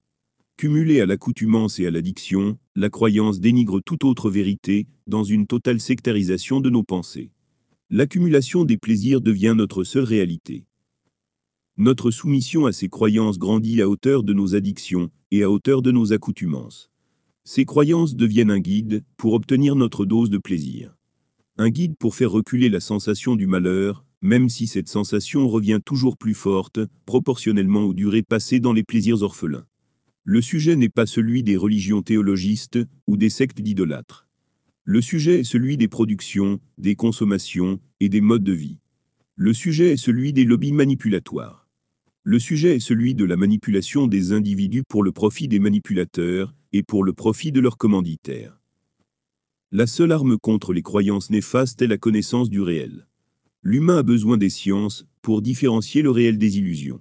Cumulé 0.56 1.00
à 1.00 1.06
l'accoutumance 1.06 1.80
et 1.80 1.86
à 1.88 1.90
l'addiction, 1.90 2.56
la 2.76 2.88
croyance 2.88 3.40
dénigre 3.40 3.80
toute 3.80 4.04
autre 4.04 4.30
vérité, 4.30 4.86
dans 5.08 5.24
une 5.24 5.48
totale 5.48 5.80
sectarisation 5.80 6.60
de 6.60 6.70
nos 6.70 6.84
pensées. 6.84 7.32
L'accumulation 7.90 8.64
des 8.64 8.76
plaisirs 8.76 9.20
devient 9.20 9.54
notre 9.56 9.82
seule 9.82 10.04
réalité. 10.04 10.66
Notre 11.78 12.10
soumission 12.10 12.64
à 12.64 12.72
ces 12.72 12.88
croyances 12.88 13.38
grandit 13.38 13.82
à 13.82 13.88
hauteur 13.88 14.22
de 14.22 14.32
nos 14.32 14.54
addictions 14.54 15.10
et 15.30 15.42
à 15.42 15.50
hauteur 15.50 15.82
de 15.82 15.90
nos 15.90 16.14
accoutumances. 16.14 16.90
Ces 17.44 17.66
croyances 17.66 18.16
deviennent 18.16 18.50
un 18.50 18.60
guide 18.60 19.04
pour 19.18 19.34
obtenir 19.34 19.76
notre 19.76 20.06
dose 20.06 20.30
de 20.30 20.38
plaisir. 20.38 20.96
Un 21.58 21.68
guide 21.68 21.94
pour 21.98 22.14
faire 22.14 22.30
reculer 22.30 22.70
la 22.70 22.80
sensation 22.80 23.36
du 23.36 23.46
malheur, 23.46 24.06
même 24.22 24.48
si 24.48 24.66
cette 24.66 24.88
sensation 24.88 25.48
revient 25.48 25.80
toujours 25.84 26.16
plus 26.16 26.32
forte, 26.32 26.80
proportionnellement 27.04 27.82
aux 27.82 27.92
durées 27.92 28.22
passées 28.22 28.58
dans 28.58 28.72
les 28.72 28.82
plaisirs 28.82 29.20
orphelins. 29.20 29.66
Le 30.24 30.40
sujet 30.40 30.76
n'est 30.76 30.88
pas 30.88 31.04
celui 31.04 31.42
des 31.42 31.58
religions 31.58 32.00
théologistes 32.00 32.78
ou 33.06 33.18
des 33.18 33.30
sectes 33.30 33.60
d'idolâtres. 33.60 34.26
Le 34.84 35.02
sujet 35.02 35.40
est 35.40 35.44
celui 35.44 35.76
des 35.76 35.88
productions, 35.88 36.58
des 36.78 36.94
consommations 36.94 37.80
et 38.00 38.08
des 38.08 38.22
modes 38.22 38.44
de 38.44 38.52
vie. 38.54 38.78
Le 39.34 39.52
sujet 39.52 39.92
est 39.92 39.98
celui 39.98 40.32
des 40.32 40.44
lobbies 40.44 40.72
manipulatoires. 40.72 41.65
Le 42.28 42.40
sujet 42.40 42.74
est 42.74 42.80
celui 42.80 43.14
de 43.14 43.24
la 43.24 43.36
manipulation 43.36 44.08
des 44.08 44.32
individus 44.32 44.82
pour 44.82 45.04
le 45.04 45.12
profit 45.12 45.46
des 45.46 45.60
manipulateurs 45.60 46.56
et 46.72 46.82
pour 46.82 47.04
le 47.04 47.12
profit 47.12 47.52
de 47.52 47.60
leurs 47.60 47.78
commanditaires. 47.78 48.58
La 49.70 49.86
seule 49.86 50.10
arme 50.10 50.36
contre 50.36 50.72
les 50.72 50.82
croyances 50.82 51.30
néfastes 51.30 51.82
est 51.82 51.86
la 51.86 51.98
connaissance 51.98 52.50
du 52.50 52.60
réel. 52.60 53.06
L'humain 53.62 53.98
a 53.98 54.02
besoin 54.02 54.38
des 54.38 54.50
sciences 54.50 55.06
pour 55.22 55.40
différencier 55.40 56.02
le 56.02 56.10
réel 56.10 56.36
des 56.36 56.58
illusions. 56.58 57.00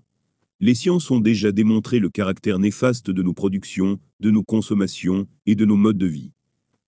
Les 0.59 0.75
sciences 0.75 1.09
ont 1.09 1.21
déjà 1.21 1.51
démontré 1.51 1.97
le 1.97 2.11
caractère 2.11 2.59
néfaste 2.59 3.09
de 3.09 3.23
nos 3.23 3.33
productions, 3.33 3.99
de 4.19 4.29
nos 4.29 4.43
consommations 4.43 5.25
et 5.47 5.55
de 5.55 5.65
nos 5.65 5.75
modes 5.75 5.97
de 5.97 6.05
vie. 6.05 6.33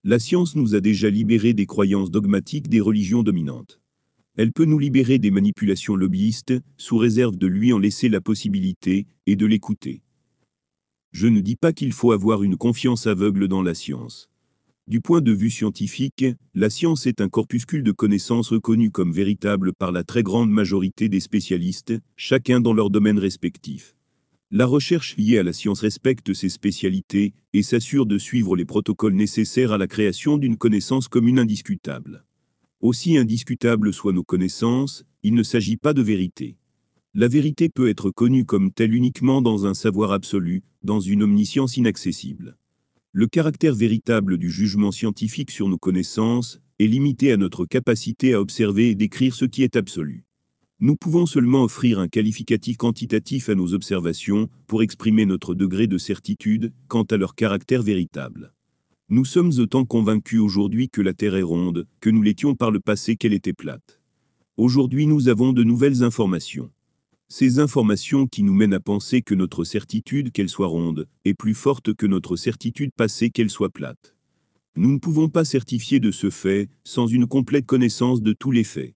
La 0.04 0.20
science 0.20 0.54
nous 0.54 0.76
a 0.76 0.80
déjà 0.80 1.10
libérés 1.10 1.54
des 1.54 1.66
croyances 1.66 2.12
dogmatiques 2.12 2.68
des 2.68 2.80
religions 2.80 3.24
dominantes. 3.24 3.80
Elle 4.38 4.52
peut 4.52 4.66
nous 4.66 4.78
libérer 4.78 5.18
des 5.18 5.32
manipulations 5.32 5.96
lobbyistes, 5.96 6.54
sous 6.76 6.96
réserve 6.96 7.36
de 7.36 7.48
lui 7.48 7.72
en 7.72 7.78
laisser 7.80 8.08
la 8.08 8.20
possibilité, 8.20 9.08
et 9.26 9.34
de 9.34 9.46
l'écouter. 9.46 10.00
Je 11.10 11.26
ne 11.26 11.40
dis 11.40 11.56
pas 11.56 11.72
qu'il 11.72 11.92
faut 11.92 12.12
avoir 12.12 12.44
une 12.44 12.56
confiance 12.56 13.08
aveugle 13.08 13.48
dans 13.48 13.62
la 13.62 13.74
science. 13.74 14.30
Du 14.86 15.00
point 15.00 15.22
de 15.22 15.32
vue 15.32 15.50
scientifique, 15.50 16.24
la 16.54 16.70
science 16.70 17.08
est 17.08 17.20
un 17.20 17.28
corpuscule 17.28 17.82
de 17.82 17.90
connaissances 17.90 18.50
reconnu 18.50 18.92
comme 18.92 19.10
véritable 19.10 19.72
par 19.74 19.90
la 19.90 20.04
très 20.04 20.22
grande 20.22 20.52
majorité 20.52 21.08
des 21.08 21.18
spécialistes, 21.18 21.94
chacun 22.14 22.60
dans 22.60 22.72
leur 22.74 22.90
domaine 22.90 23.18
respectif. 23.18 23.96
La 24.52 24.66
recherche 24.66 25.16
liée 25.16 25.38
à 25.38 25.42
la 25.42 25.52
science 25.52 25.80
respecte 25.80 26.32
ses 26.32 26.48
spécialités 26.48 27.34
et 27.54 27.64
s'assure 27.64 28.06
de 28.06 28.18
suivre 28.18 28.54
les 28.54 28.64
protocoles 28.64 29.14
nécessaires 29.14 29.72
à 29.72 29.78
la 29.78 29.88
création 29.88 30.38
d'une 30.38 30.56
connaissance 30.56 31.08
commune 31.08 31.40
indiscutable. 31.40 32.24
Aussi 32.80 33.16
indiscutables 33.16 33.92
soient 33.92 34.12
nos 34.12 34.22
connaissances, 34.22 35.04
il 35.24 35.34
ne 35.34 35.42
s'agit 35.42 35.76
pas 35.76 35.94
de 35.94 36.02
vérité. 36.02 36.56
La 37.12 37.26
vérité 37.26 37.68
peut 37.68 37.88
être 37.88 38.12
connue 38.12 38.44
comme 38.44 38.70
telle 38.70 38.94
uniquement 38.94 39.42
dans 39.42 39.66
un 39.66 39.74
savoir 39.74 40.12
absolu, 40.12 40.62
dans 40.84 41.00
une 41.00 41.24
omniscience 41.24 41.76
inaccessible. 41.76 42.56
Le 43.10 43.26
caractère 43.26 43.74
véritable 43.74 44.38
du 44.38 44.48
jugement 44.48 44.92
scientifique 44.92 45.50
sur 45.50 45.68
nos 45.68 45.78
connaissances 45.78 46.60
est 46.78 46.86
limité 46.86 47.32
à 47.32 47.36
notre 47.36 47.66
capacité 47.66 48.34
à 48.34 48.40
observer 48.40 48.90
et 48.90 48.94
décrire 48.94 49.34
ce 49.34 49.44
qui 49.44 49.64
est 49.64 49.74
absolu. 49.74 50.24
Nous 50.78 50.94
pouvons 50.94 51.26
seulement 51.26 51.64
offrir 51.64 51.98
un 51.98 52.06
qualificatif 52.06 52.76
quantitatif 52.76 53.48
à 53.48 53.56
nos 53.56 53.74
observations 53.74 54.48
pour 54.68 54.84
exprimer 54.84 55.26
notre 55.26 55.56
degré 55.56 55.88
de 55.88 55.98
certitude 55.98 56.72
quant 56.86 57.02
à 57.02 57.16
leur 57.16 57.34
caractère 57.34 57.82
véritable. 57.82 58.52
Nous 59.10 59.24
sommes 59.24 59.52
autant 59.56 59.86
convaincus 59.86 60.38
aujourd'hui 60.38 60.90
que 60.90 61.00
la 61.00 61.14
Terre 61.14 61.34
est 61.34 61.42
ronde, 61.42 61.86
que 62.00 62.10
nous 62.10 62.20
l'étions 62.20 62.54
par 62.54 62.70
le 62.70 62.78
passé 62.78 63.16
qu'elle 63.16 63.32
était 63.32 63.54
plate. 63.54 64.02
Aujourd'hui 64.58 65.06
nous 65.06 65.30
avons 65.30 65.54
de 65.54 65.64
nouvelles 65.64 66.02
informations. 66.02 66.70
Ces 67.28 67.58
informations 67.58 68.26
qui 68.26 68.42
nous 68.42 68.52
mènent 68.52 68.74
à 68.74 68.80
penser 68.80 69.22
que 69.22 69.34
notre 69.34 69.64
certitude 69.64 70.30
qu'elle 70.30 70.50
soit 70.50 70.66
ronde 70.66 71.08
est 71.24 71.32
plus 71.32 71.54
forte 71.54 71.94
que 71.94 72.04
notre 72.04 72.36
certitude 72.36 72.92
passée 72.94 73.30
qu'elle 73.30 73.48
soit 73.48 73.70
plate. 73.70 74.14
Nous 74.76 74.92
ne 74.92 74.98
pouvons 74.98 75.30
pas 75.30 75.46
certifier 75.46 76.00
de 76.00 76.10
ce 76.10 76.28
fait 76.28 76.68
sans 76.84 77.06
une 77.06 77.26
complète 77.26 77.64
connaissance 77.64 78.20
de 78.20 78.34
tous 78.34 78.50
les 78.50 78.64
faits. 78.64 78.94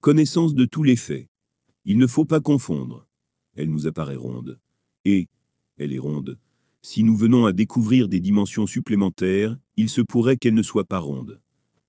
Connaissance 0.00 0.52
de 0.52 0.64
tous 0.64 0.82
les 0.82 0.96
faits. 0.96 1.28
Il 1.84 1.98
ne 1.98 2.08
faut 2.08 2.24
pas 2.24 2.40
confondre. 2.40 3.06
Elle 3.54 3.70
nous 3.70 3.86
apparaît 3.86 4.16
ronde. 4.16 4.58
Et, 5.04 5.28
elle 5.78 5.92
est 5.92 6.00
ronde. 6.00 6.36
Si 6.88 7.02
nous 7.02 7.16
venons 7.16 7.46
à 7.46 7.52
découvrir 7.52 8.06
des 8.06 8.20
dimensions 8.20 8.64
supplémentaires, 8.64 9.56
il 9.76 9.88
se 9.88 10.00
pourrait 10.00 10.36
qu'elle 10.36 10.54
ne 10.54 10.62
soit 10.62 10.84
pas 10.84 11.00
ronde. 11.00 11.40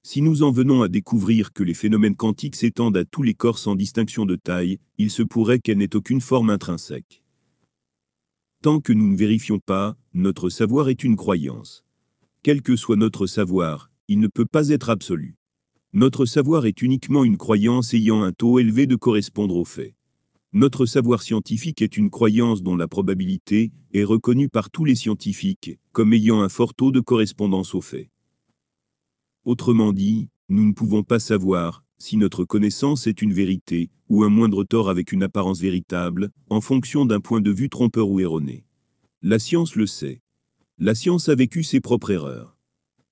Si 0.02 0.24
nous 0.24 0.42
en 0.42 0.50
venons 0.50 0.82
à 0.82 0.88
découvrir 0.88 1.54
que 1.54 1.62
les 1.62 1.76
phénomènes 1.76 2.16
quantiques 2.16 2.56
s'étendent 2.56 2.98
à 2.98 3.06
tous 3.06 3.22
les 3.22 3.36
corps 3.36 3.60
sans 3.60 3.76
distinction 3.76 4.26
de 4.26 4.36
taille, 4.36 4.80
il 4.98 5.12
se 5.12 5.22
pourrait 5.22 5.60
qu'elle 5.60 5.78
n'ait 5.78 5.96
aucune 5.96 6.20
forme 6.20 6.50
intrinsèque. 6.50 7.22
Tant 8.64 8.80
que 8.80 8.92
nous 8.92 9.08
ne 9.08 9.16
vérifions 9.16 9.60
pas, 9.60 9.96
notre 10.16 10.50
savoir 10.50 10.90
est 10.90 11.04
une 11.04 11.16
croyance. 11.16 11.86
Quel 12.42 12.64
que 12.64 12.76
soit 12.76 12.96
notre 12.96 13.28
savoir, 13.28 13.92
il 14.08 14.20
ne 14.20 14.28
peut 14.28 14.48
pas 14.48 14.70
être 14.70 14.90
absolu. 14.90 15.36
Notre 15.94 16.26
savoir 16.26 16.66
est 16.66 16.82
uniquement 16.82 17.24
une 17.24 17.38
croyance 17.38 17.94
ayant 17.94 18.24
un 18.24 18.32
taux 18.32 18.58
élevé 18.58 18.88
de 18.88 18.96
correspondre 18.96 19.58
aux 19.58 19.64
faits. 19.64 19.94
Notre 20.54 20.86
savoir 20.86 21.22
scientifique 21.22 21.82
est 21.82 21.98
une 21.98 22.10
croyance 22.10 22.64
dont 22.64 22.78
la 22.78 22.88
probabilité 22.88 23.72
est 23.94 24.06
reconnue 24.06 24.48
par 24.48 24.70
tous 24.70 24.86
les 24.86 24.96
scientifiques 24.96 25.78
comme 25.92 26.14
ayant 26.14 26.42
un 26.42 26.48
fort 26.48 26.74
taux 26.74 26.92
de 26.92 27.02
correspondance 27.02 27.76
aux 27.76 27.82
faits. 27.82 28.10
Autrement 29.44 29.92
dit, 29.92 30.30
nous 30.48 30.66
ne 30.66 30.74
pouvons 30.74 31.04
pas 31.04 31.20
savoir 31.20 31.84
si 31.98 32.16
notre 32.16 32.46
connaissance 32.46 33.08
est 33.08 33.22
une 33.22 33.34
vérité, 33.34 33.90
ou 34.08 34.24
un 34.24 34.30
moindre 34.30 34.64
tort 34.64 34.90
avec 34.90 35.12
une 35.12 35.24
apparence 35.24 35.60
véritable, 35.60 36.32
en 36.50 36.62
fonction 36.62 37.06
d'un 37.06 37.20
point 37.20 37.42
de 37.42 37.52
vue 37.52 37.70
trompeur 37.70 38.08
ou 38.08 38.20
erroné. 38.20 38.64
La 39.22 39.40
science 39.40 39.76
le 39.76 39.88
sait. 39.88 40.22
La 40.78 40.96
science 40.96 41.28
a 41.28 41.36
vécu 41.36 41.64
ses 41.64 41.82
propres 41.82 42.12
erreurs. 42.12 42.56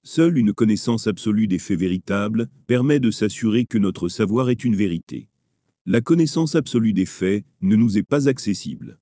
Seule 0.03 0.37
une 0.37 0.53
connaissance 0.53 1.07
absolue 1.07 1.47
des 1.47 1.59
faits 1.59 1.79
véritables 1.79 2.47
permet 2.67 2.99
de 2.99 3.11
s'assurer 3.11 3.65
que 3.65 3.79
notre 3.79 4.07
savoir 4.07 4.49
est 4.49 4.63
une 4.63 4.75
vérité. 4.75 5.27
La 5.87 6.01
connaissance 6.01 6.55
absolue 6.55 6.93
des 6.93 7.05
faits 7.05 7.45
ne 7.61 7.75
nous 7.75 7.99
est 7.99 8.03
pas 8.03 8.27
accessible. 8.27 8.97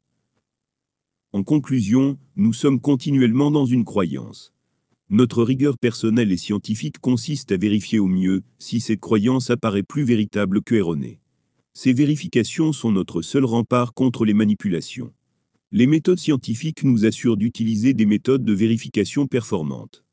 En 1.32 1.42
conclusion, 1.42 2.20
nous 2.36 2.52
sommes 2.52 2.82
continuellement 2.82 3.52
dans 3.52 3.66
une 3.66 3.86
croyance. 3.86 4.52
Notre 5.10 5.44
rigueur 5.44 5.78
personnelle 5.78 6.34
et 6.34 6.38
scientifique 6.38 7.00
consiste 7.00 7.54
à 7.54 7.58
vérifier 7.58 8.00
au 8.00 8.08
mieux 8.08 8.44
si 8.60 8.82
cette 8.82 9.00
croyance 9.00 9.50
apparaît 9.50 9.84
plus 9.84 10.04
véritable 10.04 10.62
que 10.62 10.76
erronée. 10.76 11.22
Ces 11.74 11.94
vérifications 11.94 12.74
sont 12.74 12.92
notre 12.92 13.22
seul 13.22 13.46
rempart 13.46 13.94
contre 13.94 14.26
les 14.26 14.34
manipulations. 14.34 15.14
Les 15.72 15.88
méthodes 15.88 16.20
scientifiques 16.20 16.84
nous 16.84 17.06
assurent 17.06 17.38
d'utiliser 17.38 17.94
des 17.94 18.06
méthodes 18.06 18.44
de 18.44 18.54
vérification 18.54 19.26
performantes. 19.26 20.04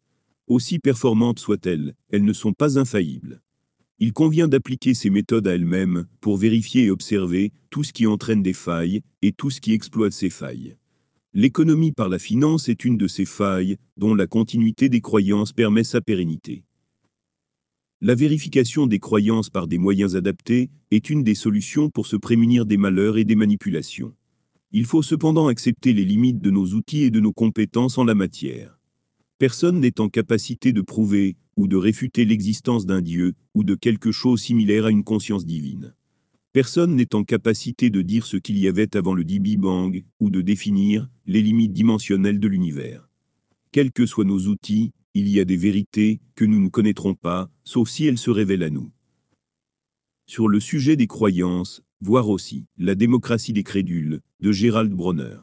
Aussi 0.46 0.78
performantes 0.78 1.40
soient-elles, 1.40 1.96
elles 2.10 2.24
ne 2.24 2.32
sont 2.32 2.52
pas 2.52 2.78
infaillibles. 2.78 3.42
Il 4.02 4.14
convient 4.14 4.48
d'appliquer 4.48 4.94
ces 4.94 5.10
méthodes 5.10 5.46
à 5.46 5.54
elles-mêmes 5.54 6.06
pour 6.22 6.38
vérifier 6.38 6.84
et 6.84 6.90
observer 6.90 7.52
tout 7.68 7.84
ce 7.84 7.92
qui 7.92 8.06
entraîne 8.06 8.42
des 8.42 8.54
failles 8.54 9.02
et 9.20 9.32
tout 9.32 9.50
ce 9.50 9.60
qui 9.60 9.74
exploite 9.74 10.14
ces 10.14 10.30
failles. 10.30 10.76
L'économie 11.34 11.92
par 11.92 12.08
la 12.08 12.18
finance 12.18 12.70
est 12.70 12.86
une 12.86 12.96
de 12.96 13.06
ces 13.06 13.26
failles, 13.26 13.76
dont 13.98 14.14
la 14.14 14.26
continuité 14.26 14.88
des 14.88 15.02
croyances 15.02 15.52
permet 15.52 15.84
sa 15.84 16.00
pérennité. 16.00 16.64
La 18.00 18.14
vérification 18.14 18.86
des 18.86 18.98
croyances 18.98 19.50
par 19.50 19.68
des 19.68 19.76
moyens 19.76 20.16
adaptés 20.16 20.70
est 20.90 21.10
une 21.10 21.22
des 21.22 21.34
solutions 21.34 21.90
pour 21.90 22.06
se 22.06 22.16
prémunir 22.16 22.64
des 22.64 22.78
malheurs 22.78 23.18
et 23.18 23.24
des 23.24 23.36
manipulations. 23.36 24.14
Il 24.72 24.86
faut 24.86 25.02
cependant 25.02 25.48
accepter 25.48 25.92
les 25.92 26.06
limites 26.06 26.40
de 26.40 26.50
nos 26.50 26.68
outils 26.68 27.02
et 27.02 27.10
de 27.10 27.20
nos 27.20 27.34
compétences 27.34 27.98
en 27.98 28.04
la 28.04 28.14
matière. 28.14 28.79
Personne 29.40 29.80
n'est 29.80 30.02
en 30.02 30.10
capacité 30.10 30.74
de 30.74 30.82
prouver 30.82 31.34
ou 31.56 31.66
de 31.66 31.78
réfuter 31.78 32.26
l'existence 32.26 32.84
d'un 32.84 33.00
Dieu 33.00 33.32
ou 33.54 33.64
de 33.64 33.74
quelque 33.74 34.12
chose 34.12 34.42
similaire 34.42 34.84
à 34.84 34.90
une 34.90 35.02
conscience 35.02 35.46
divine. 35.46 35.94
Personne 36.52 36.94
n'est 36.94 37.14
en 37.14 37.24
capacité 37.24 37.88
de 37.88 38.02
dire 38.02 38.26
ce 38.26 38.36
qu'il 38.36 38.58
y 38.58 38.68
avait 38.68 38.94
avant 38.98 39.14
le 39.14 39.24
dit 39.24 39.40
Big 39.40 39.58
Bang, 39.58 40.04
ou 40.20 40.28
de 40.28 40.42
définir 40.42 41.08
les 41.24 41.40
limites 41.40 41.72
dimensionnelles 41.72 42.38
de 42.38 42.48
l'univers. 42.48 43.08
Quels 43.72 43.92
que 43.92 44.04
soient 44.04 44.26
nos 44.26 44.40
outils, 44.40 44.92
il 45.14 45.26
y 45.26 45.40
a 45.40 45.46
des 45.46 45.56
vérités 45.56 46.20
que 46.34 46.44
nous 46.44 46.60
ne 46.60 46.68
connaîtrons 46.68 47.14
pas, 47.14 47.50
sauf 47.64 47.88
si 47.88 48.04
elles 48.04 48.18
se 48.18 48.30
révèlent 48.30 48.62
à 48.62 48.68
nous. 48.68 48.90
Sur 50.26 50.48
le 50.48 50.60
sujet 50.60 50.96
des 50.96 51.06
croyances, 51.06 51.80
voir 52.02 52.28
aussi 52.28 52.66
La 52.76 52.94
démocratie 52.94 53.54
des 53.54 53.64
crédules, 53.64 54.20
de 54.40 54.52
Gérald 54.52 54.92
Bronner. 54.92 55.38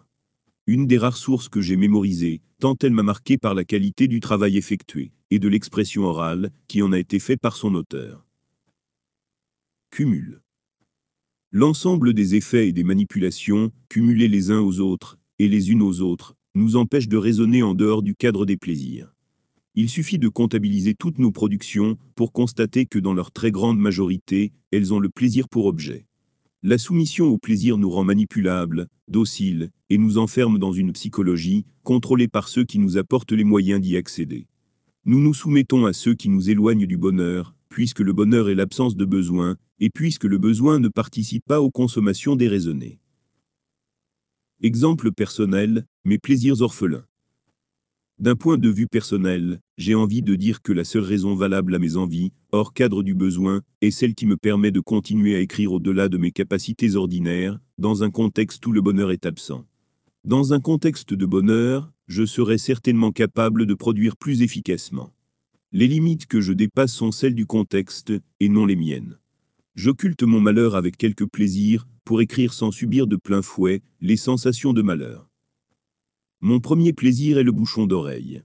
Une 0.69 0.85
des 0.85 0.97
rares 0.97 1.15
sources 1.15 1.47
que 1.47 1.61
j'ai 1.61 1.77
mémorisées, 1.77 2.41
tant 2.59 2.75
elle 2.83 2.91
m'a 2.91 3.01
marqué 3.01 3.37
par 3.37 3.53
la 3.53 3.63
qualité 3.63 4.09
du 4.09 4.19
travail 4.19 4.57
effectué, 4.57 5.13
et 5.31 5.39
de 5.39 5.47
l'expression 5.47 6.03
orale 6.03 6.51
qui 6.67 6.81
en 6.81 6.91
a 6.91 6.99
été 6.99 7.19
fait 7.19 7.37
par 7.37 7.55
son 7.55 7.73
auteur. 7.73 8.25
Cumul. 9.91 10.41
L'ensemble 11.53 12.13
des 12.13 12.35
effets 12.35 12.67
et 12.67 12.73
des 12.73 12.83
manipulations, 12.83 13.71
cumulés 13.87 14.27
les 14.27 14.51
uns 14.51 14.59
aux 14.59 14.81
autres, 14.81 15.17
et 15.39 15.47
les 15.47 15.71
unes 15.71 15.81
aux 15.81 16.01
autres, 16.01 16.35
nous 16.53 16.75
empêchent 16.75 17.07
de 17.07 17.15
raisonner 17.15 17.63
en 17.63 17.73
dehors 17.73 18.03
du 18.03 18.13
cadre 18.13 18.45
des 18.45 18.57
plaisirs. 18.57 19.13
Il 19.73 19.89
suffit 19.89 20.19
de 20.19 20.27
comptabiliser 20.27 20.95
toutes 20.95 21.19
nos 21.19 21.31
productions 21.31 21.97
pour 22.15 22.33
constater 22.33 22.85
que 22.85 22.99
dans 22.99 23.13
leur 23.13 23.31
très 23.31 23.51
grande 23.51 23.79
majorité, 23.79 24.51
elles 24.71 24.93
ont 24.93 24.99
le 24.99 25.09
plaisir 25.09 25.47
pour 25.47 25.65
objet. 25.65 26.07
La 26.63 26.79
soumission 26.79 27.27
au 27.27 27.37
plaisir 27.37 27.77
nous 27.77 27.89
rend 27.89 28.03
manipulables, 28.03 28.87
dociles, 29.07 29.69
et 29.89 29.97
nous 29.97 30.17
enferme 30.17 30.57
dans 30.57 30.73
une 30.73 30.91
psychologie, 30.91 31.65
contrôlée 31.83 32.27
par 32.27 32.49
ceux 32.49 32.65
qui 32.65 32.79
nous 32.79 32.97
apportent 32.97 33.31
les 33.31 33.43
moyens 33.43 33.79
d'y 33.79 33.95
accéder. 33.95 34.47
Nous 35.05 35.19
nous 35.21 35.33
soumettons 35.33 35.85
à 35.85 35.93
ceux 35.93 36.15
qui 36.15 36.29
nous 36.29 36.49
éloignent 36.49 36.87
du 36.87 36.97
bonheur, 36.97 37.55
puisque 37.69 37.99
le 37.99 38.11
bonheur 38.11 38.49
est 38.49 38.55
l'absence 38.55 38.95
de 38.95 39.05
besoin, 39.05 39.55
et 39.79 39.89
puisque 39.89 40.25
le 40.25 40.37
besoin 40.37 40.79
ne 40.79 40.89
participe 40.89 41.45
pas 41.45 41.61
aux 41.61 41.71
consommations 41.71 42.35
déraisonnées. 42.35 42.99
Exemple 44.61 45.11
personnel, 45.11 45.85
mes 46.03 46.17
plaisirs 46.17 46.61
orphelins. 46.61 47.05
D'un 48.19 48.35
point 48.35 48.57
de 48.57 48.69
vue 48.69 48.87
personnel, 48.87 49.59
j'ai 49.77 49.93
envie 49.93 50.23
de 50.23 50.33
dire 50.33 50.63
que 50.63 50.73
la 50.73 50.83
seule 50.83 51.03
raison 51.03 51.35
valable 51.35 51.75
à 51.75 51.79
mes 51.79 51.97
envies, 51.97 52.31
hors 52.51 52.73
cadre 52.73 53.03
du 53.03 53.13
besoin, 53.13 53.61
est 53.81 53.91
celle 53.91 54.15
qui 54.15 54.25
me 54.25 54.37
permet 54.37 54.71
de 54.71 54.79
continuer 54.79 55.35
à 55.35 55.39
écrire 55.39 55.71
au-delà 55.71 56.09
de 56.09 56.17
mes 56.17 56.31
capacités 56.31 56.95
ordinaires, 56.95 57.59
dans 57.77 58.03
un 58.03 58.09
contexte 58.09 58.65
où 58.65 58.71
le 58.71 58.81
bonheur 58.81 59.11
est 59.11 59.27
absent. 59.27 59.67
Dans 60.23 60.51
un 60.51 60.59
contexte 60.59 61.13
de 61.13 61.25
bonheur, 61.27 61.91
je 62.07 62.25
serais 62.25 62.57
certainement 62.57 63.11
capable 63.11 63.67
de 63.67 63.75
produire 63.75 64.17
plus 64.17 64.41
efficacement. 64.41 65.13
Les 65.71 65.87
limites 65.87 66.25
que 66.25 66.41
je 66.41 66.53
dépasse 66.53 66.93
sont 66.93 67.11
celles 67.11 67.35
du 67.35 67.45
contexte, 67.45 68.13
et 68.39 68.49
non 68.49 68.65
les 68.65 68.75
miennes. 68.75 69.19
J'occulte 69.75 70.23
mon 70.23 70.41
malheur 70.41 70.75
avec 70.75 70.97
quelque 70.97 71.23
plaisir, 71.23 71.87
pour 72.03 72.19
écrire 72.21 72.53
sans 72.53 72.71
subir 72.71 73.05
de 73.05 73.15
plein 73.15 73.43
fouet 73.43 73.83
les 74.01 74.17
sensations 74.17 74.73
de 74.73 74.81
malheur. 74.81 75.26
Mon 76.41 76.59
premier 76.59 76.93
plaisir 76.93 77.39
est 77.39 77.43
le 77.43 77.51
bouchon 77.51 77.87
d'oreille. 77.87 78.43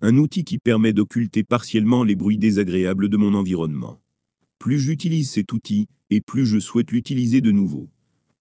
Un 0.00 0.16
outil 0.16 0.42
qui 0.42 0.58
permet 0.58 0.94
d'occulter 0.94 1.44
partiellement 1.44 2.02
les 2.02 2.16
bruits 2.16 2.38
désagréables 2.38 3.10
de 3.10 3.16
mon 3.18 3.34
environnement. 3.34 4.00
Plus 4.58 4.78
j'utilise 4.78 5.30
cet 5.30 5.52
outil, 5.52 5.86
et 6.08 6.22
plus 6.22 6.46
je 6.46 6.58
souhaite 6.58 6.92
l'utiliser 6.92 7.42
de 7.42 7.50
nouveau. 7.50 7.90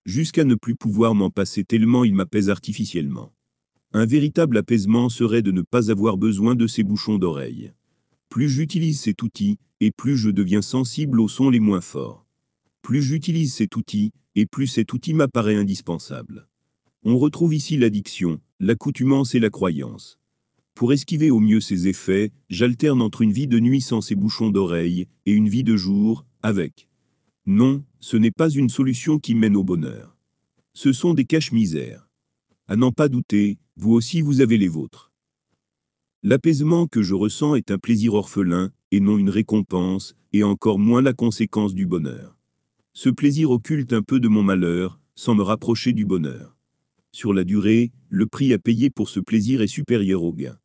Jusqu'à 0.05 0.45
ne 0.45 0.55
plus 0.55 0.75
pouvoir 0.75 1.13
m'en 1.13 1.29
passer 1.29 1.65
tellement 1.65 2.05
il 2.05 2.13
m'apaise 2.13 2.49
artificiellement. 2.49 3.33
Un 3.91 4.05
véritable 4.05 4.57
apaisement 4.57 5.09
serait 5.09 5.41
de 5.41 5.51
ne 5.51 5.61
pas 5.61 5.91
avoir 5.91 6.15
besoin 6.15 6.55
de 6.55 6.65
ces 6.65 6.83
bouchons 6.83 7.17
d'oreille. 7.17 7.73
Plus 8.29 8.47
j'utilise 8.47 9.01
cet 9.01 9.23
outil, 9.23 9.57
et 9.81 9.91
plus 9.91 10.15
je 10.15 10.29
deviens 10.29 10.61
sensible 10.61 11.19
aux 11.19 11.27
sons 11.27 11.49
les 11.49 11.59
moins 11.59 11.81
forts. 11.81 12.25
Plus 12.81 13.01
j'utilise 13.01 13.53
cet 13.53 13.75
outil, 13.75 14.13
et 14.35 14.45
plus 14.45 14.67
cet 14.67 14.93
outil 14.93 15.13
m'apparaît 15.13 15.55
indispensable. 15.55 16.47
On 17.07 17.19
retrouve 17.19 17.53
ici 17.53 17.77
l'addiction, 17.77 18.41
l'accoutumance 18.59 19.35
et 19.35 19.39
la 19.39 19.51
croyance. 19.51 20.17
Pour 20.73 20.91
esquiver 20.91 21.29
au 21.29 21.39
mieux 21.39 21.61
ces 21.61 21.87
effets, 21.87 22.31
j'alterne 22.49 22.99
entre 22.99 23.21
une 23.21 23.31
vie 23.31 23.45
de 23.45 23.59
nuit 23.59 23.81
sans 23.81 24.01
ces 24.01 24.15
bouchons 24.15 24.49
d'oreille, 24.49 25.05
et 25.27 25.31
une 25.31 25.47
vie 25.47 25.63
de 25.63 25.77
jour, 25.77 26.25
avec. 26.41 26.89
Non, 27.45 27.83
ce 27.99 28.17
n'est 28.17 28.31
pas 28.31 28.49
une 28.49 28.69
solution 28.69 29.19
qui 29.19 29.35
mène 29.35 29.55
au 29.55 29.63
bonheur. 29.63 30.17
Ce 30.73 30.93
sont 30.93 31.13
des 31.13 31.25
caches-misères. 31.25 32.09
À 32.67 32.75
n'en 32.75 32.91
pas 32.91 33.07
douter, 33.07 33.59
vous 33.77 33.91
aussi 33.91 34.21
vous 34.21 34.41
avez 34.41 34.57
les 34.57 34.67
vôtres. 34.67 35.11
L'apaisement 36.23 36.87
que 36.87 37.03
je 37.03 37.13
ressens 37.13 37.53
est 37.53 37.69
un 37.69 37.77
plaisir 37.77 38.15
orphelin, 38.15 38.71
et 38.89 38.99
non 38.99 39.19
une 39.19 39.29
récompense, 39.29 40.15
et 40.33 40.41
encore 40.41 40.79
moins 40.79 41.03
la 41.03 41.13
conséquence 41.13 41.75
du 41.75 41.85
bonheur. 41.85 42.35
Ce 42.93 43.09
plaisir 43.09 43.51
occulte 43.51 43.93
un 43.93 44.01
peu 44.01 44.19
de 44.19 44.27
mon 44.27 44.41
malheur, 44.41 44.99
sans 45.13 45.35
me 45.35 45.43
rapprocher 45.43 45.93
du 45.93 46.03
bonheur. 46.03 46.54
Sur 47.15 47.33
la 47.33 47.45
durée, 47.45 47.93
le 48.09 48.27
prix 48.27 48.51
à 48.51 48.59
payer 48.59 48.89
pour 48.89 49.07
ce 49.07 49.21
plaisir 49.21 49.61
est 49.61 49.67
supérieur 49.67 50.21
au 50.21 50.33
gain. 50.33 50.57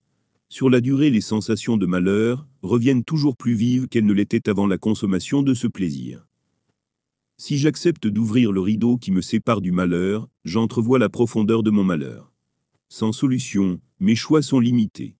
Sur 0.49 0.69
la 0.69 0.81
durée, 0.81 1.09
les 1.09 1.21
sensations 1.21 1.77
de 1.77 1.87
malheur 1.87 2.45
reviennent 2.63 3.05
toujours 3.05 3.37
plus 3.37 3.55
vives 3.55 3.87
qu'elles 3.87 4.05
ne 4.05 4.13
l'étaient 4.13 4.49
avant 4.49 4.67
la 4.67 4.77
consommation 4.77 5.45
de 5.45 5.55
ce 5.55 5.69
plaisir. 5.69 6.27
Si 7.37 7.57
j'accepte 7.57 8.09
d'ouvrir 8.09 8.51
le 8.51 8.61
rideau 8.61 8.97
qui 8.97 9.13
me 9.13 9.21
sépare 9.21 9.61
du 9.61 9.71
malheur, 9.71 10.29
j'entrevois 10.45 10.99
la 10.99 11.09
profondeur 11.09 11.63
de 11.63 11.71
mon 11.71 11.85
malheur. 11.85 12.33
Sans 12.89 13.13
solution, 13.13 13.81
mes 14.01 14.17
choix 14.17 14.43
sont 14.43 14.59
limités. 14.59 15.15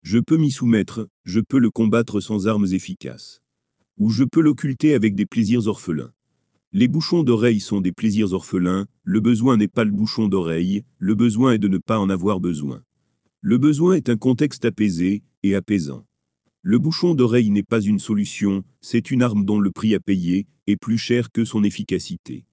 Je 0.00 0.18
peux 0.18 0.38
m'y 0.38 0.50
soumettre, 0.50 1.06
je 1.24 1.40
peux 1.40 1.58
le 1.58 1.68
combattre 1.68 2.20
sans 2.20 2.46
armes 2.46 2.68
efficaces. 2.72 3.42
Ou 3.98 4.08
je 4.08 4.24
peux 4.24 4.40
l'occulter 4.40 4.94
avec 4.94 5.14
des 5.14 5.26
plaisirs 5.26 5.66
orphelins. 5.66 6.14
Les 6.72 6.86
bouchons 6.86 7.24
d'oreille 7.24 7.58
sont 7.58 7.80
des 7.80 7.90
plaisirs 7.90 8.32
orphelins, 8.32 8.86
le 9.02 9.18
besoin 9.18 9.56
n'est 9.56 9.66
pas 9.66 9.82
le 9.82 9.90
bouchon 9.90 10.28
d'oreille, 10.28 10.84
le 10.98 11.16
besoin 11.16 11.54
est 11.54 11.58
de 11.58 11.66
ne 11.66 11.78
pas 11.78 11.98
en 11.98 12.08
avoir 12.08 12.38
besoin. 12.38 12.84
Le 13.40 13.58
besoin 13.58 13.94
est 13.94 14.08
un 14.08 14.16
contexte 14.16 14.64
apaisé 14.64 15.24
et 15.42 15.56
apaisant. 15.56 16.06
Le 16.62 16.78
bouchon 16.78 17.14
d'oreille 17.14 17.50
n'est 17.50 17.64
pas 17.64 17.80
une 17.80 17.98
solution, 17.98 18.62
c'est 18.80 19.10
une 19.10 19.22
arme 19.22 19.44
dont 19.44 19.58
le 19.58 19.72
prix 19.72 19.96
à 19.96 20.00
payer 20.00 20.46
est 20.68 20.76
plus 20.76 20.96
cher 20.96 21.32
que 21.32 21.44
son 21.44 21.64
efficacité. 21.64 22.44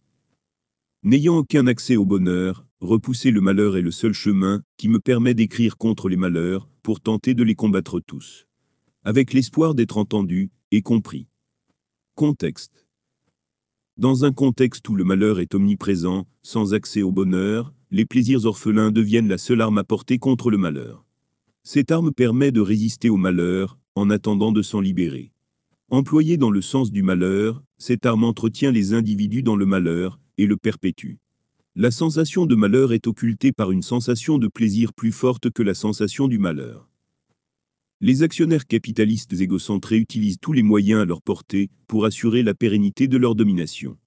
N'ayant 1.03 1.37
aucun 1.37 1.67
accès 1.67 1.95
au 1.95 2.05
bonheur, 2.05 2.65
repousser 2.79 3.29
le 3.29 3.41
malheur 3.41 3.77
est 3.77 3.83
le 3.83 3.91
seul 3.91 4.13
chemin 4.13 4.63
qui 4.77 4.89
me 4.89 4.99
permet 4.99 5.35
d'écrire 5.35 5.77
contre 5.77 6.09
les 6.09 6.17
malheurs, 6.17 6.67
pour 6.81 7.01
tenter 7.01 7.35
de 7.35 7.43
les 7.43 7.53
combattre 7.53 7.99
tous. 7.99 8.47
Avec 9.03 9.33
l'espoir 9.33 9.75
d'être 9.75 9.97
entendu 9.97 10.49
et 10.71 10.81
compris. 10.81 11.27
Contexte. 12.15 12.86
Dans 13.97 14.25
un 14.25 14.31
contexte 14.31 14.87
où 14.89 14.95
le 14.95 15.03
malheur 15.03 15.39
est 15.39 15.55
omniprésent, 15.55 16.27
sans 16.43 16.75
accès 16.75 17.01
au 17.01 17.11
bonheur, 17.11 17.73
les 17.89 18.05
plaisirs 18.05 18.45
orphelins 18.45 18.91
deviennent 18.91 19.27
la 19.27 19.39
seule 19.39 19.59
arme 19.59 19.79
à 19.79 19.83
porter 19.83 20.19
contre 20.19 20.51
le 20.51 20.59
malheur. 20.59 21.03
Cette 21.63 21.91
arme 21.91 22.11
permet 22.13 22.51
de 22.51 22.61
résister 22.61 23.09
au 23.09 23.17
malheur, 23.17 23.79
en 23.95 24.11
attendant 24.11 24.51
de 24.51 24.61
s'en 24.61 24.81
libérer. 24.81 25.31
Employée 25.89 26.37
dans 26.37 26.51
le 26.51 26.61
sens 26.61 26.91
du 26.91 27.01
malheur, 27.01 27.63
cette 27.79 28.05
arme 28.05 28.23
entretient 28.23 28.71
les 28.71 28.93
individus 28.93 29.41
dans 29.41 29.55
le 29.55 29.65
malheur, 29.65 30.19
et 30.37 30.45
le 30.45 30.57
perpétue. 30.57 31.15
La 31.75 31.89
sensation 31.89 32.45
de 32.45 32.53
malheur 32.53 32.93
est 32.93 33.07
occultée 33.07 33.51
par 33.51 33.71
une 33.71 33.81
sensation 33.81 34.37
de 34.37 34.47
plaisir 34.47 34.93
plus 34.93 35.11
forte 35.11 35.49
que 35.49 35.63
la 35.63 35.73
sensation 35.73 36.27
du 36.27 36.37
malheur. 36.37 36.87
Les 37.99 38.21
actionnaires 38.21 38.67
capitalistes 38.67 39.33
égocentrés 39.33 39.97
utilisent 39.97 40.37
tous 40.39 40.53
les 40.53 40.61
moyens 40.61 41.01
à 41.01 41.05
leur 41.05 41.23
portée 41.23 41.71
pour 41.87 42.05
assurer 42.05 42.43
la 42.43 42.53
pérennité 42.53 43.07
de 43.07 43.17
leur 43.17 43.33
domination. 43.33 43.97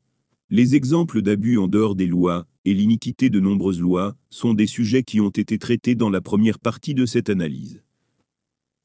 Les 0.49 0.77
exemples 0.77 1.23
d'abus 1.23 1.59
en 1.59 1.67
dehors 1.67 1.97
des 1.97 2.07
lois 2.07 2.47
et 2.65 2.73
l'iniquité 2.73 3.31
de 3.31 3.41
nombreuses 3.41 3.81
lois 3.81 4.15
sont 4.31 4.55
des 4.55 4.69
sujets 4.69 5.03
qui 5.03 5.21
ont 5.21 5.31
été 5.31 5.59
traités 5.59 5.97
dans 5.97 6.09
la 6.09 6.21
première 6.21 6.61
partie 6.61 6.95
de 6.95 7.05
cette 7.05 7.31
analyse. 7.31 7.83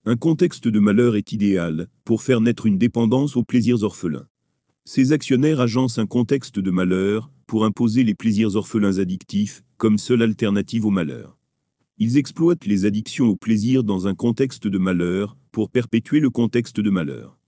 Un 0.06 0.16
contexte 0.16 0.68
de 0.68 0.80
malheur 0.80 1.16
est 1.16 1.32
idéal 1.32 1.88
pour 2.04 2.24
faire 2.24 2.42
naître 2.42 2.66
une 2.66 2.80
dépendance 2.80 3.36
aux 3.36 3.44
plaisirs 3.44 3.84
orphelins. 3.84 4.28
Ces 4.86 5.12
actionnaires 5.12 5.62
agencent 5.62 6.00
un 6.00 6.08
contexte 6.08 6.58
de 6.58 6.72
malheur 6.72 7.30
pour 7.46 7.64
imposer 7.64 8.04
les 8.04 8.16
plaisirs 8.16 8.56
orphelins 8.56 8.98
addictifs 8.98 9.64
comme 9.78 10.00
seule 10.00 10.24
alternative 10.24 10.86
au 10.86 10.92
malheur. 10.92 11.38
Ils 11.98 12.18
exploitent 12.18 12.66
les 12.66 12.84
addictions 12.84 13.28
au 13.30 13.38
plaisir 13.38 13.86
dans 13.86 14.06
un 14.06 14.16
contexte 14.16 14.68
de 14.68 14.78
malheur 14.78 15.38
pour 15.54 15.70
perpétuer 15.70 16.20
le 16.20 16.30
contexte 16.30 16.82
de 16.82 16.90
malheur. 16.90 17.40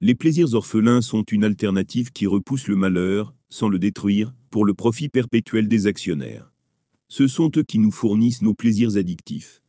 Les 0.00 0.14
plaisirs 0.14 0.54
orphelins 0.54 1.00
sont 1.00 1.24
une 1.24 1.42
alternative 1.42 2.12
qui 2.12 2.28
repousse 2.28 2.68
le 2.68 2.76
malheur, 2.76 3.34
sans 3.48 3.68
le 3.68 3.80
détruire, 3.80 4.32
pour 4.50 4.64
le 4.64 4.72
profit 4.72 5.08
perpétuel 5.08 5.66
des 5.66 5.88
actionnaires. 5.88 6.52
Ce 7.08 7.26
sont 7.26 7.50
eux 7.56 7.64
qui 7.64 7.80
nous 7.80 7.90
fournissent 7.90 8.42
nos 8.42 8.54
plaisirs 8.54 8.96
addictifs. 8.96 9.62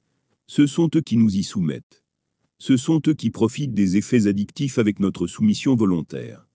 Ce 0.45 0.67
sont 0.67 0.91
eux 0.95 1.01
qui 1.01 1.17
nous 1.17 1.35
y 1.35 1.41
soumettent. 1.41 2.03
Ce 2.59 2.77
sont 2.77 3.01
eux 3.07 3.15
qui 3.15 3.31
profitent 3.31 3.73
des 3.73 3.97
effets 3.97 4.27
addictifs 4.27 4.77
avec 4.77 4.99
notre 4.99 5.25
soumission 5.25 5.73
volontaire. 5.75 6.45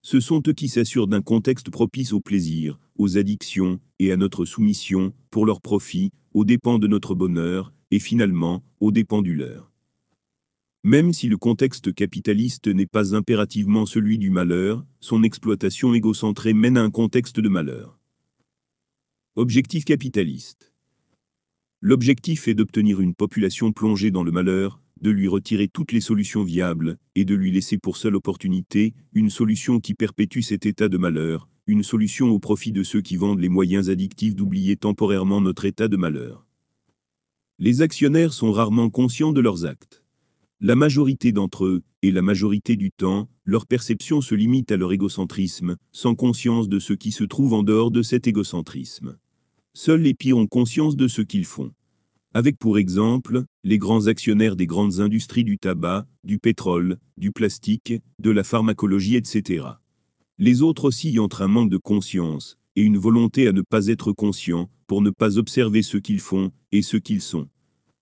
Ce 0.00 0.20
sont 0.20 0.42
eux 0.48 0.54
qui 0.54 0.68
s'assurent 0.68 1.08
d'un 1.08 1.20
contexte 1.20 1.68
propice 1.68 2.14
au 2.14 2.20
plaisir, 2.20 2.78
aux 2.96 3.18
addictions 3.18 3.80
et 3.98 4.12
à 4.12 4.16
notre 4.16 4.46
soumission, 4.46 5.12
pour 5.30 5.44
leur 5.44 5.60
profit, 5.60 6.12
aux 6.38 6.44
dépens 6.44 6.78
de 6.78 6.86
notre 6.86 7.16
bonheur, 7.16 7.72
et 7.90 7.98
finalement, 7.98 8.62
aux 8.78 8.92
dépens 8.92 9.22
du 9.22 9.34
leur. 9.34 9.72
Même 10.84 11.12
si 11.12 11.26
le 11.26 11.36
contexte 11.36 11.92
capitaliste 11.92 12.68
n'est 12.68 12.86
pas 12.86 13.16
impérativement 13.16 13.86
celui 13.86 14.18
du 14.18 14.30
malheur, 14.30 14.86
son 15.00 15.24
exploitation 15.24 15.94
égocentrée 15.94 16.52
mène 16.52 16.76
à 16.76 16.82
un 16.84 16.92
contexte 16.92 17.40
de 17.40 17.48
malheur. 17.48 17.98
Objectif 19.34 19.84
capitaliste. 19.84 20.72
L'objectif 21.80 22.46
est 22.46 22.54
d'obtenir 22.54 23.00
une 23.00 23.16
population 23.16 23.72
plongée 23.72 24.12
dans 24.12 24.22
le 24.22 24.30
malheur, 24.30 24.80
de 25.00 25.10
lui 25.10 25.26
retirer 25.26 25.66
toutes 25.66 25.90
les 25.90 26.00
solutions 26.00 26.44
viables, 26.44 26.98
et 27.16 27.24
de 27.24 27.34
lui 27.34 27.50
laisser 27.50 27.78
pour 27.78 27.96
seule 27.96 28.14
opportunité, 28.14 28.94
une 29.12 29.30
solution 29.30 29.80
qui 29.80 29.94
perpétue 29.94 30.42
cet 30.42 30.66
état 30.66 30.88
de 30.88 30.98
malheur, 30.98 31.48
une 31.68 31.84
solution 31.84 32.30
au 32.30 32.40
profit 32.40 32.72
de 32.72 32.82
ceux 32.82 33.00
qui 33.00 33.16
vendent 33.16 33.38
les 33.38 33.48
moyens 33.48 33.90
addictifs 33.90 34.34
d'oublier 34.34 34.76
temporairement 34.76 35.40
notre 35.40 35.64
état 35.64 35.86
de 35.86 35.96
malheur. 35.96 36.44
Les 37.60 37.82
actionnaires 37.82 38.32
sont 38.32 38.50
rarement 38.50 38.90
conscients 38.90 39.32
de 39.32 39.40
leurs 39.40 39.66
actes. 39.66 40.02
La 40.60 40.74
majorité 40.74 41.30
d'entre 41.30 41.66
eux, 41.66 41.82
et 42.02 42.10
la 42.10 42.22
majorité 42.22 42.74
du 42.74 42.90
temps, 42.90 43.28
leur 43.44 43.66
perception 43.66 44.20
se 44.20 44.34
limite 44.34 44.72
à 44.72 44.76
leur 44.76 44.92
égocentrisme, 44.92 45.76
sans 45.92 46.16
conscience 46.16 46.68
de 46.68 46.80
ce 46.80 46.94
qui 46.94 47.12
se 47.12 47.22
trouve 47.22 47.52
en 47.52 47.62
dehors 47.62 47.92
de 47.92 48.02
cet 48.02 48.26
égocentrisme. 48.26 49.18
Seuls 49.74 50.02
les 50.02 50.14
pires 50.14 50.38
ont 50.38 50.48
conscience 50.48 50.96
de 50.96 51.06
ce 51.06 51.22
qu'ils 51.22 51.44
font 51.44 51.70
avec 52.34 52.58
pour 52.58 52.78
exemple, 52.78 53.44
les 53.64 53.78
grands 53.78 54.06
actionnaires 54.06 54.54
des 54.54 54.66
grandes 54.66 55.00
industries 55.00 55.44
du 55.44 55.58
tabac, 55.58 56.06
du 56.24 56.38
pétrole, 56.38 56.98
du 57.16 57.32
plastique, 57.32 57.94
de 58.20 58.30
la 58.30 58.44
pharmacologie, 58.44 59.16
etc. 59.16 59.64
Les 60.40 60.62
autres 60.62 60.84
aussi 60.84 61.18
entre 61.18 61.42
un 61.42 61.48
manque 61.48 61.70
de 61.70 61.78
conscience, 61.78 62.58
et 62.76 62.82
une 62.82 62.96
volonté 62.96 63.48
à 63.48 63.52
ne 63.52 63.62
pas 63.62 63.88
être 63.88 64.12
conscient, 64.12 64.70
pour 64.86 65.02
ne 65.02 65.10
pas 65.10 65.36
observer 65.36 65.82
ce 65.82 65.96
qu'ils 65.96 66.20
font, 66.20 66.52
et 66.70 66.82
ce 66.82 66.96
qu'ils 66.96 67.22
sont. 67.22 67.48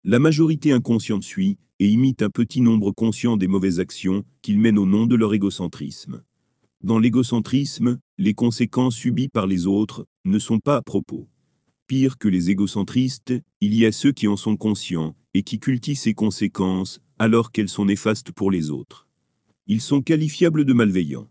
La 0.04 0.18
majorité 0.18 0.70
inconsciente 0.70 1.22
suit, 1.22 1.56
et 1.78 1.88
imite 1.88 2.20
un 2.20 2.28
petit 2.28 2.60
nombre 2.60 2.92
conscient 2.92 3.38
des 3.38 3.46
mauvaises 3.46 3.80
actions, 3.80 4.22
qu'ils 4.42 4.58
mènent 4.58 4.78
au 4.78 4.84
nom 4.84 5.06
de 5.06 5.16
leur 5.16 5.32
égocentrisme. 5.32 6.22
Dans 6.82 6.98
l'égocentrisme, 6.98 7.98
les 8.18 8.34
conséquences 8.34 8.96
subies 8.96 9.28
par 9.28 9.46
les 9.46 9.66
autres 9.66 10.06
ne 10.26 10.38
sont 10.38 10.58
pas 10.58 10.76
à 10.76 10.82
propos. 10.82 11.30
Pire 11.86 12.18
que 12.18 12.28
les 12.28 12.50
égocentristes, 12.50 13.32
il 13.62 13.74
y 13.74 13.86
a 13.86 13.92
ceux 13.92 14.12
qui 14.12 14.28
en 14.28 14.36
sont 14.36 14.58
conscients, 14.58 15.16
et 15.32 15.42
qui 15.42 15.58
cultivent 15.58 15.96
ces 15.96 16.12
conséquences, 16.12 17.00
alors 17.18 17.50
qu'elles 17.50 17.70
sont 17.70 17.86
néfastes 17.86 18.30
pour 18.30 18.50
les 18.50 18.70
autres. 18.70 19.08
Ils 19.66 19.80
sont 19.80 20.02
qualifiables 20.02 20.66
de 20.66 20.74
malveillants. 20.74 21.30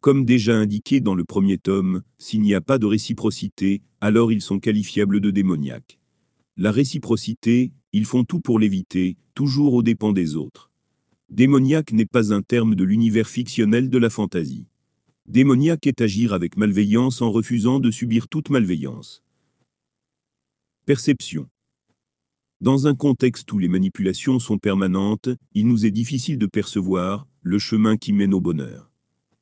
Comme 0.00 0.24
déjà 0.24 0.56
indiqué 0.56 1.00
dans 1.00 1.16
le 1.16 1.24
premier 1.24 1.58
tome, 1.58 2.02
s'il 2.18 2.42
n'y 2.42 2.54
a 2.54 2.60
pas 2.60 2.78
de 2.78 2.86
réciprocité, 2.86 3.82
alors 4.00 4.30
ils 4.30 4.42
sont 4.42 4.60
qualifiables 4.60 5.20
de 5.20 5.32
démoniaques. 5.32 5.98
La 6.56 6.70
réciprocité, 6.70 7.72
ils 7.92 8.04
font 8.04 8.22
tout 8.22 8.40
pour 8.40 8.60
l'éviter, 8.60 9.16
toujours 9.34 9.74
aux 9.74 9.82
dépens 9.82 10.12
des 10.12 10.36
autres. 10.36 10.70
Démoniaque 11.30 11.92
n'est 11.92 12.06
pas 12.06 12.32
un 12.32 12.42
terme 12.42 12.76
de 12.76 12.84
l'univers 12.84 13.28
fictionnel 13.28 13.90
de 13.90 13.98
la 13.98 14.08
fantaisie. 14.08 14.66
Démoniaque 15.26 15.88
est 15.88 16.00
agir 16.00 16.32
avec 16.32 16.56
malveillance 16.56 17.20
en 17.20 17.32
refusant 17.32 17.80
de 17.80 17.90
subir 17.90 18.28
toute 18.28 18.50
malveillance. 18.50 19.24
Perception. 20.86 21.48
Dans 22.60 22.86
un 22.86 22.94
contexte 22.94 23.52
où 23.52 23.58
les 23.58 23.68
manipulations 23.68 24.38
sont 24.38 24.58
permanentes, 24.58 25.28
il 25.54 25.66
nous 25.66 25.86
est 25.86 25.90
difficile 25.90 26.38
de 26.38 26.46
percevoir 26.46 27.26
le 27.42 27.58
chemin 27.58 27.96
qui 27.96 28.12
mène 28.12 28.32
au 28.32 28.40
bonheur. 28.40 28.87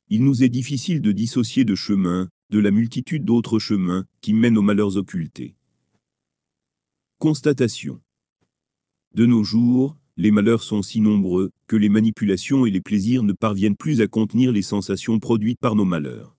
Il 0.09 0.23
nous 0.23 0.41
est 0.41 0.49
difficile 0.49 1.01
de 1.01 1.11
dissocier 1.11 1.65
de 1.65 1.75
chemin, 1.75 2.29
de 2.49 2.59
la 2.59 2.71
multitude 2.71 3.25
d'autres 3.25 3.59
chemins 3.59 4.05
qui 4.21 4.31
mènent 4.31 4.57
aux 4.57 4.61
malheurs 4.61 4.95
occultés. 4.95 5.55
Constatation. 7.19 7.99
De 9.13 9.25
nos 9.25 9.43
jours, 9.43 9.97
les 10.15 10.31
malheurs 10.31 10.63
sont 10.63 10.81
si 10.81 11.01
nombreux 11.01 11.51
que 11.67 11.75
les 11.75 11.89
manipulations 11.89 12.65
et 12.65 12.71
les 12.71 12.79
plaisirs 12.79 13.23
ne 13.23 13.33
parviennent 13.33 13.75
plus 13.75 13.99
à 13.99 14.07
contenir 14.07 14.53
les 14.53 14.61
sensations 14.61 15.19
produites 15.19 15.59
par 15.59 15.75
nos 15.75 15.83
malheurs. 15.83 16.37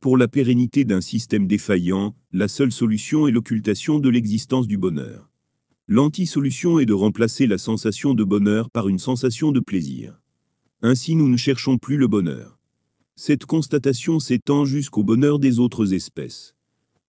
Pour 0.00 0.16
la 0.16 0.26
pérennité 0.26 0.84
d'un 0.86 1.02
système 1.02 1.46
défaillant, 1.46 2.16
la 2.32 2.48
seule 2.48 2.72
solution 2.72 3.28
est 3.28 3.30
l'occultation 3.30 3.98
de 3.98 4.08
l'existence 4.08 4.66
du 4.66 4.78
bonheur. 4.78 5.30
L'anti-solution 5.86 6.78
est 6.78 6.86
de 6.86 6.94
remplacer 6.94 7.46
la 7.46 7.58
sensation 7.58 8.14
de 8.14 8.24
bonheur 8.24 8.70
par 8.70 8.88
une 8.88 8.98
sensation 8.98 9.52
de 9.52 9.60
plaisir. 9.60 10.18
Ainsi 10.80 11.14
nous 11.14 11.28
ne 11.28 11.36
cherchons 11.36 11.76
plus 11.76 11.98
le 11.98 12.08
bonheur. 12.08 12.58
Cette 13.24 13.46
constatation 13.46 14.18
s'étend 14.18 14.64
jusqu'au 14.64 15.04
bonheur 15.04 15.38
des 15.38 15.60
autres 15.60 15.94
espèces. 15.94 16.56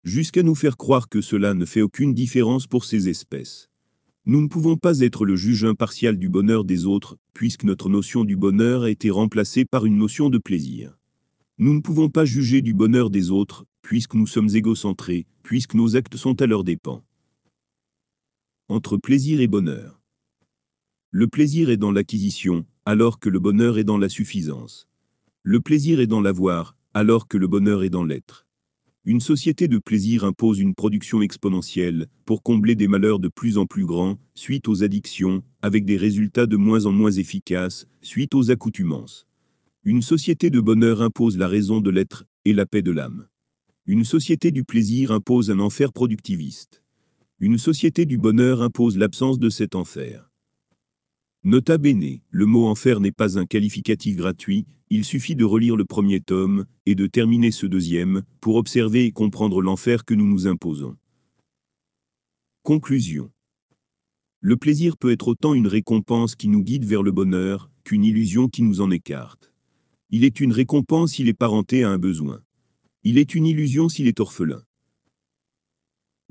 Jusqu'à 0.03 0.43
nous 0.43 0.53
faire 0.53 0.77
croire 0.77 1.09
que 1.09 1.21
cela 1.21 1.55
ne 1.55 1.65
fait 1.65 1.81
aucune 1.81 2.13
différence 2.13 2.67
pour 2.67 2.85
ces 2.85 3.09
espèces. 3.09 3.71
Nous 4.27 4.39
ne 4.39 4.47
pouvons 4.47 4.77
pas 4.77 4.99
être 4.99 5.25
le 5.25 5.35
juge 5.35 5.65
impartial 5.65 6.19
du 6.19 6.29
bonheur 6.29 6.65
des 6.65 6.85
autres, 6.85 7.17
puisque 7.33 7.63
notre 7.63 7.89
notion 7.89 8.25
du 8.25 8.35
bonheur 8.35 8.83
a 8.83 8.91
été 8.91 9.09
remplacée 9.09 9.65
par 9.65 9.87
une 9.87 9.97
notion 9.97 10.29
de 10.29 10.37
plaisir. 10.37 10.99
Nous 11.57 11.73
ne 11.73 11.81
pouvons 11.81 12.09
pas 12.09 12.25
juger 12.25 12.61
du 12.61 12.75
bonheur 12.75 13.09
des 13.09 13.31
autres, 13.31 13.65
puisque 13.81 14.13
nous 14.13 14.27
sommes 14.27 14.49
égocentrés, 14.53 15.25
puisque 15.41 15.73
nos 15.73 15.95
actes 15.95 16.17
sont 16.17 16.39
à 16.43 16.45
leur 16.45 16.63
dépens. 16.63 17.03
Entre 18.67 18.97
plaisir 18.97 19.41
et 19.41 19.47
bonheur. 19.47 19.99
Le 21.09 21.27
plaisir 21.27 21.71
est 21.71 21.77
dans 21.77 21.91
l'acquisition, 21.91 22.67
alors 22.85 23.17
que 23.17 23.29
le 23.29 23.39
bonheur 23.39 23.79
est 23.79 23.83
dans 23.83 23.97
la 23.97 24.09
suffisance. 24.09 24.87
Le 25.45 25.59
plaisir 25.59 25.99
est 25.99 26.07
dans 26.07 26.21
l'avoir, 26.21 26.77
alors 26.93 27.27
que 27.27 27.37
le 27.37 27.49
bonheur 27.49 27.83
est 27.83 27.89
dans 27.89 28.05
l'être. 28.05 28.47
Une 29.03 29.19
société 29.19 29.67
de 29.67 29.77
plaisir 29.77 30.23
impose 30.23 30.59
une 30.59 30.73
production 30.73 31.21
exponentielle 31.21 32.07
pour 32.23 32.43
combler 32.43 32.75
des 32.75 32.87
malheurs 32.87 33.19
de 33.19 33.27
plus 33.27 33.57
en 33.57 33.65
plus 33.65 33.85
grands 33.85 34.17
suite 34.35 34.69
aux 34.69 34.85
addictions, 34.85 35.43
avec 35.61 35.83
des 35.83 35.97
résultats 35.97 36.45
de 36.45 36.55
moins 36.55 36.85
en 36.85 36.93
moins 36.93 37.11
efficaces 37.11 37.87
suite 38.01 38.35
aux 38.35 38.51
accoutumances. 38.51 39.27
Une 39.83 40.01
société 40.01 40.49
de 40.49 40.61
bonheur 40.61 41.01
impose 41.01 41.37
la 41.37 41.49
raison 41.49 41.81
de 41.81 41.89
l'être 41.89 42.23
et 42.45 42.53
la 42.53 42.65
paix 42.65 42.81
de 42.81 42.91
l'âme. 42.91 43.27
Une 43.85 44.05
société 44.05 44.49
du 44.49 44.63
plaisir 44.63 45.11
impose 45.11 45.51
un 45.51 45.59
enfer 45.59 45.91
productiviste. 45.91 46.81
Une 47.41 47.57
société 47.57 48.05
du 48.05 48.17
bonheur 48.17 48.61
impose 48.61 48.97
l'absence 48.97 49.39
de 49.39 49.49
cet 49.49 49.75
enfer. 49.75 50.31
Nota 51.43 51.77
bene, 51.77 52.21
le 52.29 52.45
mot 52.45 52.67
enfer 52.67 53.01
n'est 53.01 53.11
pas 53.11 53.37
un 53.37 53.45
qualificatif 53.45 54.15
gratuit, 54.15 54.65
il 54.95 55.05
suffit 55.05 55.35
de 55.35 55.43
relire 55.43 55.75
le 55.75 55.85
premier 55.85 56.21
tome, 56.21 56.67
et 56.85 56.93
de 56.93 57.07
terminer 57.07 57.49
ce 57.49 57.65
deuxième, 57.65 58.21
pour 58.41 58.57
observer 58.57 59.05
et 59.05 59.11
comprendre 59.11 59.59
l'enfer 59.59 60.05
que 60.05 60.13
nous 60.13 60.27
nous 60.27 60.45
imposons. 60.45 60.95
Conclusion. 62.61 63.31
Le 64.39 64.55
plaisir 64.55 64.97
peut 64.97 65.11
être 65.11 65.29
autant 65.29 65.55
une 65.55 65.65
récompense 65.65 66.35
qui 66.35 66.47
nous 66.47 66.61
guide 66.61 66.85
vers 66.85 67.01
le 67.01 67.11
bonheur, 67.11 67.71
qu'une 67.83 68.05
illusion 68.05 68.47
qui 68.47 68.61
nous 68.61 68.81
en 68.81 68.91
écarte. 68.91 69.51
Il 70.11 70.23
est 70.23 70.39
une 70.39 70.53
récompense 70.53 71.13
s'il 71.13 71.27
est 71.27 71.33
parenté 71.33 71.83
à 71.83 71.89
un 71.89 71.97
besoin. 71.97 72.43
Il 73.03 73.17
est 73.17 73.33
une 73.33 73.47
illusion 73.47 73.89
s'il 73.89 74.07
est 74.07 74.19
orphelin. 74.19 74.61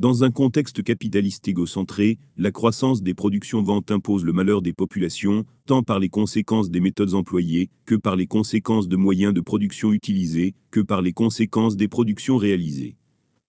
Dans 0.03 0.25
un 0.25 0.33
contexte 0.33 0.83
capitaliste 0.83 1.47
égocentré, 1.47 2.19
la 2.37 2.51
croissance 2.51 3.05
des 3.05 3.15
productions-ventes 3.15 3.93
impose 3.93 4.25
le 4.25 4.33
malheur 4.33 4.61
des 4.61 4.73
populations, 4.73 5.45
tant 5.65 5.85
par 5.85 6.01
les 6.01 6.09
conséquences 6.09 6.73
des 6.73 6.81
méthodes 6.81 7.15
employées, 7.15 7.71
que 7.87 7.95
par 7.95 8.17
les 8.17 8.27
conséquences 8.27 8.89
de 8.89 8.97
moyens 8.97 9.33
de 9.33 9.41
production 9.41 9.93
utilisés, 9.93 10.57
que 10.73 10.81
par 10.81 11.03
les 11.03 11.13
conséquences 11.13 11.77
des 11.77 11.87
productions 11.87 12.37
réalisées. 12.37 12.97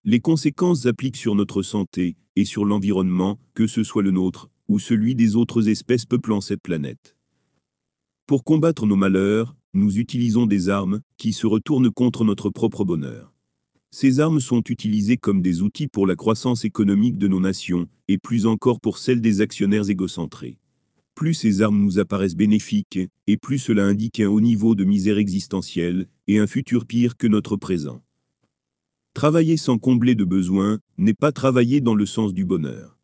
Les 0.04 0.20
conséquences 0.20 0.86
appliquent 0.86 1.18
sur 1.18 1.34
notre 1.34 1.64
santé 1.64 2.18
et 2.36 2.46
sur 2.46 2.66
l'environnement, 2.66 3.40
que 3.56 3.66
ce 3.66 3.84
soit 3.84 4.04
le 4.04 4.12
nôtre 4.12 4.52
ou 4.68 4.78
celui 4.78 5.16
des 5.16 5.36
autres 5.36 5.70
espèces 5.70 6.06
peuplant 6.06 6.40
cette 6.40 6.62
planète. 6.62 7.16
Pour 8.28 8.44
combattre 8.44 8.86
nos 8.86 8.96
malheurs, 8.96 9.56
nous 9.74 9.98
utilisons 9.98 10.46
des 10.46 10.70
armes 10.70 11.02
qui 11.18 11.34
se 11.34 11.48
retournent 11.48 11.90
contre 11.90 12.24
notre 12.24 12.52
propre 12.52 12.86
bonheur. 12.86 13.33
Ces 13.96 14.20
armes 14.20 14.40
sont 14.40 14.64
utilisées 14.70 15.18
comme 15.18 15.44
des 15.44 15.62
outils 15.62 15.88
pour 15.88 16.08
la 16.08 16.16
croissance 16.16 16.66
économique 16.66 17.20
de 17.20 17.28
nos 17.28 17.40
nations, 17.40 17.88
et 18.08 18.18
plus 18.18 18.48
encore 18.48 18.82
pour 18.82 18.98
celle 18.98 19.22
des 19.22 19.40
actionnaires 19.40 19.88
égocentrés. 19.88 20.58
Plus 21.14 21.36
ces 21.36 21.62
armes 21.62 21.78
nous 21.78 22.00
apparaissent 22.00 22.36
bénéfiques, 22.36 22.98
et 23.28 23.38
plus 23.38 23.60
cela 23.60 23.86
indique 23.86 24.20
un 24.20 24.30
haut 24.30 24.42
niveau 24.42 24.74
de 24.74 24.84
misère 24.84 25.20
existentielle, 25.20 26.08
et 26.28 26.40
un 26.40 26.48
futur 26.48 26.88
pire 26.88 27.18
que 27.18 27.28
notre 27.28 27.56
présent. 27.56 28.02
Travailler 29.14 29.58
sans 29.58 29.78
combler 29.78 30.16
de 30.16 30.26
besoins 30.26 30.80
n'est 30.98 31.14
pas 31.14 31.32
travailler 31.32 31.80
dans 31.80 31.94
le 31.94 32.08
sens 32.08 32.34
du 32.34 32.46
bonheur. 32.46 32.98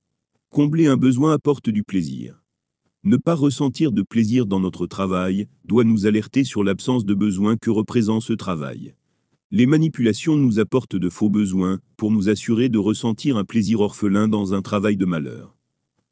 Combler 0.49 0.87
un 0.87 0.97
besoin 0.97 1.33
apporte 1.33 1.69
du 1.69 1.83
plaisir. 1.83 2.41
Ne 3.03 3.17
pas 3.17 3.35
ressentir 3.35 3.91
de 3.91 4.01
plaisir 4.01 4.47
dans 4.47 4.59
notre 4.59 4.87
travail 4.87 5.49
doit 5.65 5.83
nous 5.83 6.07
alerter 6.07 6.43
sur 6.43 6.63
l'absence 6.63 7.05
de 7.05 7.13
besoin 7.13 7.57
que 7.57 7.69
représente 7.69 8.23
ce 8.23 8.33
travail. 8.33 8.95
Les 9.51 9.65
manipulations 9.65 10.35
nous 10.35 10.59
apportent 10.59 10.95
de 10.95 11.09
faux 11.09 11.31
besoins 11.31 11.79
pour 11.97 12.11
nous 12.11 12.29
assurer 12.29 12.69
de 12.69 12.77
ressentir 12.77 13.35
un 13.35 13.45
plaisir 13.45 13.79
orphelin 13.79 14.27
dans 14.27 14.53
un 14.53 14.61
travail 14.61 14.95
de 14.95 15.05
malheur. 15.05 15.55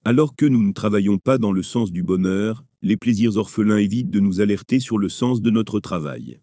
Alors 0.04 0.36
que 0.36 0.48
nous 0.48 0.64
ne 0.64 0.74
travaillons 0.74 1.20
pas 1.20 1.38
dans 1.38 1.52
le 1.52 1.62
sens 1.62 1.92
du 1.92 2.02
bonheur, 2.02 2.66
les 2.82 2.98
plaisirs 2.98 3.38
orphelins 3.38 3.78
évitent 3.78 4.10
de 4.10 4.20
nous 4.20 4.42
alerter 4.42 4.80
sur 4.80 4.98
le 4.98 5.08
sens 5.08 5.40
de 5.40 5.52
notre 5.52 5.80
travail. 5.80 6.40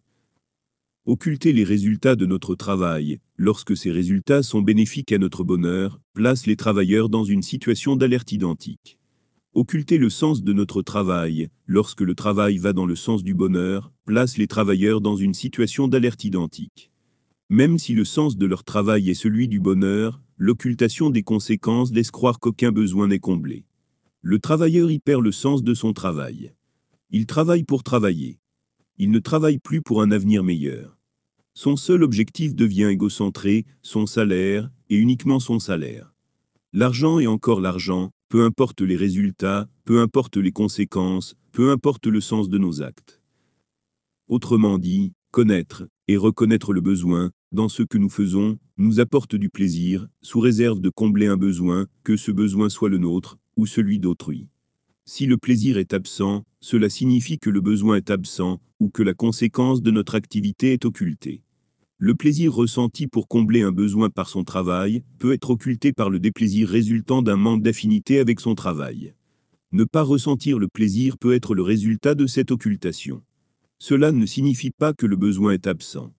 Occulter 1.04 1.52
les 1.52 1.64
résultats 1.64 2.14
de 2.14 2.26
notre 2.26 2.54
travail, 2.54 3.18
lorsque 3.36 3.76
ces 3.76 3.90
résultats 3.90 4.44
sont 4.44 4.62
bénéfiques 4.62 5.10
à 5.10 5.18
notre 5.18 5.42
bonheur, 5.42 6.00
place 6.12 6.46
les 6.46 6.56
travailleurs 6.56 7.08
dans 7.08 7.24
une 7.24 7.42
situation 7.42 7.96
d'alerte 7.96 8.30
identique. 8.30 8.98
Occulter 9.54 9.98
le 9.98 10.10
sens 10.10 10.42
de 10.42 10.52
notre 10.52 10.82
travail, 10.82 11.48
lorsque 11.68 12.00
le 12.00 12.16
travail 12.16 12.58
va 12.58 12.72
dans 12.72 12.86
le 12.86 12.96
sens 12.96 13.22
du 13.22 13.34
bonheur, 13.34 13.92
place 14.04 14.36
les 14.36 14.48
travailleurs 14.48 15.00
dans 15.00 15.14
une 15.14 15.32
situation 15.32 15.86
d'alerte 15.86 16.24
identique. 16.24 16.90
Même 17.50 17.78
si 17.78 17.94
le 17.94 18.04
sens 18.04 18.36
de 18.36 18.46
leur 18.46 18.64
travail 18.64 19.10
est 19.10 19.14
celui 19.14 19.46
du 19.46 19.60
bonheur, 19.60 20.20
l'occultation 20.38 21.08
des 21.08 21.22
conséquences 21.22 21.92
laisse 21.92 22.10
croire 22.10 22.40
qu'aucun 22.40 22.72
besoin 22.72 23.06
n'est 23.06 23.20
comblé. 23.20 23.64
Le 24.22 24.40
travailleur 24.40 24.90
y 24.90 24.98
perd 24.98 25.22
le 25.22 25.30
sens 25.30 25.62
de 25.62 25.72
son 25.72 25.92
travail. 25.92 26.52
Il 27.10 27.26
travaille 27.26 27.62
pour 27.62 27.84
travailler. 27.84 28.40
Il 28.98 29.12
ne 29.12 29.20
travaille 29.20 29.58
plus 29.58 29.82
pour 29.82 30.02
un 30.02 30.10
avenir 30.10 30.42
meilleur. 30.42 30.98
Son 31.52 31.76
seul 31.76 32.02
objectif 32.02 32.56
devient 32.56 32.88
égocentré, 32.90 33.66
son 33.82 34.06
salaire, 34.06 34.68
et 34.90 34.96
uniquement 34.96 35.38
son 35.38 35.60
salaire. 35.60 36.12
L'argent 36.72 37.20
et 37.20 37.28
encore 37.28 37.60
l'argent, 37.60 38.10
peu 38.34 38.42
importe 38.42 38.80
les 38.80 38.96
résultats, 38.96 39.68
peu 39.84 40.00
importe 40.00 40.38
les 40.38 40.50
conséquences, 40.50 41.36
peu 41.52 41.70
importe 41.70 42.08
le 42.08 42.20
sens 42.20 42.48
de 42.48 42.58
nos 42.58 42.82
actes. 42.82 43.22
Autrement 44.26 44.76
dit, 44.76 45.12
connaître 45.30 45.86
et 46.08 46.16
reconnaître 46.16 46.72
le 46.72 46.80
besoin, 46.80 47.30
dans 47.52 47.68
ce 47.68 47.84
que 47.84 47.96
nous 47.96 48.08
faisons, 48.08 48.58
nous 48.76 48.98
apporte 48.98 49.36
du 49.36 49.50
plaisir, 49.50 50.08
sous 50.20 50.40
réserve 50.40 50.80
de 50.80 50.90
combler 50.90 51.28
un 51.28 51.36
besoin, 51.36 51.86
que 52.02 52.16
ce 52.16 52.32
besoin 52.32 52.68
soit 52.68 52.88
le 52.88 52.98
nôtre, 52.98 53.38
ou 53.56 53.66
celui 53.66 54.00
d'autrui. 54.00 54.48
Si 55.04 55.26
le 55.26 55.36
plaisir 55.36 55.78
est 55.78 55.94
absent, 55.94 56.42
cela 56.60 56.88
signifie 56.88 57.38
que 57.38 57.50
le 57.50 57.60
besoin 57.60 57.98
est 57.98 58.10
absent, 58.10 58.60
ou 58.80 58.88
que 58.88 59.04
la 59.04 59.14
conséquence 59.14 59.80
de 59.80 59.92
notre 59.92 60.16
activité 60.16 60.72
est 60.72 60.84
occultée. 60.84 61.43
Le 62.06 62.14
plaisir 62.14 62.52
ressenti 62.52 63.06
pour 63.06 63.28
combler 63.28 63.62
un 63.62 63.72
besoin 63.72 64.10
par 64.10 64.28
son 64.28 64.44
travail 64.44 65.02
peut 65.18 65.32
être 65.32 65.48
occulté 65.48 65.94
par 65.94 66.10
le 66.10 66.18
déplaisir 66.18 66.68
résultant 66.68 67.22
d'un 67.22 67.36
manque 67.36 67.62
d'affinité 67.62 68.18
avec 68.18 68.40
son 68.40 68.54
travail. 68.54 69.14
Ne 69.72 69.84
pas 69.84 70.02
ressentir 70.02 70.58
le 70.58 70.68
plaisir 70.68 71.16
peut 71.16 71.32
être 71.32 71.54
le 71.54 71.62
résultat 71.62 72.14
de 72.14 72.26
cette 72.26 72.50
occultation. 72.50 73.22
Cela 73.78 74.12
ne 74.12 74.26
signifie 74.26 74.70
pas 74.70 74.92
que 74.92 75.06
le 75.06 75.16
besoin 75.16 75.52
est 75.52 75.66
absent. 75.66 76.12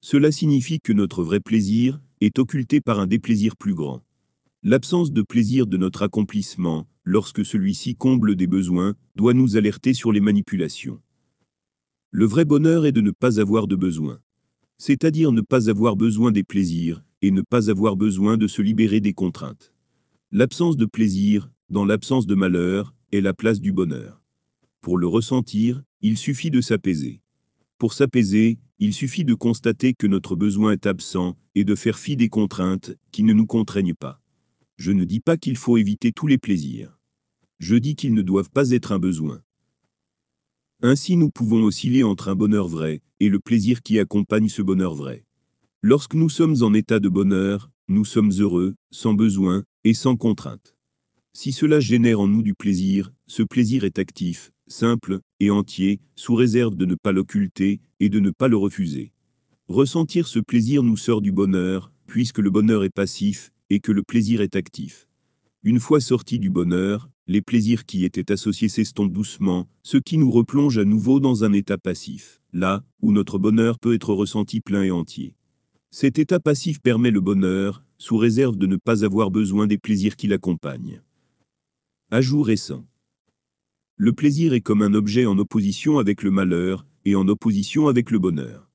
Cela 0.00 0.32
signifie 0.32 0.80
que 0.80 0.94
notre 0.94 1.22
vrai 1.22 1.40
plaisir 1.40 2.00
est 2.22 2.38
occulté 2.38 2.80
par 2.80 2.98
un 2.98 3.06
déplaisir 3.06 3.58
plus 3.58 3.74
grand. 3.74 4.02
L'absence 4.62 5.12
de 5.12 5.20
plaisir 5.20 5.66
de 5.66 5.76
notre 5.76 6.00
accomplissement, 6.00 6.88
lorsque 7.04 7.44
celui-ci 7.44 7.94
comble 7.94 8.36
des 8.36 8.46
besoins, 8.46 8.94
doit 9.16 9.34
nous 9.34 9.58
alerter 9.58 9.92
sur 9.92 10.12
les 10.12 10.20
manipulations. 10.20 11.02
Le 12.10 12.24
vrai 12.24 12.46
bonheur 12.46 12.86
est 12.86 12.92
de 12.92 13.02
ne 13.02 13.10
pas 13.10 13.38
avoir 13.38 13.66
de 13.66 13.76
besoin. 13.76 14.18
C'est-à-dire 14.78 15.32
ne 15.32 15.40
pas 15.40 15.70
avoir 15.70 15.96
besoin 15.96 16.32
des 16.32 16.44
plaisirs, 16.44 17.02
et 17.22 17.30
ne 17.30 17.42
pas 17.42 17.70
avoir 17.70 17.96
besoin 17.96 18.36
de 18.36 18.46
se 18.46 18.62
libérer 18.62 19.00
des 19.00 19.14
contraintes. 19.14 19.72
L'absence 20.32 20.76
de 20.76 20.86
plaisir, 20.86 21.50
dans 21.70 21.84
l'absence 21.84 22.26
de 22.26 22.34
malheur, 22.34 22.94
est 23.12 23.20
la 23.20 23.32
place 23.32 23.60
du 23.60 23.72
bonheur. 23.72 24.22
Pour 24.80 24.98
le 24.98 25.06
ressentir, 25.06 25.82
il 26.02 26.18
suffit 26.18 26.50
de 26.50 26.60
s'apaiser. 26.60 27.20
Pour 27.78 27.92
s'apaiser, 27.92 28.58
il 28.78 28.92
suffit 28.92 29.24
de 29.24 29.34
constater 29.34 29.94
que 29.94 30.06
notre 30.06 30.36
besoin 30.36 30.72
est 30.72 30.86
absent 30.86 31.36
et 31.54 31.64
de 31.64 31.74
faire 31.74 31.98
fi 31.98 32.16
des 32.16 32.28
contraintes 32.28 32.94
qui 33.10 33.22
ne 33.22 33.32
nous 33.32 33.46
contraignent 33.46 33.94
pas. 33.94 34.20
Je 34.76 34.92
ne 34.92 35.04
dis 35.04 35.20
pas 35.20 35.36
qu'il 35.36 35.56
faut 35.56 35.78
éviter 35.78 36.12
tous 36.12 36.26
les 36.26 36.38
plaisirs. 36.38 36.98
je 37.58 37.76
dis 37.76 37.96
qu'ils 37.96 38.12
ne 38.12 38.20
doivent 38.20 38.50
pas 38.50 38.70
être 38.72 38.92
un 38.92 38.98
besoin. 38.98 39.40
Ainsi 40.82 41.16
nous 41.16 41.30
pouvons 41.30 41.64
osciller 41.64 42.04
entre 42.04 42.28
un 42.28 42.34
bonheur 42.34 42.68
vrai 42.68 43.00
et 43.18 43.30
le 43.30 43.40
plaisir 43.40 43.80
qui 43.80 43.98
accompagne 43.98 44.50
ce 44.50 44.60
bonheur 44.60 44.94
vrai. 44.94 45.24
Lorsque 45.80 46.14
nous 46.14 46.28
sommes 46.28 46.56
en 46.62 46.74
état 46.74 47.00
de 47.00 47.08
bonheur, 47.08 47.70
nous 47.88 48.04
sommes 48.04 48.30
heureux, 48.32 48.74
sans 48.90 49.14
besoin 49.14 49.64
et 49.84 49.94
sans 49.94 50.16
contrainte. 50.16 50.76
Si 51.32 51.52
cela 51.52 51.80
génère 51.80 52.20
en 52.20 52.28
nous 52.28 52.42
du 52.42 52.52
plaisir, 52.52 53.10
ce 53.26 53.42
plaisir 53.42 53.84
est 53.84 53.98
actif, 53.98 54.52
simple 54.66 55.20
et 55.40 55.50
entier, 55.50 56.00
sous 56.14 56.34
réserve 56.34 56.76
de 56.76 56.84
ne 56.84 56.94
pas 56.94 57.12
l'occulter 57.12 57.80
et 57.98 58.10
de 58.10 58.20
ne 58.20 58.30
pas 58.30 58.48
le 58.48 58.58
refuser. 58.58 59.12
Ressentir 59.68 60.28
ce 60.28 60.40
plaisir 60.40 60.82
nous 60.82 60.98
sort 60.98 61.22
du 61.22 61.32
bonheur, 61.32 61.90
puisque 62.06 62.38
le 62.38 62.50
bonheur 62.50 62.84
est 62.84 62.94
passif 62.94 63.50
et 63.70 63.80
que 63.80 63.92
le 63.92 64.02
plaisir 64.02 64.42
est 64.42 64.56
actif. 64.56 65.08
Une 65.62 65.80
fois 65.80 66.00
sortis 66.00 66.38
du 66.38 66.50
bonheur, 66.50 67.08
les 67.28 67.42
plaisirs 67.42 67.86
qui 67.86 68.04
étaient 68.04 68.30
associés 68.30 68.68
s'estompent 68.68 69.12
doucement, 69.12 69.68
ce 69.82 69.96
qui 69.96 70.16
nous 70.16 70.30
replonge 70.30 70.78
à 70.78 70.84
nouveau 70.84 71.18
dans 71.18 71.44
un 71.44 71.52
état 71.52 71.78
passif, 71.78 72.40
là 72.52 72.84
où 73.02 73.10
notre 73.10 73.38
bonheur 73.38 73.78
peut 73.78 73.94
être 73.94 74.14
ressenti 74.14 74.60
plein 74.60 74.84
et 74.84 74.90
entier. 74.92 75.34
Cet 75.90 76.18
état 76.18 76.38
passif 76.38 76.80
permet 76.80 77.10
le 77.10 77.20
bonheur, 77.20 77.82
sous 77.98 78.16
réserve 78.16 78.56
de 78.56 78.66
ne 78.66 78.76
pas 78.76 79.04
avoir 79.04 79.30
besoin 79.30 79.66
des 79.66 79.78
plaisirs 79.78 80.16
qui 80.16 80.28
l'accompagnent. 80.28 81.02
Ajout 82.10 82.42
récent. 82.42 82.84
Le 83.96 84.12
plaisir 84.12 84.52
est 84.52 84.60
comme 84.60 84.82
un 84.82 84.94
objet 84.94 85.26
en 85.26 85.38
opposition 85.38 85.98
avec 85.98 86.22
le 86.22 86.30
malheur, 86.30 86.86
et 87.04 87.16
en 87.16 87.26
opposition 87.28 87.88
avec 87.88 88.10
le 88.10 88.18
bonheur. 88.18 88.70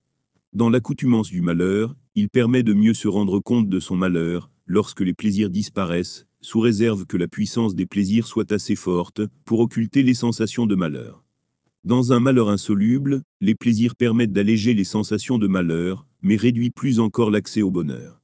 Dans 0.53 0.69
l'accoutumance 0.69 1.29
du 1.29 1.41
malheur, 1.41 1.95
il 2.15 2.29
permet 2.29 2.63
de 2.63 2.73
mieux 2.73 2.93
se 2.93 3.07
rendre 3.07 3.39
compte 3.39 3.69
de 3.69 3.79
son 3.79 3.95
malheur, 3.95 4.49
lorsque 4.65 5.01
les 5.01 5.13
plaisirs 5.13 5.49
disparaissent, 5.49 6.27
sous 6.41 6.59
réserve 6.59 7.05
que 7.05 7.17
la 7.17 7.27
puissance 7.27 7.75
des 7.75 7.85
plaisirs 7.85 8.27
soit 8.27 8.51
assez 8.51 8.75
forte 8.75 9.21
pour 9.45 9.59
occulter 9.59 10.03
les 10.03 10.13
sensations 10.13 10.65
de 10.65 10.75
malheur. 10.75 11.23
Dans 11.83 12.13
un 12.13 12.19
malheur 12.19 12.49
insoluble, 12.49 13.23
les 13.39 13.55
plaisirs 13.55 13.95
permettent 13.95 14.33
d'alléger 14.33 14.73
les 14.73 14.83
sensations 14.83 15.37
de 15.37 15.47
malheur, 15.47 16.05
mais 16.21 16.35
réduit 16.35 16.69
plus 16.69 16.99
encore 16.99 17.31
l'accès 17.31 17.61
au 17.61 17.71
bonheur. 17.71 18.21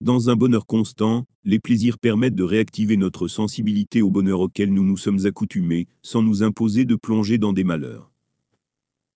Dans 0.00 0.30
un 0.30 0.36
bonheur 0.36 0.66
constant, 0.66 1.26
les 1.44 1.60
plaisirs 1.60 1.98
permettent 1.98 2.34
de 2.34 2.42
réactiver 2.42 2.96
notre 2.96 3.28
sensibilité 3.28 4.02
au 4.02 4.10
bonheur 4.10 4.40
auquel 4.40 4.72
nous 4.72 4.84
nous 4.84 4.96
sommes 4.96 5.26
accoutumés, 5.26 5.86
sans 6.02 6.22
nous 6.22 6.42
imposer 6.42 6.84
de 6.84 6.96
plonger 6.96 7.38
dans 7.38 7.52
des 7.52 7.64
malheurs. 7.64 8.10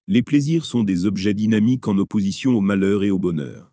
Les 0.09 0.23
plaisirs 0.23 0.65
sont 0.65 0.85
des 0.85 1.05
objets 1.05 1.35
dynamiques 1.35 1.89
en 1.89 1.99
opposition 1.99 2.53
au 2.53 2.61
malheur 2.61 3.03
et 3.03 3.11
au 3.11 3.19
bonheur. 3.19 3.73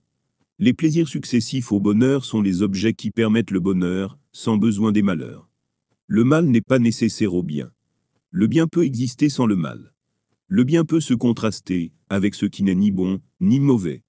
Les 0.58 0.74
plaisirs 0.74 1.08
successifs 1.08 1.72
au 1.72 1.80
bonheur 1.80 2.26
sont 2.26 2.42
les 2.42 2.64
objets 2.64 2.94
qui 2.94 3.12
permettent 3.12 3.52
le 3.52 3.60
bonheur, 3.60 4.18
sans 4.34 4.58
besoin 4.58 4.92
des 4.92 5.04
malheurs. 5.04 5.48
Le 6.08 6.24
mal 6.24 6.46
n'est 6.46 6.62
pas 6.62 6.80
nécessaire 6.80 7.34
au 7.34 7.44
bien. 7.44 7.72
Le 8.32 8.48
bien 8.48 8.68
peut 8.68 8.84
exister 8.84 9.30
sans 9.30 9.46
le 9.46 9.56
mal. 9.56 9.94
Le 10.48 10.64
bien 10.64 10.86
peut 10.86 11.00
se 11.00 11.14
contraster 11.14 11.94
avec 12.10 12.36
ce 12.36 12.48
qui 12.48 12.64
n'est 12.64 12.76
ni 12.76 12.92
bon, 12.92 13.22
ni 13.40 13.60
mauvais. 13.60 14.04